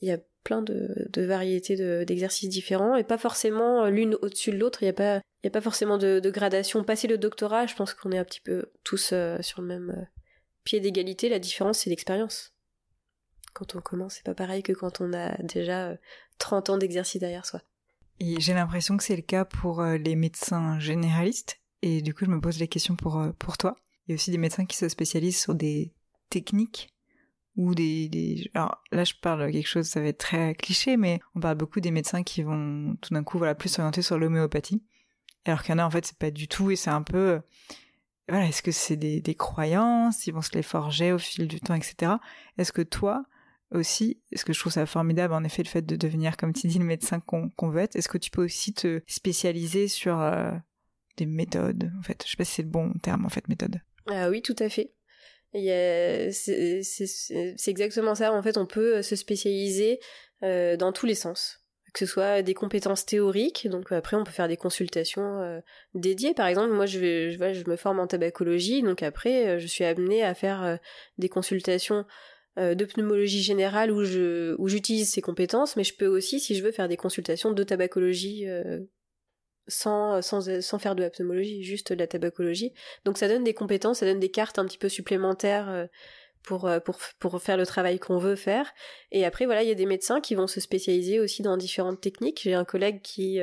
Il 0.00 0.08
y 0.08 0.12
a 0.12 0.18
plein 0.44 0.62
de, 0.62 1.08
variétés 1.16 2.04
d'exercices 2.04 2.48
différents 2.48 2.96
et 2.96 3.04
pas 3.04 3.18
forcément 3.18 3.86
l'une 3.88 4.16
au-dessus 4.22 4.50
de 4.50 4.58
l'autre. 4.58 4.82
Il 4.82 4.86
n'y 4.86 4.90
a 4.90 4.94
pas, 4.94 5.20
y 5.44 5.46
a 5.46 5.50
pas 5.50 5.60
forcément 5.60 5.98
de, 5.98 6.20
gradation. 6.30 6.84
Passer 6.84 7.08
le 7.08 7.18
doctorat, 7.18 7.66
je 7.66 7.74
pense 7.74 7.94
qu'on 7.94 8.12
est 8.12 8.18
un 8.18 8.24
petit 8.24 8.40
peu 8.40 8.66
tous 8.84 9.14
sur 9.40 9.60
le 9.60 9.66
même 9.66 10.08
pied 10.64 10.80
d'égalité. 10.80 11.28
La 11.28 11.38
différence, 11.38 11.78
c'est 11.78 11.90
l'expérience. 11.90 12.52
Quand 13.52 13.76
on 13.76 13.80
commence, 13.80 14.14
c'est 14.14 14.24
pas 14.24 14.34
pareil 14.34 14.62
que 14.62 14.72
quand 14.72 15.00
on 15.00 15.12
a 15.12 15.36
déjà 15.42 15.96
30 16.38 16.70
ans 16.70 16.78
d'exercice 16.78 17.20
derrière 17.20 17.46
soi. 17.46 17.60
Et 18.20 18.40
j'ai 18.40 18.54
l'impression 18.54 18.96
que 18.96 19.02
c'est 19.02 19.16
le 19.16 19.22
cas 19.22 19.44
pour 19.44 19.80
euh, 19.80 19.96
les 19.96 20.16
médecins 20.16 20.78
généralistes. 20.78 21.60
Et 21.82 22.02
du 22.02 22.14
coup, 22.14 22.24
je 22.24 22.30
me 22.30 22.40
pose 22.40 22.60
la 22.60 22.66
question 22.66 22.94
pour, 22.94 23.18
euh, 23.18 23.32
pour 23.38 23.58
toi. 23.58 23.76
Il 24.06 24.12
y 24.12 24.12
a 24.12 24.14
aussi 24.14 24.30
des 24.30 24.38
médecins 24.38 24.64
qui 24.64 24.76
se 24.76 24.88
spécialisent 24.88 25.40
sur 25.40 25.54
des 25.54 25.92
techniques 26.30 26.94
ou 27.56 27.74
des, 27.74 28.08
des... 28.08 28.50
Alors 28.54 28.82
là, 28.92 29.04
je 29.04 29.14
parle 29.20 29.50
quelque 29.50 29.68
chose, 29.68 29.86
ça 29.86 30.00
va 30.00 30.06
être 30.06 30.18
très 30.18 30.54
cliché, 30.54 30.96
mais 30.96 31.20
on 31.34 31.40
parle 31.40 31.56
beaucoup 31.56 31.80
des 31.80 31.90
médecins 31.90 32.22
qui 32.22 32.42
vont 32.42 32.96
tout 33.00 33.12
d'un 33.12 33.22
coup 33.22 33.38
voilà, 33.38 33.54
plus 33.54 33.68
s'orienter 33.68 34.02
sur 34.02 34.18
l'homéopathie. 34.18 34.82
Alors 35.44 35.62
qu'il 35.62 35.72
y 35.72 35.74
en 35.74 35.78
a, 35.78 35.84
en 35.84 35.90
fait, 35.90 36.06
c'est 36.06 36.18
pas 36.18 36.30
du 36.30 36.48
tout, 36.48 36.70
et 36.70 36.76
c'est 36.76 36.90
un 36.90 37.02
peu... 37.02 37.40
Voilà, 38.28 38.46
est-ce 38.46 38.62
que 38.62 38.70
c'est 38.70 38.96
des, 38.96 39.20
des 39.20 39.34
croyances, 39.34 40.26
ils 40.26 40.32
vont 40.32 40.42
se 40.42 40.52
les 40.52 40.62
forger 40.62 41.12
au 41.12 41.18
fil 41.18 41.48
du 41.48 41.60
temps, 41.60 41.74
etc. 41.74 42.12
Est-ce 42.56 42.72
que 42.72 42.82
toi, 42.82 43.24
aussi, 43.74 44.20
est-ce 44.30 44.44
que 44.44 44.52
je 44.52 44.60
trouve 44.60 44.72
ça 44.72 44.86
formidable, 44.86 45.34
en 45.34 45.44
effet, 45.44 45.62
le 45.62 45.68
fait 45.68 45.82
de 45.82 45.96
devenir, 45.96 46.36
comme 46.36 46.52
tu 46.52 46.66
dis, 46.66 46.78
le 46.78 46.84
médecin 46.84 47.20
qu'on 47.20 47.68
veut 47.68 47.80
être. 47.80 47.96
Est-ce 47.96 48.08
que 48.08 48.18
tu 48.18 48.30
peux 48.30 48.44
aussi 48.44 48.72
te 48.72 49.02
spécialiser 49.06 49.88
sur 49.88 50.20
euh, 50.20 50.52
des 51.16 51.26
méthodes, 51.26 51.90
en 51.98 52.02
fait? 52.02 52.22
Je 52.24 52.30
sais 52.30 52.36
pas 52.36 52.44
si 52.44 52.54
c'est 52.54 52.62
le 52.62 52.68
bon 52.68 52.92
terme, 53.02 53.24
en 53.24 53.28
fait, 53.28 53.48
méthode. 53.48 53.80
Ah 54.06 54.28
oui, 54.30 54.42
tout 54.42 54.56
à 54.58 54.68
fait. 54.68 54.92
C'est 55.54 56.80
exactement 57.66 58.14
ça. 58.14 58.32
En 58.32 58.42
fait, 58.42 58.56
on 58.56 58.66
peut 58.66 59.02
se 59.02 59.16
spécialiser 59.16 60.00
euh, 60.42 60.76
dans 60.76 60.92
tous 60.92 61.06
les 61.06 61.14
sens. 61.14 61.58
Que 61.92 61.98
ce 61.98 62.06
soit 62.06 62.40
des 62.40 62.54
compétences 62.54 63.04
théoriques, 63.04 63.68
donc 63.68 63.92
après 63.92 64.16
on 64.16 64.24
peut 64.24 64.32
faire 64.32 64.48
des 64.48 64.56
consultations 64.56 65.42
euh, 65.42 65.60
dédiées. 65.92 66.32
Par 66.32 66.46
exemple, 66.46 66.72
moi 66.72 66.86
je, 66.86 66.98
vais, 66.98 67.30
je, 67.32 67.52
je 67.52 67.68
me 67.68 67.76
forme 67.76 68.00
en 68.00 68.06
tabacologie, 68.06 68.82
donc 68.82 69.02
après 69.02 69.60
je 69.60 69.66
suis 69.66 69.84
amenée 69.84 70.22
à 70.24 70.34
faire 70.34 70.78
des 71.18 71.28
consultations 71.28 72.06
euh, 72.58 72.74
de 72.74 72.84
pneumologie 72.84 73.42
générale 73.42 73.90
où 73.90 74.04
je 74.04 74.54
où 74.58 74.68
j'utilise 74.68 75.10
ces 75.10 75.22
compétences, 75.22 75.74
mais 75.74 75.84
je 75.84 75.96
peux 75.96 76.06
aussi, 76.06 76.38
si 76.38 76.54
je 76.54 76.62
veux, 76.62 76.70
faire 76.70 76.86
des 76.86 76.98
consultations 76.98 77.50
de 77.50 77.62
tabacologie 77.62 78.46
euh, 78.46 78.80
sans, 79.68 80.22
sans, 80.22 80.60
sans 80.60 80.78
faire 80.78 80.94
de 80.94 81.02
la 81.02 81.10
pneumologie, 81.10 81.62
juste 81.62 81.92
de 81.92 81.98
la 81.98 82.06
tabacologie. 82.06 82.72
Donc 83.04 83.18
ça 83.18 83.28
donne 83.28 83.44
des 83.44 83.54
compétences, 83.54 83.98
ça 83.98 84.06
donne 84.06 84.20
des 84.20 84.30
cartes 84.30 84.58
un 84.58 84.64
petit 84.66 84.78
peu 84.78 84.88
supplémentaires 84.88 85.68
euh, 85.68 85.86
pour, 86.42 86.68
pour, 86.84 86.98
pour 87.18 87.40
faire 87.40 87.56
le 87.56 87.66
travail 87.66 87.98
qu'on 87.98 88.18
veut 88.18 88.36
faire. 88.36 88.72
Et 89.12 89.24
après, 89.24 89.44
voilà, 89.44 89.62
il 89.62 89.68
y 89.68 89.72
a 89.72 89.76
des 89.76 89.86
médecins 89.86 90.20
qui 90.20 90.34
vont 90.34 90.48
se 90.48 90.60
spécialiser 90.60 91.20
aussi 91.20 91.42
dans 91.42 91.56
différentes 91.56 92.00
techniques. 92.00 92.40
J'ai 92.42 92.54
un 92.54 92.64
collègue 92.64 93.00
qui 93.02 93.40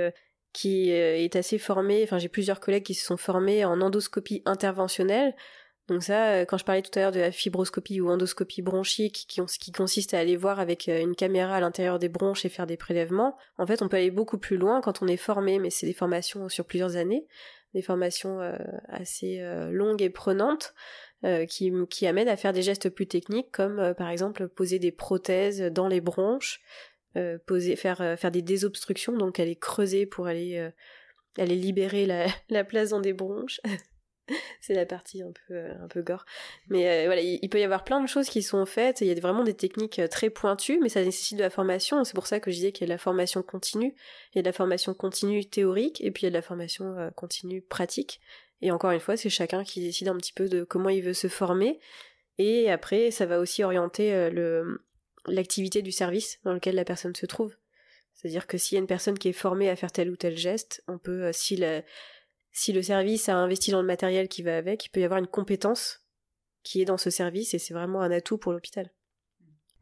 qui 0.51 0.89
est 0.89 1.35
assez 1.35 1.59
formé, 1.59 2.01
enfin 2.03 2.17
j'ai 2.17 2.27
plusieurs 2.27 2.59
collègues 2.59 2.83
qui 2.83 2.95
se 2.95 3.05
sont 3.05 3.17
formés 3.17 3.65
en 3.65 3.81
endoscopie 3.81 4.41
interventionnelle, 4.45 5.35
donc 5.89 6.03
ça, 6.03 6.33
euh, 6.33 6.45
quand 6.45 6.57
je 6.57 6.63
parlais 6.63 6.81
tout 6.81 6.97
à 6.97 7.01
l'heure 7.01 7.11
de 7.11 7.19
la 7.19 7.31
fibroscopie 7.31 7.99
ou 7.99 8.09
endoscopie 8.09 8.61
bronchique, 8.61 9.25
qui, 9.27 9.71
consiste 9.71 10.13
à 10.13 10.19
aller 10.19 10.37
voir 10.37 10.59
avec 10.59 10.87
euh, 10.87 11.01
une 11.01 11.15
caméra 11.15 11.55
à 11.55 11.59
l'intérieur 11.59 11.99
des 11.99 12.09
bronches 12.09 12.45
et 12.45 12.49
faire 12.49 12.67
des 12.67 12.77
prélèvements, 12.77 13.37
en 13.57 13.65
fait, 13.65 13.81
on 13.81 13.89
peut 13.89 13.97
aller 13.97 14.11
beaucoup 14.11 14.37
plus 14.37 14.57
loin 14.57 14.81
quand 14.81 15.01
on 15.01 15.07
est 15.07 15.17
formé, 15.17 15.59
mais 15.59 15.69
c'est 15.69 15.87
des 15.87 15.93
formations 15.93 16.47
sur 16.47 16.65
plusieurs 16.65 16.95
années, 16.95 17.27
des 17.73 17.81
formations 17.81 18.39
euh, 18.39 18.55
assez 18.87 19.41
longues 19.71 20.01
et 20.01 20.09
prenantes, 20.09 20.73
qui, 21.49 22.07
amènent 22.07 22.29
à 22.29 22.37
faire 22.37 22.53
des 22.53 22.61
gestes 22.61 22.89
plus 22.89 23.05
techniques, 23.05 23.51
comme 23.51 23.93
par 23.97 24.09
exemple 24.09 24.47
poser 24.47 24.79
des 24.79 24.93
prothèses 24.93 25.61
dans 25.61 25.89
les 25.89 25.99
bronches, 25.99 26.61
faire, 27.13 28.31
des 28.31 28.41
désobstructions, 28.41 29.17
donc 29.17 29.37
aller 29.37 29.57
creuser 29.57 30.05
pour 30.05 30.27
aller, 30.27 30.71
libérer 31.37 32.05
la 32.49 32.63
place 32.63 32.89
dans 32.91 33.01
des 33.01 33.13
bronches. 33.13 33.59
c'est 34.61 34.73
la 34.73 34.85
partie 34.85 35.21
un 35.21 35.31
peu 35.31 35.53
euh, 35.53 35.73
un 35.83 35.87
peu 35.87 36.01
gore. 36.01 36.25
Mais 36.67 36.87
euh, 36.87 37.05
voilà 37.05 37.21
il, 37.21 37.49
peut 37.49 37.59
y 37.59 37.63
avoir 37.63 37.83
plein 37.83 38.01
de 38.01 38.07
choses 38.07 38.29
qui 38.29 38.41
sont 38.41 38.65
faites. 38.65 39.01
Il 39.01 39.07
y 39.07 39.11
a 39.11 39.15
vraiment 39.19 39.43
des 39.43 39.53
techniques 39.53 39.99
euh, 39.99 40.07
très 40.07 40.29
pointues 40.29 40.79
mais 40.81 40.89
ça 40.89 41.03
nécessite 41.03 41.37
de 41.37 41.43
la 41.43 41.49
formation. 41.49 42.03
C'est 42.03 42.13
pour 42.13 42.27
ça 42.27 42.39
que 42.39 42.51
je 42.51 42.55
disais 42.55 42.71
qu'il 42.71 42.81
y 42.81 42.85
a 42.85 42.87
de 42.87 42.93
la 42.93 42.97
formation 42.97 43.43
continue. 43.43 43.95
Il 44.33 44.37
y 44.37 44.39
a 44.39 44.41
de 44.41 44.47
la 44.47 44.53
formation 44.53 44.93
continue 44.93 45.45
théorique 45.45 46.01
et 46.01 46.11
puis 46.11 46.23
il 46.23 46.25
y 46.25 46.27
a 46.27 46.31
de 46.31 46.35
la 46.35 46.41
formation 46.41 47.11
continue 47.15 47.61
pratique. 47.61 48.19
Et 48.61 48.71
encore 48.71 48.91
une 48.91 48.99
fois 48.99 49.17
c'est 49.17 49.29
chacun 49.29 49.63
qui 49.63 49.81
décide 49.81 50.09
un 50.09 50.17
petit 50.17 50.33
peu 50.33 50.47
de 50.49 50.63
comment 50.63 50.89
il 50.89 51.01
veut 51.01 51.13
se 51.13 51.27
former. 51.27 51.79
Et 52.37 52.69
après 52.71 53.11
ça 53.11 53.25
va 53.25 53.39
aussi 53.39 53.63
orienter 53.63 54.29
le 54.29 54.85
l'activité 55.27 55.81
du 55.81 55.91
service 55.91 56.39
dans 56.43 56.53
lequel 56.53 56.75
la 56.75 56.85
personne 56.85 57.13
se 57.13 57.25
trouve. 57.25 57.55
C'est-à-dire 58.13 58.47
que 58.47 58.57
s'il 58.57 58.75
y 58.75 58.77
a 58.77 58.81
une 58.81 58.87
personne 58.87 59.17
qui 59.17 59.29
est 59.29 59.33
formée 59.33 59.69
à 59.69 59.75
faire 59.75 59.91
tel 59.91 60.09
ou 60.09 60.15
tel 60.15 60.37
geste 60.37 60.83
on 60.87 60.97
peut 60.97 61.31
si 61.31 61.57
si 62.51 62.73
le 62.73 62.81
service 62.81 63.29
a 63.29 63.35
investi 63.35 63.71
dans 63.71 63.81
le 63.81 63.87
matériel 63.87 64.27
qui 64.27 64.43
va 64.43 64.57
avec, 64.57 64.85
il 64.85 64.89
peut 64.89 64.99
y 64.99 65.05
avoir 65.05 65.19
une 65.19 65.27
compétence 65.27 66.03
qui 66.63 66.81
est 66.81 66.85
dans 66.85 66.97
ce 66.97 67.09
service 67.09 67.53
et 67.53 67.59
c'est 67.59 67.73
vraiment 67.73 68.01
un 68.01 68.11
atout 68.11 68.37
pour 68.37 68.51
l'hôpital. 68.51 68.91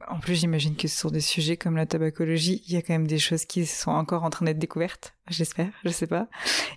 En 0.07 0.19
plus, 0.19 0.35
j'imagine 0.35 0.75
que 0.75 0.87
sur 0.87 1.09
des 1.09 1.21
sujets 1.21 1.57
comme 1.57 1.75
la 1.75 1.87
tabacologie, 1.87 2.61
il 2.67 2.73
y 2.73 2.77
a 2.77 2.83
quand 2.83 2.93
même 2.93 3.07
des 3.07 3.17
choses 3.17 3.45
qui 3.45 3.65
sont 3.65 3.89
encore 3.89 4.23
en 4.23 4.29
train 4.29 4.45
d'être 4.45 4.59
découvertes, 4.59 5.15
j'espère, 5.27 5.71
je 5.83 5.89
sais 5.89 6.05
pas, 6.05 6.29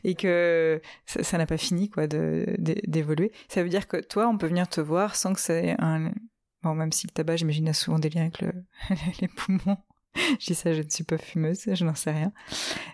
et 0.04 0.14
que 0.14 0.80
ça 1.04 1.36
n'a 1.36 1.44
pas 1.44 1.58
fini 1.58 1.90
quoi 1.90 2.06
d'évoluer. 2.06 3.30
Ça 3.48 3.62
veut 3.62 3.68
dire 3.68 3.88
que 3.88 3.98
toi, 3.98 4.26
on 4.26 4.38
peut 4.38 4.46
venir 4.46 4.68
te 4.68 4.80
voir 4.80 5.16
sans 5.16 5.34
que 5.34 5.40
c'est 5.40 5.76
un 5.78 6.12
bon, 6.62 6.74
même 6.74 6.92
si 6.92 7.06
le 7.06 7.12
tabac, 7.12 7.36
j'imagine, 7.36 7.68
a 7.68 7.74
souvent 7.74 7.98
des 7.98 8.08
liens 8.08 8.22
avec 8.22 8.40
le... 8.40 8.52
les 9.20 9.28
poumons. 9.28 9.76
je 10.40 10.46
dis 10.46 10.54
ça, 10.54 10.72
je 10.72 10.82
ne 10.82 10.88
suis 10.88 11.04
pas 11.04 11.18
fumeuse, 11.18 11.62
je 11.72 11.84
n'en 11.84 11.94
sais 11.94 12.10
rien. 12.10 12.32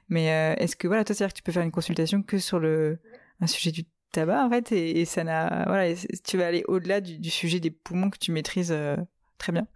Mais 0.08 0.30
euh, 0.30 0.54
est-ce 0.62 0.76
que 0.76 0.86
voilà, 0.86 1.04
toi, 1.04 1.14
c'est-à-dire 1.14 1.32
que 1.32 1.38
tu 1.38 1.42
peux 1.42 1.52
faire 1.52 1.62
une 1.62 1.72
consultation 1.72 2.22
que 2.22 2.38
sur 2.38 2.58
le 2.58 2.98
un 3.40 3.46
sujet 3.46 3.70
du 3.70 3.84
tabac 4.12 4.44
en 4.46 4.50
fait, 4.50 4.72
et, 4.72 5.04
ça 5.04 5.24
n'a 5.24 5.64
voilà, 5.66 5.94
tu 6.24 6.38
vas 6.38 6.46
aller 6.46 6.64
au-delà 6.68 7.00
du, 7.00 7.30
sujet 7.30 7.60
des 7.60 7.70
poumons 7.70 8.10
que 8.10 8.18
tu 8.18 8.32
maîtrises 8.32 8.72
euh, 8.72 8.96
très 9.38 9.52
bien. 9.52 9.66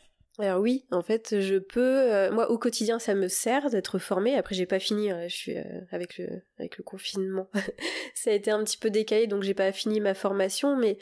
Alors 0.40 0.60
oui, 0.60 0.86
en 0.90 1.02
fait, 1.02 1.38
je 1.40 1.56
peux. 1.56 1.80
Euh, 1.80 2.32
moi, 2.32 2.50
au 2.50 2.56
quotidien, 2.56 2.98
ça 2.98 3.14
me 3.14 3.28
sert 3.28 3.68
d'être 3.68 3.98
formée. 3.98 4.36
Après, 4.36 4.54
j'ai 4.54 4.64
pas 4.64 4.78
fini. 4.78 5.10
Hein, 5.10 5.28
je 5.28 5.34
suis 5.36 5.56
euh, 5.56 5.62
avec 5.90 6.18
le 6.18 6.82
confinement. 6.82 7.50
ça 8.14 8.30
a 8.30 8.32
été 8.32 8.50
un 8.50 8.64
petit 8.64 8.78
peu 8.78 8.90
décalé, 8.90 9.26
donc 9.26 9.42
j'ai 9.42 9.54
pas 9.54 9.70
fini 9.72 10.00
ma 10.00 10.14
formation. 10.14 10.76
Mais 10.76 10.96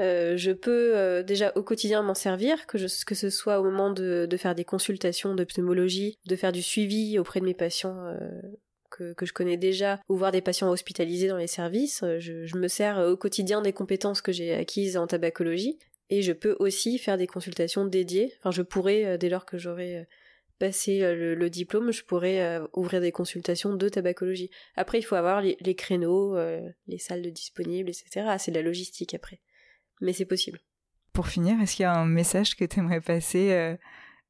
euh, 0.00 0.36
je 0.36 0.50
peux 0.50 1.22
déjà 1.22 1.52
au 1.54 1.62
quotidien 1.62 2.02
m'en 2.02 2.14
servir, 2.14 2.66
que 2.66 2.78
que 3.04 3.14
ce 3.14 3.30
soit 3.30 3.60
au 3.60 3.64
moment 3.64 3.90
de, 3.90 4.28
faire 4.36 4.54
des 4.54 4.64
consultations 4.64 5.34
de 5.34 5.44
pneumologie, 5.44 6.18
de 6.26 6.36
faire 6.36 6.52
du 6.52 6.62
suivi 6.62 7.18
auprès 7.18 7.40
de 7.40 7.44
mes 7.44 7.54
patients. 7.54 7.96
Que, 8.90 9.14
je 9.22 9.32
connais 9.32 9.56
déjà, 9.56 10.00
ou 10.08 10.16
voir 10.16 10.32
des 10.32 10.42
patients 10.42 10.68
hospitalisés 10.68 11.28
dans 11.28 11.36
les 11.36 11.46
services. 11.46 12.04
Je 12.18 12.56
me 12.56 12.66
sers 12.66 12.98
au 12.98 13.16
quotidien 13.16 13.62
des 13.62 13.72
compétences 13.72 14.20
que 14.20 14.32
j'ai 14.32 14.52
acquises 14.52 14.96
en 14.96 15.06
tabacologie. 15.06 15.78
Et 16.10 16.22
je 16.22 16.32
peux 16.32 16.56
aussi 16.58 16.98
faire 16.98 17.16
des 17.16 17.28
consultations 17.28 17.84
dédiées. 17.84 18.34
Enfin, 18.40 18.50
je 18.50 18.62
pourrais, 18.62 19.04
euh, 19.04 19.16
dès 19.16 19.28
lors 19.28 19.46
que 19.46 19.58
j'aurai 19.58 19.98
euh, 19.98 20.04
passé 20.58 21.02
euh, 21.02 21.36
le, 21.36 21.50
diplôme, 21.50 21.92
je 21.92 22.02
pourrais 22.02 22.60
ouvrir 22.74 23.00
des 23.00 23.12
consultations 23.12 23.74
de 23.74 23.88
tabacologie. 23.88 24.50
Après, 24.74 24.98
il 24.98 25.02
faut 25.02 25.14
avoir 25.14 25.40
les, 25.40 25.74
créneaux, 25.74 26.36
les 26.86 26.98
salles 26.98 27.22
de 27.22 27.30
disponibles, 27.30 27.88
etc. 27.88 28.36
C'est 28.38 28.50
de 28.50 28.56
la 28.56 28.62
logistique 28.62 29.14
après. 29.14 29.40
Mais 30.02 30.12
c'est 30.12 30.26
possible. 30.26 30.58
Pour 31.12 31.28
finir, 31.28 31.60
est-ce 31.62 31.76
qu'il 31.76 31.84
y 31.84 31.86
a 31.86 31.94
un 31.94 32.06
message 32.06 32.56
que 32.56 32.64
tu 32.64 32.80
aimerais 32.80 33.00
passer 33.00 33.76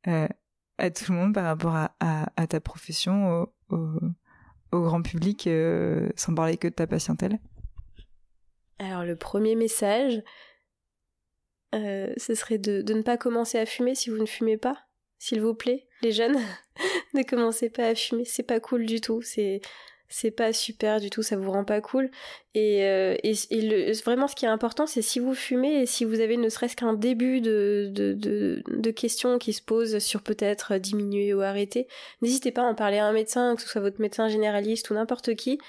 à 0.04 0.90
tout 0.90 1.10
le 1.10 1.14
monde 1.14 1.34
par 1.34 1.44
rapport 1.44 1.74
à, 1.74 2.46
ta 2.46 2.60
profession, 2.60 3.48
au, 3.70 4.00
au 4.70 4.82
grand 4.82 5.02
public, 5.02 5.48
sans 6.14 6.34
parler 6.34 6.56
que 6.58 6.68
de 6.68 6.74
ta 6.74 6.86
patientèle? 6.86 7.40
Alors, 8.78 9.04
le 9.04 9.16
premier 9.16 9.56
message, 9.56 10.22
euh, 11.74 12.12
ce 12.16 12.34
serait 12.34 12.58
de, 12.58 12.82
de, 12.82 12.94
ne 12.94 13.02
pas 13.02 13.16
commencer 13.16 13.58
à 13.58 13.66
fumer 13.66 13.94
si 13.94 14.10
vous 14.10 14.18
ne 14.18 14.26
fumez 14.26 14.56
pas, 14.56 14.76
s'il 15.18 15.40
vous 15.40 15.54
plaît, 15.54 15.86
les 16.02 16.12
jeunes. 16.12 16.36
ne 17.14 17.22
commencez 17.22 17.70
pas 17.70 17.86
à 17.88 17.94
fumer, 17.94 18.24
c'est 18.24 18.42
pas 18.42 18.60
cool 18.60 18.86
du 18.86 19.00
tout, 19.00 19.22
c'est 19.22 19.60
c'est 20.12 20.32
pas 20.32 20.52
super 20.52 21.00
du 21.00 21.08
tout, 21.08 21.22
ça 21.22 21.36
vous 21.36 21.52
rend 21.52 21.64
pas 21.64 21.80
cool. 21.80 22.10
Et, 22.54 22.84
euh, 22.84 23.16
et, 23.22 23.32
le, 23.52 23.92
vraiment, 24.02 24.26
ce 24.26 24.34
qui 24.34 24.44
est 24.44 24.48
important, 24.48 24.88
c'est 24.88 25.02
si 25.02 25.20
vous 25.20 25.34
fumez 25.36 25.82
et 25.82 25.86
si 25.86 26.04
vous 26.04 26.18
avez 26.18 26.36
ne 26.36 26.48
serait-ce 26.48 26.74
qu'un 26.74 26.94
début 26.94 27.40
de, 27.40 27.88
de, 27.92 28.12
de, 28.14 28.62
de, 28.66 28.90
questions 28.90 29.38
qui 29.38 29.52
se 29.52 29.62
posent 29.62 29.98
sur 30.00 30.22
peut-être 30.22 30.78
diminuer 30.78 31.32
ou 31.32 31.42
arrêter, 31.42 31.86
n'hésitez 32.22 32.50
pas 32.50 32.62
à 32.62 32.64
en 32.64 32.74
parler 32.74 32.98
à 32.98 33.06
un 33.06 33.12
médecin, 33.12 33.54
que 33.54 33.62
ce 33.62 33.68
soit 33.68 33.80
votre 33.80 34.00
médecin 34.00 34.28
généraliste 34.28 34.90
ou 34.90 34.94
n'importe 34.94 35.36
qui, 35.36 35.60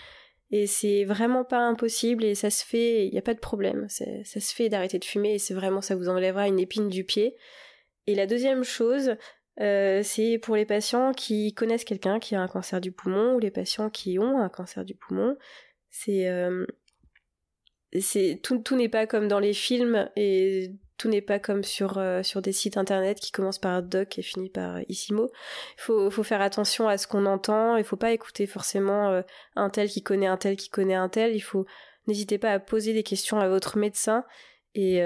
Et 0.52 0.68
c'est 0.68 1.06
vraiment 1.06 1.46
pas 1.46 1.60
impossible 1.60 2.26
et 2.26 2.36
ça 2.36 2.50
se 2.50 2.66
fait, 2.66 3.08
il 3.08 3.12
n'y 3.12 3.18
a 3.18 3.22
pas 3.22 3.34
de 3.34 3.40
problème. 3.40 3.88
Ça 3.90 4.40
se 4.40 4.54
fait 4.54 4.68
d'arrêter 4.68 5.00
de 5.00 5.06
fumer 5.06 5.36
et 5.36 5.40
c'est 5.40 5.54
vraiment, 5.54 5.82
ça 5.82 5.96
vous 5.96 6.10
enlèvera 6.10 6.48
une 6.48 6.60
épine 6.60 6.90
du 6.90 7.06
pied. 7.06 7.38
Et 8.06 8.16
la 8.16 8.28
deuxième 8.28 8.64
chose, 8.64 9.16
euh, 9.62 10.02
c'est 10.04 10.38
pour 10.40 10.58
les 10.58 10.66
patients 10.66 11.14
qui 11.14 11.54
connaissent 11.54 11.86
quelqu'un 11.86 12.20
qui 12.20 12.36
a 12.36 12.42
un 12.42 12.48
cancer 12.48 12.82
du 12.82 12.92
poumon 12.92 13.36
ou 13.36 13.40
les 13.40 13.52
patients 13.52 13.90
qui 13.90 14.20
ont 14.20 14.40
un 14.40 14.50
cancer 14.50 14.84
du 14.84 14.94
poumon. 14.94 15.38
C'est 15.90 16.28
euh, 16.28 16.66
tout, 18.44 18.60
tout 18.60 18.76
n'est 18.76 18.90
pas 18.90 19.08
comme 19.08 19.30
dans 19.30 19.40
les 19.40 19.54
films 19.54 20.10
et 20.18 20.74
tout 21.02 21.10
n'est 21.10 21.22
pas 21.22 21.40
comme 21.40 21.64
sur 21.64 21.98
euh, 21.98 22.22
sur 22.22 22.42
des 22.42 22.52
sites 22.52 22.78
internet 22.78 23.20
qui 23.20 23.32
commencent 23.32 23.60
par 23.60 23.82
doc 23.82 24.20
et 24.20 24.22
finissent 24.22 24.52
par 24.52 24.80
Issimo. 24.88 25.32
Il 25.78 25.82
faut 25.82 26.12
faut 26.12 26.24
faire 26.24 26.42
attention 26.42 26.88
à 26.88 26.98
ce 26.98 27.08
qu'on 27.08 27.26
entend. 27.26 27.78
Il 27.78 27.84
faut 27.84 27.96
pas 27.96 28.12
écouter 28.12 28.46
forcément 28.46 29.24
un 29.56 29.70
tel 29.70 29.90
qui 29.90 30.04
connaît 30.04 30.28
un 30.28 30.38
tel 30.38 30.56
qui 30.58 30.70
connaît 30.70 30.96
un 30.96 31.10
tel. 31.10 31.36
Il 31.36 31.42
faut 31.42 31.66
n'hésitez 32.08 32.38
pas 32.38 32.52
à 32.52 32.60
poser 32.60 32.94
des 32.94 33.04
questions 33.04 33.40
à 33.40 33.48
votre 33.48 33.78
médecin 33.78 34.26
et 34.76 35.02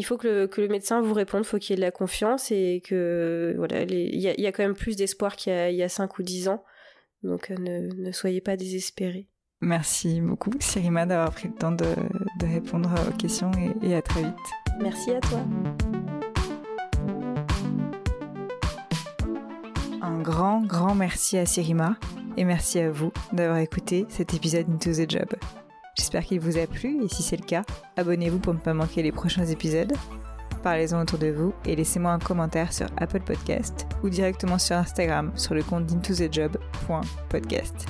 il 0.00 0.04
faut 0.04 0.16
que 0.16 0.26
le, 0.26 0.46
que 0.46 0.60
le, 0.60 0.68
médecin 0.68 1.00
vous 1.00 1.14
réponde, 1.14 1.42
il 1.44 1.46
faut 1.46 1.58
qu'il 1.58 1.70
y 1.70 1.74
ait 1.74 1.76
de 1.76 1.82
la 1.82 1.90
confiance 1.90 2.50
et 2.50 2.82
que 2.84 3.54
voilà, 3.56 3.82
il 3.82 4.18
y, 4.18 4.46
a 4.46 4.52
quand 4.52 4.62
même 4.62 4.74
plus 4.74 4.96
d'espoir 4.96 5.36
qu'il 5.36 5.52
y, 5.52 5.82
a, 5.82 5.88
5 5.88 6.18
ou 6.18 6.22
10 6.22 6.48
ans. 6.48 6.64
Donc 7.22 7.50
euh, 7.50 7.56
ne, 7.58 8.12
soyez 8.12 8.40
pas 8.40 8.56
désespérés. 8.56 9.28
Merci 9.60 10.20
beaucoup, 10.22 10.50
Sirima, 10.58 11.04
d'avoir 11.04 11.32
pris 11.32 11.48
le 11.48 11.54
temps 11.54 11.72
de, 11.72 11.84
de, 12.38 12.46
répondre 12.46 12.90
aux 13.08 13.16
questions 13.18 13.50
et 13.82 13.94
à 13.94 14.00
très 14.00 14.22
vite. 14.22 14.59
Merci 14.78 15.12
à 15.12 15.20
toi. 15.20 15.40
Un 20.02 20.20
grand, 20.20 20.62
grand 20.62 20.94
merci 20.94 21.38
à 21.38 21.46
Sirima 21.46 21.96
et 22.36 22.44
merci 22.44 22.78
à 22.78 22.90
vous 22.90 23.12
d'avoir 23.32 23.58
écouté 23.58 24.06
cet 24.08 24.34
épisode 24.34 24.66
Into 24.70 24.92
the 24.92 25.10
Job. 25.10 25.28
J'espère 25.96 26.24
qu'il 26.24 26.40
vous 26.40 26.58
a 26.58 26.66
plu 26.66 27.04
et 27.04 27.08
si 27.08 27.22
c'est 27.22 27.36
le 27.36 27.44
cas, 27.44 27.62
abonnez-vous 27.96 28.38
pour 28.38 28.54
ne 28.54 28.58
pas 28.58 28.74
manquer 28.74 29.02
les 29.02 29.12
prochains 29.12 29.46
épisodes. 29.46 29.92
Parlez-en 30.62 31.00
autour 31.00 31.18
de 31.18 31.30
vous 31.30 31.54
et 31.64 31.74
laissez-moi 31.74 32.12
un 32.12 32.18
commentaire 32.18 32.72
sur 32.72 32.86
Apple 32.98 33.20
Podcast 33.20 33.86
ou 34.02 34.10
directement 34.10 34.58
sur 34.58 34.76
Instagram 34.76 35.32
sur 35.34 35.54
le 35.54 35.62
compte 35.62 35.86
d'intothejob.podcast. 35.86 37.86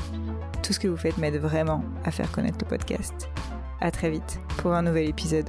Tout 0.62 0.72
ce 0.72 0.78
que 0.78 0.88
vous 0.88 0.96
faites 0.96 1.18
m'aide 1.18 1.36
vraiment 1.36 1.82
à 2.04 2.10
faire 2.10 2.30
connaître 2.30 2.58
le 2.60 2.68
podcast. 2.68 3.28
À 3.80 3.90
très 3.90 4.10
vite 4.10 4.40
pour 4.58 4.72
un 4.72 4.82
nouvel 4.82 5.08
épisode. 5.08 5.48